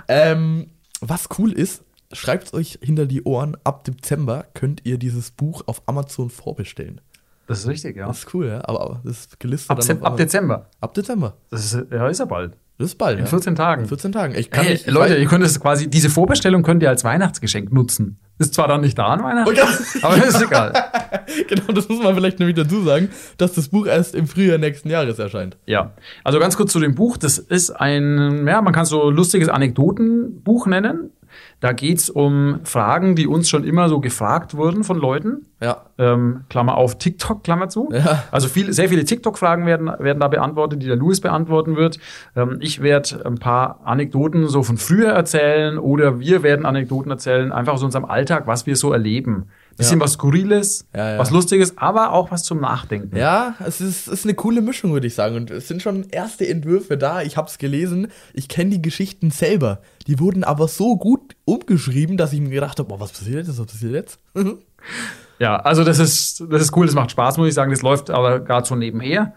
Ähm, 0.07 0.67
was 1.01 1.27
cool 1.37 1.51
ist, 1.51 1.83
schreibt 2.13 2.53
euch 2.53 2.79
hinter 2.81 3.05
die 3.05 3.23
Ohren, 3.23 3.55
ab 3.63 3.83
Dezember 3.83 4.45
könnt 4.53 4.81
ihr 4.85 4.97
dieses 4.97 5.31
Buch 5.31 5.63
auf 5.67 5.83
Amazon 5.85 6.29
vorbestellen. 6.29 7.01
Das 7.49 7.61
ist 7.61 7.67
richtig, 7.67 7.97
ja. 7.97 8.05
Das 8.05 8.19
ist 8.19 8.33
cool, 8.35 8.45
ja, 8.45 8.61
aber, 8.63 8.79
aber 8.81 9.01
das 9.03 9.21
ist 9.21 9.39
gelistet 9.39 9.71
Ab, 9.71 9.79
dann 9.79 10.03
ab. 10.03 10.17
Dezember. 10.17 10.69
Ab 10.79 10.93
Dezember. 10.93 11.33
Das 11.49 11.65
ist, 11.65 11.91
ja, 11.91 12.07
ist 12.07 12.19
ja 12.19 12.25
bald. 12.25 12.55
Das 12.77 12.89
ist 12.89 12.95
bald, 12.99 13.17
In 13.17 13.25
ja. 13.25 13.29
14 13.29 13.55
Tagen. 13.55 13.81
In 13.81 13.87
14 13.87 14.11
Tagen. 14.11 14.35
Ich 14.35 14.51
kann 14.51 14.65
Hey, 14.65 14.73
nicht, 14.73 14.87
Leute, 14.87 15.15
ich 15.15 15.23
ihr 15.23 15.27
könnt 15.27 15.43
es 15.43 15.59
quasi, 15.59 15.89
diese 15.89 16.11
Vorbestellung 16.11 16.61
könnt 16.61 16.83
ihr 16.83 16.89
als 16.89 17.03
Weihnachtsgeschenk 17.03 17.73
nutzen. 17.73 18.19
Ist 18.37 18.53
zwar 18.53 18.67
dann 18.67 18.81
nicht 18.81 18.99
da 18.99 19.07
an 19.07 19.23
Weihnachten, 19.23 19.49
Oh 19.49 19.51
ja. 19.51 19.67
aber 20.03 20.23
ist 20.23 20.39
egal. 20.39 20.73
genau, 21.49 21.73
das 21.73 21.89
muss 21.89 22.03
man 22.03 22.13
vielleicht 22.13 22.37
nämlich 22.37 22.55
dazu 22.55 22.83
sagen, 22.83 23.09
dass 23.37 23.53
das 23.53 23.69
Buch 23.69 23.87
erst 23.87 24.13
im 24.13 24.27
Frühjahr 24.27 24.59
nächsten 24.59 24.89
Jahres 24.91 25.17
erscheint. 25.17 25.57
Ja, 25.65 25.93
also 26.23 26.37
ganz 26.39 26.55
kurz 26.55 26.71
zu 26.71 26.79
dem 26.79 26.93
Buch. 26.93 27.17
Das 27.17 27.39
ist 27.39 27.71
ein, 27.71 28.45
ja, 28.47 28.61
man 28.61 28.73
kann 28.73 28.83
es 28.83 28.89
so 28.89 29.09
lustiges 29.09 29.49
Anekdotenbuch 29.49 30.67
nennen. 30.67 31.09
Da 31.59 31.71
geht's 31.71 32.09
um 32.09 32.59
Fragen, 32.63 33.15
die 33.15 33.27
uns 33.27 33.49
schon 33.49 33.63
immer 33.63 33.89
so 33.89 33.99
gefragt 33.99 34.55
wurden 34.55 34.83
von 34.83 34.97
Leuten. 34.97 35.45
Ja. 35.61 35.83
Ähm, 35.97 36.45
Klammer 36.49 36.77
auf 36.77 36.97
TikTok, 36.97 37.43
Klammer 37.43 37.69
zu. 37.69 37.89
Ja. 37.91 38.23
Also 38.31 38.47
viel, 38.47 38.71
sehr 38.71 38.89
viele 38.89 39.03
TikTok-Fragen 39.03 39.65
werden, 39.65 39.87
werden 39.87 40.19
da 40.19 40.27
beantwortet, 40.27 40.81
die 40.81 40.87
der 40.87 40.95
Louis 40.95 41.19
beantworten 41.19 41.75
wird. 41.75 41.99
Ähm, 42.35 42.57
ich 42.61 42.81
werde 42.81 43.25
ein 43.25 43.39
paar 43.39 43.81
Anekdoten 43.83 44.47
so 44.47 44.63
von 44.63 44.77
früher 44.77 45.09
erzählen 45.09 45.77
oder 45.77 46.19
wir 46.19 46.43
werden 46.43 46.65
Anekdoten 46.65 47.11
erzählen, 47.11 47.51
einfach 47.51 47.73
aus 47.73 47.83
unserem 47.83 48.05
Alltag, 48.05 48.47
was 48.47 48.65
wir 48.65 48.75
so 48.75 48.93
erleben. 48.93 49.47
Bisschen 49.79 49.99
was 49.99 50.13
Skurriles, 50.13 50.87
Ja, 50.95 51.13
ja. 51.13 51.17
was 51.17 51.31
Lustiges, 51.31 51.77
aber 51.77 52.13
auch 52.13 52.29
was 52.31 52.43
zum 52.43 52.59
Nachdenken. 52.61 53.15
Ja, 53.15 53.55
es 53.65 53.81
ist, 53.81 54.07
ist 54.07 54.25
eine 54.25 54.35
coole 54.35 54.61
Mischung, 54.61 54.93
würde 54.93 55.07
ich 55.07 55.15
sagen. 55.15 55.35
Und 55.35 55.49
es 55.51 55.67
sind 55.67 55.81
schon 55.81 56.07
erste 56.11 56.47
Entwürfe 56.47 56.97
da. 56.97 57.21
Ich 57.23 57.35
habe 57.37 57.47
es 57.47 57.57
gelesen. 57.57 58.07
Ich 58.33 58.47
kenne 58.47 58.69
die 58.69 58.81
Geschichten 58.81 59.31
selber. 59.31 59.81
Die 60.07 60.19
wurden 60.19 60.43
aber 60.43 60.67
so 60.67 60.97
gut 60.97 61.35
umgeschrieben, 61.45 62.17
dass 62.17 62.33
ich 62.33 62.41
mir 62.41 62.49
gedacht 62.49 62.77
habe, 62.79 62.99
was 62.99 63.11
passiert 63.11 63.47
jetzt? 63.47 63.57
Was 63.59 63.65
passiert 63.65 63.93
jetzt? 63.93 64.19
Ja, 65.39 65.55
also 65.55 65.85
das 65.85 65.99
ist, 65.99 66.43
das 66.49 66.61
ist 66.61 66.75
cool, 66.75 66.85
das 66.85 66.95
macht 66.95 67.11
Spaß, 67.11 67.37
muss 67.37 67.47
ich 67.47 67.53
sagen. 67.53 67.71
Das 67.71 67.81
läuft 67.81 68.09
aber 68.09 68.41
gerade 68.41 68.67
so 68.67 68.75
nebenher. 68.75 69.33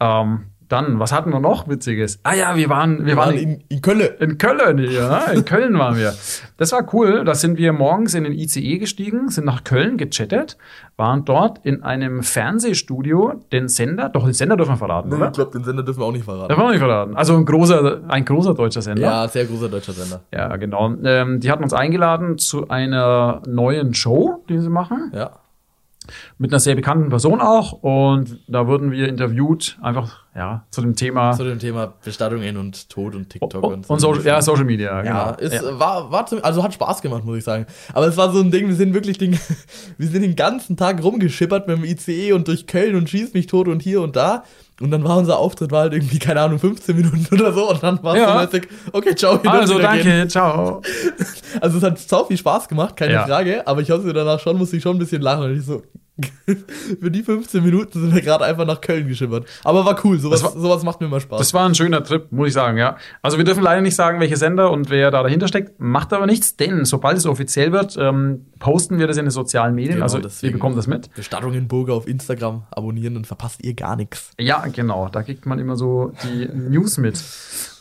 Ähm, 0.00 0.44
dann, 0.68 0.98
was 0.98 1.12
hatten 1.12 1.30
wir 1.30 1.40
noch 1.40 1.68
Witziges? 1.68 2.18
Ah 2.22 2.34
ja, 2.34 2.56
wir 2.56 2.68
waren, 2.68 2.98
wir, 3.00 3.06
Wir 3.06 3.16
waren 3.16 3.34
waren 3.34 3.38
in, 3.38 3.60
in 3.68 3.80
Köln. 3.82 4.00
in 4.20 4.38
Köln, 4.38 4.78
ja, 4.90 5.18
in 5.26 5.44
Köln 5.44 5.78
waren 5.78 5.96
wir. 5.96 6.12
Das 6.56 6.72
war 6.72 6.86
cool. 6.94 7.24
Da 7.24 7.34
sind 7.34 7.58
wir 7.58 7.72
morgens 7.72 8.14
in 8.14 8.24
den 8.24 8.32
ICE 8.32 8.78
gestiegen, 8.78 9.28
sind 9.28 9.44
nach 9.44 9.64
Köln 9.64 9.96
gechattet, 9.96 10.56
waren 10.96 11.24
dort 11.24 11.58
in 11.64 11.82
einem 11.82 12.22
Fernsehstudio 12.22 13.34
den 13.52 13.68
Sender, 13.68 14.08
doch 14.08 14.24
den 14.24 14.32
Sender 14.32 14.56
dürfen 14.56 14.72
wir 14.72 14.76
verraten, 14.78 15.12
oder? 15.12 15.26
Ich 15.26 15.32
glaube, 15.32 15.52
den 15.52 15.64
Sender 15.64 15.82
dürfen 15.82 16.00
wir 16.00 16.06
auch 16.06 16.12
nicht 16.12 16.24
verraten. 16.24 16.48
Darf 16.48 16.58
man 16.58 16.70
nicht 16.70 16.78
verraten. 16.80 17.16
Also 17.16 17.36
ein 17.36 17.44
großer, 17.44 18.00
ein 18.08 18.24
großer 18.24 18.54
deutscher 18.54 18.82
Sender. 18.82 19.02
Ja, 19.02 19.28
sehr 19.28 19.44
großer 19.44 19.68
deutscher 19.68 19.92
Sender. 19.92 20.20
Ja, 20.32 20.56
genau. 20.56 20.94
Ähm, 21.04 21.40
die 21.40 21.50
hatten 21.50 21.62
uns 21.62 21.72
eingeladen 21.74 22.38
zu 22.38 22.68
einer 22.68 23.42
neuen 23.46 23.94
Show, 23.94 24.42
die 24.48 24.58
sie 24.58 24.68
machen, 24.70 25.12
Ja. 25.14 25.30
Mit 26.38 26.52
einer 26.52 26.60
sehr 26.60 26.74
bekannten 26.74 27.08
Person 27.08 27.40
auch. 27.40 27.72
Und 27.72 28.40
da 28.48 28.66
wurden 28.66 28.90
wir 28.90 29.08
interviewt, 29.08 29.78
einfach 29.80 30.24
ja 30.34 30.64
zu 30.70 30.82
dem 30.82 30.94
Thema 30.94 31.32
Zu 31.32 31.44
dem 31.44 31.58
Thema 31.58 31.94
Bestattungen 32.04 32.56
und 32.56 32.88
Tod 32.90 33.14
und 33.14 33.30
TikTok 33.30 33.62
und, 33.62 33.88
und 33.88 34.00
Social, 34.00 34.24
ja, 34.24 34.42
Social 34.42 34.64
Media. 34.64 35.02
Ja, 35.02 35.32
genau. 35.32 35.54
es 35.54 35.62
war, 35.78 36.10
war 36.10 36.26
zum, 36.26 36.44
also 36.44 36.62
hat 36.62 36.74
Spaß 36.74 37.02
gemacht, 37.02 37.24
muss 37.24 37.38
ich 37.38 37.44
sagen. 37.44 37.66
Aber 37.92 38.06
es 38.06 38.16
war 38.16 38.32
so 38.32 38.40
ein 38.40 38.50
Ding, 38.50 38.68
wir 38.68 38.74
sind 38.74 38.94
wirklich 38.94 39.18
den, 39.18 39.32
wir 39.98 40.08
sind 40.08 40.22
den 40.22 40.36
ganzen 40.36 40.76
Tag 40.76 41.02
rumgeschippert 41.02 41.66
mit 41.68 41.78
dem 41.78 41.84
ICE 41.84 42.32
und 42.32 42.48
durch 42.48 42.66
Köln 42.66 42.96
und 42.96 43.08
schießt 43.08 43.34
mich 43.34 43.46
tot 43.46 43.68
und 43.68 43.82
hier 43.82 44.02
und 44.02 44.16
da. 44.16 44.44
Und 44.80 44.90
dann 44.90 45.02
war 45.04 45.16
unser 45.16 45.38
Auftritt 45.38 45.70
war 45.70 45.82
halt 45.82 45.94
irgendwie, 45.94 46.18
keine 46.18 46.40
Ahnung, 46.42 46.58
15 46.58 46.94
Minuten 46.96 47.26
oder 47.34 47.52
so. 47.52 47.70
Und 47.70 47.82
dann 47.82 48.02
war 48.02 48.14
es 48.14 48.20
Ja. 48.20 48.32
so 48.34 48.44
mäßig, 48.46 48.68
okay, 48.92 49.14
ciao. 49.14 49.40
Also 49.46 49.78
danke, 49.78 50.02
gehen. 50.04 50.28
ciao. 50.28 50.82
Also 51.60 51.78
es 51.78 51.82
hat 51.84 51.98
sau 51.98 52.24
viel 52.24 52.36
Spaß 52.36 52.68
gemacht, 52.68 52.94
keine 52.96 53.14
Ja. 53.14 53.26
Frage. 53.26 53.66
Aber 53.66 53.80
ich 53.80 53.90
habe 53.90 54.02
mir 54.02 54.12
danach 54.12 54.38
schon, 54.40 54.58
musste 54.58 54.76
ich 54.76 54.82
schon 54.82 54.96
ein 54.96 54.98
bisschen 54.98 55.22
lachen. 55.22 55.44
Und 55.44 55.56
ich 55.58 55.64
so, 55.64 55.82
für 57.00 57.10
die 57.10 57.22
15 57.22 57.62
Minuten 57.62 58.00
sind 58.00 58.14
wir 58.14 58.22
gerade 58.22 58.44
einfach 58.44 58.64
nach 58.66 58.80
Köln 58.80 59.06
geschippert. 59.06 59.46
Aber 59.64 59.84
war 59.84 59.98
cool, 60.04 60.18
sowas, 60.18 60.42
war- 60.42 60.52
sowas 60.52 60.82
macht 60.82 61.00
mir 61.00 61.08
immer 61.08 61.20
Spaß. 61.20 61.38
Das 61.38 61.52
war 61.54 61.68
ein 61.68 61.74
schöner 61.74 62.02
Trip, 62.02 62.30
muss 62.32 62.48
ich 62.48 62.54
sagen, 62.54 62.78
ja. 62.78 62.96
Also 63.22 63.36
wir 63.36 63.44
dürfen 63.44 63.62
leider 63.62 63.82
nicht 63.82 63.96
sagen, 63.96 64.18
welche 64.20 64.36
Sender 64.36 64.70
und 64.70 64.88
wer 64.88 65.10
da 65.10 65.22
dahinter 65.22 65.46
steckt, 65.48 65.78
macht 65.78 66.12
aber 66.14 66.26
nichts, 66.26 66.56
denn 66.56 66.84
sobald 66.86 67.18
es 67.18 67.26
offiziell 67.26 67.72
wird, 67.72 67.96
ähm, 67.98 68.46
posten 68.58 68.98
wir 68.98 69.06
das 69.06 69.18
in 69.18 69.26
den 69.26 69.30
sozialen 69.30 69.74
Medien. 69.74 69.94
Genau, 69.94 70.04
also 70.04 70.18
deswegen. 70.18 70.52
ihr 70.52 70.52
bekommt 70.54 70.78
das 70.78 70.86
mit. 70.86 71.12
Bestattungen 71.14 71.68
Burger 71.68 71.92
auf 71.94 72.08
Instagram 72.08 72.64
abonnieren, 72.70 73.14
dann 73.14 73.24
verpasst 73.26 73.62
ihr 73.64 73.74
gar 73.74 73.96
nichts. 73.96 74.30
Ja, 74.38 74.64
genau. 74.72 75.08
Da 75.10 75.22
kriegt 75.22 75.44
man 75.44 75.58
immer 75.58 75.76
so 75.76 76.12
die 76.24 76.48
News 76.48 76.96
mit. 76.98 77.22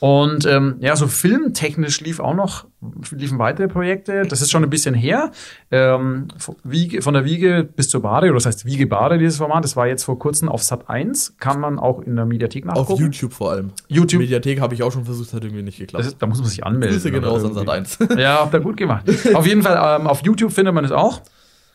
Und 0.05 0.45
ähm, 0.45 0.75
ja, 0.81 0.95
so 0.95 1.07
filmtechnisch 1.07 1.99
lief 1.99 2.19
auch 2.19 2.35
noch, 2.35 2.67
liefen 3.09 3.39
weitere 3.39 3.67
Projekte. 3.67 4.21
Das 4.29 4.39
ist 4.39 4.51
schon 4.51 4.63
ein 4.63 4.69
bisschen 4.69 4.93
her. 4.93 5.31
Ähm, 5.71 6.27
von 6.37 6.57
Wiege, 6.63 7.01
von 7.01 7.15
der 7.15 7.25
Wiege 7.25 7.63
bis 7.63 7.89
zur 7.89 8.03
Bade, 8.03 8.27
oder 8.27 8.35
das 8.35 8.45
heißt 8.45 8.65
Wiege 8.65 8.85
Bade, 8.85 9.17
dieses 9.17 9.37
Format. 9.37 9.63
Das 9.63 9.75
war 9.75 9.87
jetzt 9.87 10.03
vor 10.03 10.19
kurzem 10.19 10.47
auf 10.47 10.61
Sat 10.61 10.91
1. 10.91 11.37
Kann 11.39 11.59
man 11.59 11.79
auch 11.79 12.01
in 12.01 12.15
der 12.15 12.25
Mediathek 12.25 12.65
nachgucken. 12.65 12.93
Auf 12.93 12.99
YouTube 12.99 13.33
vor 13.33 13.49
allem. 13.49 13.71
YouTube. 13.87 14.21
Mediathek 14.21 14.61
habe 14.61 14.75
ich 14.75 14.83
auch 14.83 14.91
schon 14.91 15.05
versucht, 15.05 15.33
hat 15.33 15.43
irgendwie 15.43 15.63
nicht 15.63 15.79
geklappt. 15.79 16.05
Ist, 16.05 16.17
da 16.19 16.27
muss 16.27 16.37
man 16.37 16.49
sich 16.49 16.63
anmelden. 16.63 17.01
Grüße 17.01 17.25
raus 17.25 17.43
an. 17.43 17.55
Sat 17.55 17.67
1. 17.67 17.97
Ja, 18.19 18.41
habt 18.41 18.53
ihr 18.53 18.59
gut 18.59 18.77
gemacht. 18.77 19.09
Auf 19.33 19.47
jeden 19.47 19.63
Fall, 19.63 19.99
ähm, 19.99 20.05
auf 20.05 20.21
YouTube 20.23 20.51
findet 20.51 20.75
man 20.75 20.85
es 20.85 20.91
auch. 20.91 21.19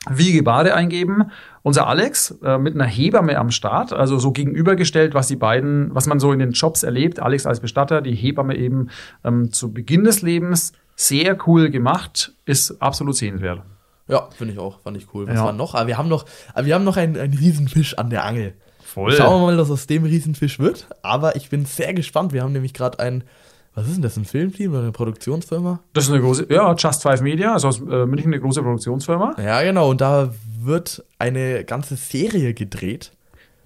Wiege 0.09 0.43
Bade 0.43 0.75
eingeben. 0.75 1.31
Unser 1.63 1.87
Alex 1.87 2.35
äh, 2.43 2.57
mit 2.57 2.75
einer 2.75 2.87
Hebamme 2.87 3.37
am 3.39 3.51
Start, 3.51 3.93
also 3.93 4.19
so 4.19 4.33
gegenübergestellt, 4.33 5.13
was 5.13 5.29
die 5.29 5.37
beiden, 5.37 5.95
was 5.95 6.07
man 6.07 6.19
so 6.21 6.33
in 6.33 6.39
den 6.39 6.53
Jobs 6.53 6.83
erlebt. 6.83 7.21
Alex 7.21 7.45
als 7.47 7.61
Bestatter, 7.61 8.01
die 8.01 8.15
Hebamme 8.15 8.57
eben 8.57 8.89
ähm, 9.25 9.53
zu 9.53 9.73
Beginn 9.73 10.05
des 10.05 10.23
Lebens. 10.23 10.73
Sehr 10.97 11.37
cool 11.47 11.71
gemacht, 11.71 12.33
ist 12.47 12.81
absolut 12.83 13.17
sehenswert. 13.17 13.63
Ja, 14.09 14.29
finde 14.37 14.55
ich 14.55 14.59
auch. 14.59 14.81
Fand 14.81 14.97
ich 14.97 15.07
cool. 15.15 15.27
Was 15.29 15.35
Ja. 15.37 15.45
war 15.45 15.53
noch? 15.53 15.75
Aber 15.75 15.87
wir 15.87 15.97
haben 15.99 16.09
noch, 16.09 16.25
aber 16.55 16.67
wir 16.67 16.75
haben 16.75 16.85
noch 16.85 16.97
einen, 16.97 17.17
einen 17.17 17.35
Riesenfisch 17.35 17.97
an 17.97 18.11
der 18.11 18.25
Angel. 18.25 18.55
Voll. 18.83 19.13
Schauen 19.13 19.41
wir 19.43 19.47
mal, 19.53 19.59
was 19.59 19.71
aus 19.71 19.87
dem 19.87 20.05
Riesenfisch 20.05 20.59
wird. 20.59 20.89
Aber 21.03 21.37
ich 21.37 21.49
bin 21.49 21.65
sehr 21.65 21.95
gespannt. 21.95 22.33
Wir 22.33 22.43
haben 22.43 22.53
nämlich 22.53 22.75
gerade 22.75 22.99
ein, 22.99 23.23
was 23.75 23.87
ist 23.87 23.95
denn 23.95 24.03
das, 24.03 24.17
ein 24.17 24.25
Filmteam 24.25 24.73
oder 24.73 24.83
eine 24.83 24.93
Produktionsfirma? 24.93 25.81
Das 25.93 26.05
ist 26.05 26.11
eine 26.11 26.21
große, 26.21 26.47
ja, 26.51 26.75
Just 26.75 27.03
Five 27.03 27.21
Media, 27.23 27.53
also 27.53 27.69
aus 27.69 27.81
äh, 27.81 28.07
München 28.07 28.33
eine 28.33 28.41
große 28.41 28.63
Produktionsfirma. 28.63 29.37
Ja, 29.43 29.63
genau. 29.63 29.91
Und 29.91 30.01
da 30.01 30.35
wird 30.61 31.05
eine 31.19 31.65
ganze 31.65 31.97
Serie 31.97 32.53
gedreht. 32.55 33.13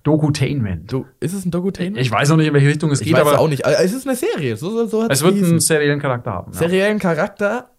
Dokutainment. 0.03 0.93
Du, 0.93 1.07
ist 1.21 1.33
es 1.33 1.47
ein 1.47 1.51
Dokutainment? 1.51 1.99
Ich 1.99 2.11
weiß 2.11 2.29
noch 2.29 2.37
nicht, 2.37 2.49
in 2.49 2.53
welche 2.53 2.69
Richtung 2.69 2.91
es 2.91 3.01
Ich 3.01 3.07
geht, 3.07 3.17
weiß 3.17 3.23
aber 3.23 3.39
auch 3.39 3.49
nicht. 3.49 3.65
Also, 3.65 3.83
Es 3.83 3.93
ist 3.95 4.07
eine 4.07 4.17
Serie. 4.17 4.57
So, 4.57 4.87
so, 4.87 5.09
es 5.09 5.23
wird 5.23 5.35
einen 5.35 5.61
seriellen 5.61 5.99
Charakter 5.99 6.33
haben. 6.33 6.53
Ja. 6.53 6.59
seriellen 6.59 6.99
Charakter 6.99 7.71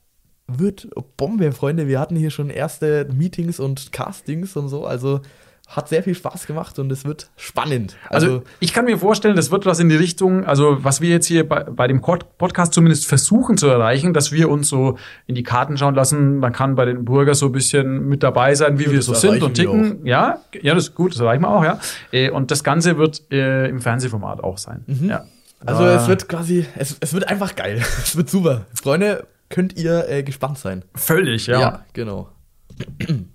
wird 0.48 0.90
Bombe, 1.18 1.52
Freunde. 1.52 1.88
Wir 1.88 2.00
hatten 2.00 2.16
hier 2.16 2.32
schon 2.32 2.50
erste 2.50 3.08
Meetings 3.14 3.60
und 3.60 3.92
Castings 3.92 4.56
und 4.58 4.70
so. 4.70 4.86
Also 4.86 5.22
hat 5.68 5.90
sehr 5.90 6.04
viel 6.04 6.14
Spaß 6.14 6.46
gemacht 6.46 6.78
und 6.78 6.92
es 6.92 7.06
wird 7.06 7.30
spannend. 7.38 7.98
Also, 8.10 8.28
Also, 8.28 8.44
ich 8.60 8.72
kann 8.72 8.86
mir 8.86 8.98
vorstellen, 9.00 9.36
das 9.36 9.50
wird 9.50 9.66
was 9.66 9.80
in 9.80 9.90
die 9.90 9.96
Richtung, 9.96 10.46
also 10.46 10.84
was 10.84 11.02
wir 11.02 11.10
jetzt 11.10 11.26
hier 11.26 11.48
bei, 11.50 11.64
bei 11.64 11.88
dem 11.88 12.02
Pod- 12.02 12.38
Podcast 12.38 12.74
zumindest 12.74 13.08
versuchen 13.08 13.58
zu 13.58 13.68
erreichen, 13.68 14.14
dass 14.14 14.32
wir 14.32 14.50
uns 14.50 14.70
so 14.70 14.98
in 15.26 15.34
die 15.36 15.42
Karten 15.44 15.76
schauen 15.78 15.96
lassen. 15.96 16.38
Man 16.38 16.54
kann 16.54 16.76
bei 16.76 16.86
den 16.86 17.04
Burger 17.04 17.34
so 17.34 17.48
ein 17.48 17.52
bisschen 17.52 18.08
mit 18.08 18.22
dabei 18.22 18.54
sein, 18.54 18.78
wie 18.78 18.84
Ja, 18.86 18.92
wir 18.92 19.02
so 19.02 19.14
sind 19.16 19.42
und 19.42 19.56
ticken. 19.56 20.06
Ja, 20.06 20.42
ja, 20.62 20.76
das 20.76 20.90
ist 20.90 20.96
gut, 20.96 21.14
das 21.14 21.20
erreichen 21.20 21.42
wir 21.42 21.50
auch, 21.50 21.64
ja. 21.64 21.80
Äh, 22.12 22.30
Und 22.30 22.52
das 22.52 22.64
Ganze 22.64 22.98
wird 22.98 23.24
äh, 23.32 23.68
im 23.68 23.80
Fernsehformat 23.82 24.44
auch 24.44 24.60
sein. 24.60 24.84
Ja. 24.88 25.26
also 25.66 25.84
Äh, 25.84 25.96
es 25.96 26.08
wird 26.08 26.30
quasi, 26.30 26.66
es, 26.78 26.96
es 27.00 27.14
wird 27.14 27.28
einfach 27.28 27.56
geil. 27.56 27.78
Es 28.04 28.16
wird 28.16 28.30
super. 28.30 28.66
Freunde, 28.74 29.26
könnt 29.50 29.76
ihr 29.78 30.08
äh, 30.10 30.22
gespannt 30.22 30.60
sein. 30.60 30.84
völlig, 30.94 31.48
ja. 31.48 31.84
genau. 31.94 32.30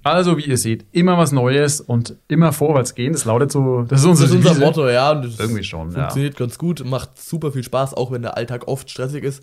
Also, 0.02 0.36
wie 0.38 0.42
ihr 0.44 0.58
seht, 0.58 0.84
immer 0.92 1.16
was 1.18 1.32
Neues 1.32 1.80
und 1.80 2.16
immer 2.28 2.52
vorwärts 2.52 2.94
gehen. 2.94 3.12
Das 3.12 3.24
lautet 3.24 3.52
so, 3.52 3.82
das 3.82 4.00
ist 4.00 4.06
unser, 4.06 4.24
Das 4.24 4.34
ist 4.34 4.46
unser. 4.48 4.64
Motto, 4.66 4.88
ja. 4.88 5.12
Und 5.12 5.24
das 5.24 5.38
Irgendwie 5.38 5.64
schon, 5.64 5.90
ja. 5.92 6.00
Funktioniert 6.00 6.36
ganz 6.36 6.58
gut, 6.58 6.84
macht 6.84 7.20
super 7.20 7.52
viel 7.52 7.62
Spaß, 7.62 7.94
auch 7.94 8.10
wenn 8.12 8.22
der 8.22 8.36
Alltag 8.36 8.68
oft 8.68 8.90
stressig 8.90 9.24
ist. 9.24 9.42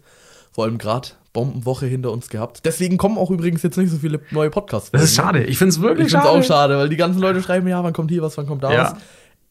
Vor 0.51 0.65
allem 0.65 0.77
gerade 0.79 1.09
Bombenwoche 1.33 1.85
hinter 1.85 2.11
uns 2.11 2.29
gehabt. 2.29 2.61
Deswegen 2.65 2.97
kommen 2.97 3.17
auch 3.17 3.29
übrigens 3.29 3.61
jetzt 3.61 3.77
nicht 3.77 3.91
so 3.91 3.97
viele 3.97 4.21
neue 4.31 4.49
Podcasts. 4.49 4.89
Das 4.91 5.03
ist 5.03 5.15
schade. 5.15 5.43
Ich 5.43 5.57
finde 5.59 5.69
es 5.69 5.81
wirklich 5.81 6.07
Ich 6.07 6.11
finde 6.13 6.25
es 6.25 6.31
schade. 6.33 6.39
auch 6.39 6.43
schade, 6.43 6.77
weil 6.77 6.89
die 6.89 6.97
ganzen 6.97 7.19
Leute 7.21 7.41
schreiben, 7.43 7.67
ja, 7.67 7.83
wann 7.83 7.93
kommt 7.93 8.09
hier 8.09 8.21
was, 8.23 8.37
wann 8.37 8.47
kommt 8.47 8.63
da 8.63 8.71
Ja. 8.73 8.83
was. 8.93 8.95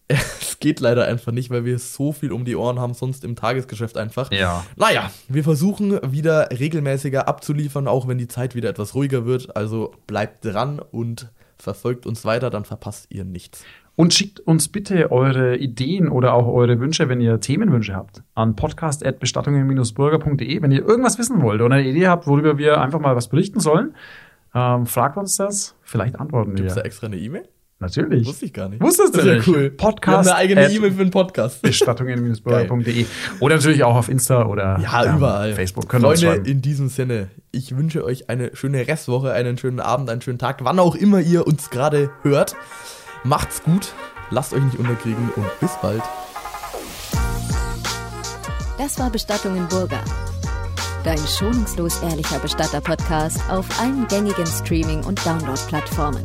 Es 0.47 0.59
geht 0.61 0.81
leider 0.81 1.07
einfach 1.07 1.33
nicht, 1.33 1.51
weil 1.51 1.66
wir 1.66 1.79
so 1.79 2.12
viel 2.12 2.33
um 2.33 2.47
die 2.47 2.57
Ohren 2.57 2.81
haben, 2.81 2.95
sonst 2.95 3.25
im 3.25 3.37
Tagesgeschäft 3.37 3.99
einfach. 3.99 4.33
Ja. 4.33 4.64
Naja, 4.77 5.11
wir 5.29 5.45
versuchen 5.45 6.01
wieder 6.11 6.49
regelmäßiger 6.51 7.29
abzuliefern, 7.29 7.88
auch 7.88 8.09
wenn 8.09 8.16
die 8.16 8.29
Zeit 8.29 8.55
wieder 8.55 8.71
etwas 8.71 8.95
ruhiger 8.95 9.27
wird. 9.27 9.55
Also 9.55 9.92
bleibt 10.07 10.42
dran 10.45 10.79
und 10.79 11.31
verfolgt 11.59 12.07
uns 12.07 12.25
weiter, 12.25 12.51
dann 12.51 12.64
verpasst 12.64 13.07
ihr 13.11 13.25
nichts. 13.25 13.64
Und 13.97 14.14
schickt 14.14 14.40
uns 14.40 14.69
bitte 14.69 15.11
eure 15.11 15.57
Ideen 15.57 16.09
oder 16.09 16.35
auch 16.35 16.47
eure 16.47 16.79
Wünsche, 16.81 17.09
wenn 17.09 17.21
ihr 17.21 17.40
Themenwünsche 17.40 17.95
habt, 17.95 18.23
an 18.35 18.55
podcast.bestattungen-bürger.de. 18.55 20.62
Wenn 20.62 20.71
ihr 20.71 20.87
irgendwas 20.87 21.19
wissen 21.19 21.42
wollt 21.42 21.62
oder 21.62 21.77
eine 21.77 21.88
Idee 21.88 22.09
habt, 22.09 22.27
worüber 22.27 22.59
wir 22.59 22.81
einfach 22.81 23.01
mal 23.01 23.16
was 23.16 23.29
berichten 23.29 23.61
sollen, 23.61 23.95
ähm, 24.55 24.87
fragt 24.87 25.16
uns 25.16 25.37
das. 25.37 25.75
Vielleicht 25.83 26.21
antworten 26.21 26.55
Gibt 26.55 26.69
es 26.69 26.75
da 26.75 26.81
wir. 26.81 26.87
extra 26.87 27.07
eine 27.07 27.16
E-Mail? 27.16 27.49
Natürlich. 27.79 28.27
Wusste 28.27 28.47
ich 28.47 28.55
gar 28.55 28.71
nicht. 28.71 28.81
Wusstest 28.81 29.15
du 29.15 29.19
das 29.19 29.27
ist 29.27 29.33
nicht? 29.35 29.47
ja 29.49 29.53
cool. 29.53 29.71
Podcast 29.71 30.07
Wir 30.07 30.17
haben 30.17 30.27
eine 30.29 30.35
eigene 30.37 30.73
E-Mail 30.73 30.93
für 30.93 30.99
den 31.05 31.11
Podcast. 31.11 31.61
Bestattungen-bürger.de. 31.61 33.05
Oder 33.41 33.57
natürlich 33.57 33.85
auch 33.85 33.97
auf 33.97 34.09
Insta 34.09 34.47
oder 34.47 34.79
Ja, 34.81 35.05
ähm, 35.05 35.17
überall. 35.19 35.53
Facebook. 35.53 35.93
Uns 35.93 36.03
Freunde, 36.23 36.49
in 36.51 36.62
diesem 36.62 36.89
Sinne, 36.89 37.29
ich 37.53 37.77
wünsche 37.77 38.03
euch 38.03 38.31
eine 38.31 38.57
schöne 38.57 38.89
Restwoche, 38.89 39.33
einen 39.33 39.59
schönen 39.59 39.81
Abend, 39.81 40.09
einen 40.09 40.23
schönen 40.23 40.39
Tag, 40.39 40.65
wann 40.65 40.79
auch 40.79 40.95
immer 40.95 41.21
ihr 41.21 41.47
uns 41.47 41.69
gerade 41.69 42.11
hört. 42.23 42.57
Macht's 43.25 43.62
gut, 43.62 43.93
lasst 44.31 44.55
euch 44.55 44.62
nicht 44.62 44.79
unterkriegen 44.79 45.29
und 45.37 45.45
bis 45.61 45.73
bald. 45.83 46.03
Das 48.79 48.99
war 48.99 49.11
Bestattung 49.11 49.55
in 49.57 49.67
Burger. 49.69 50.01
Dein 51.05 51.19
schonungslos 51.19 52.01
ehrlicher 52.03 52.39
Bestatter-Podcast 52.39 53.41
auf 53.51 53.67
allen 53.81 54.07
gängigen 54.09 54.47
Streaming- 54.47 55.05
und 55.05 55.25
Download-Plattformen. 55.25 56.25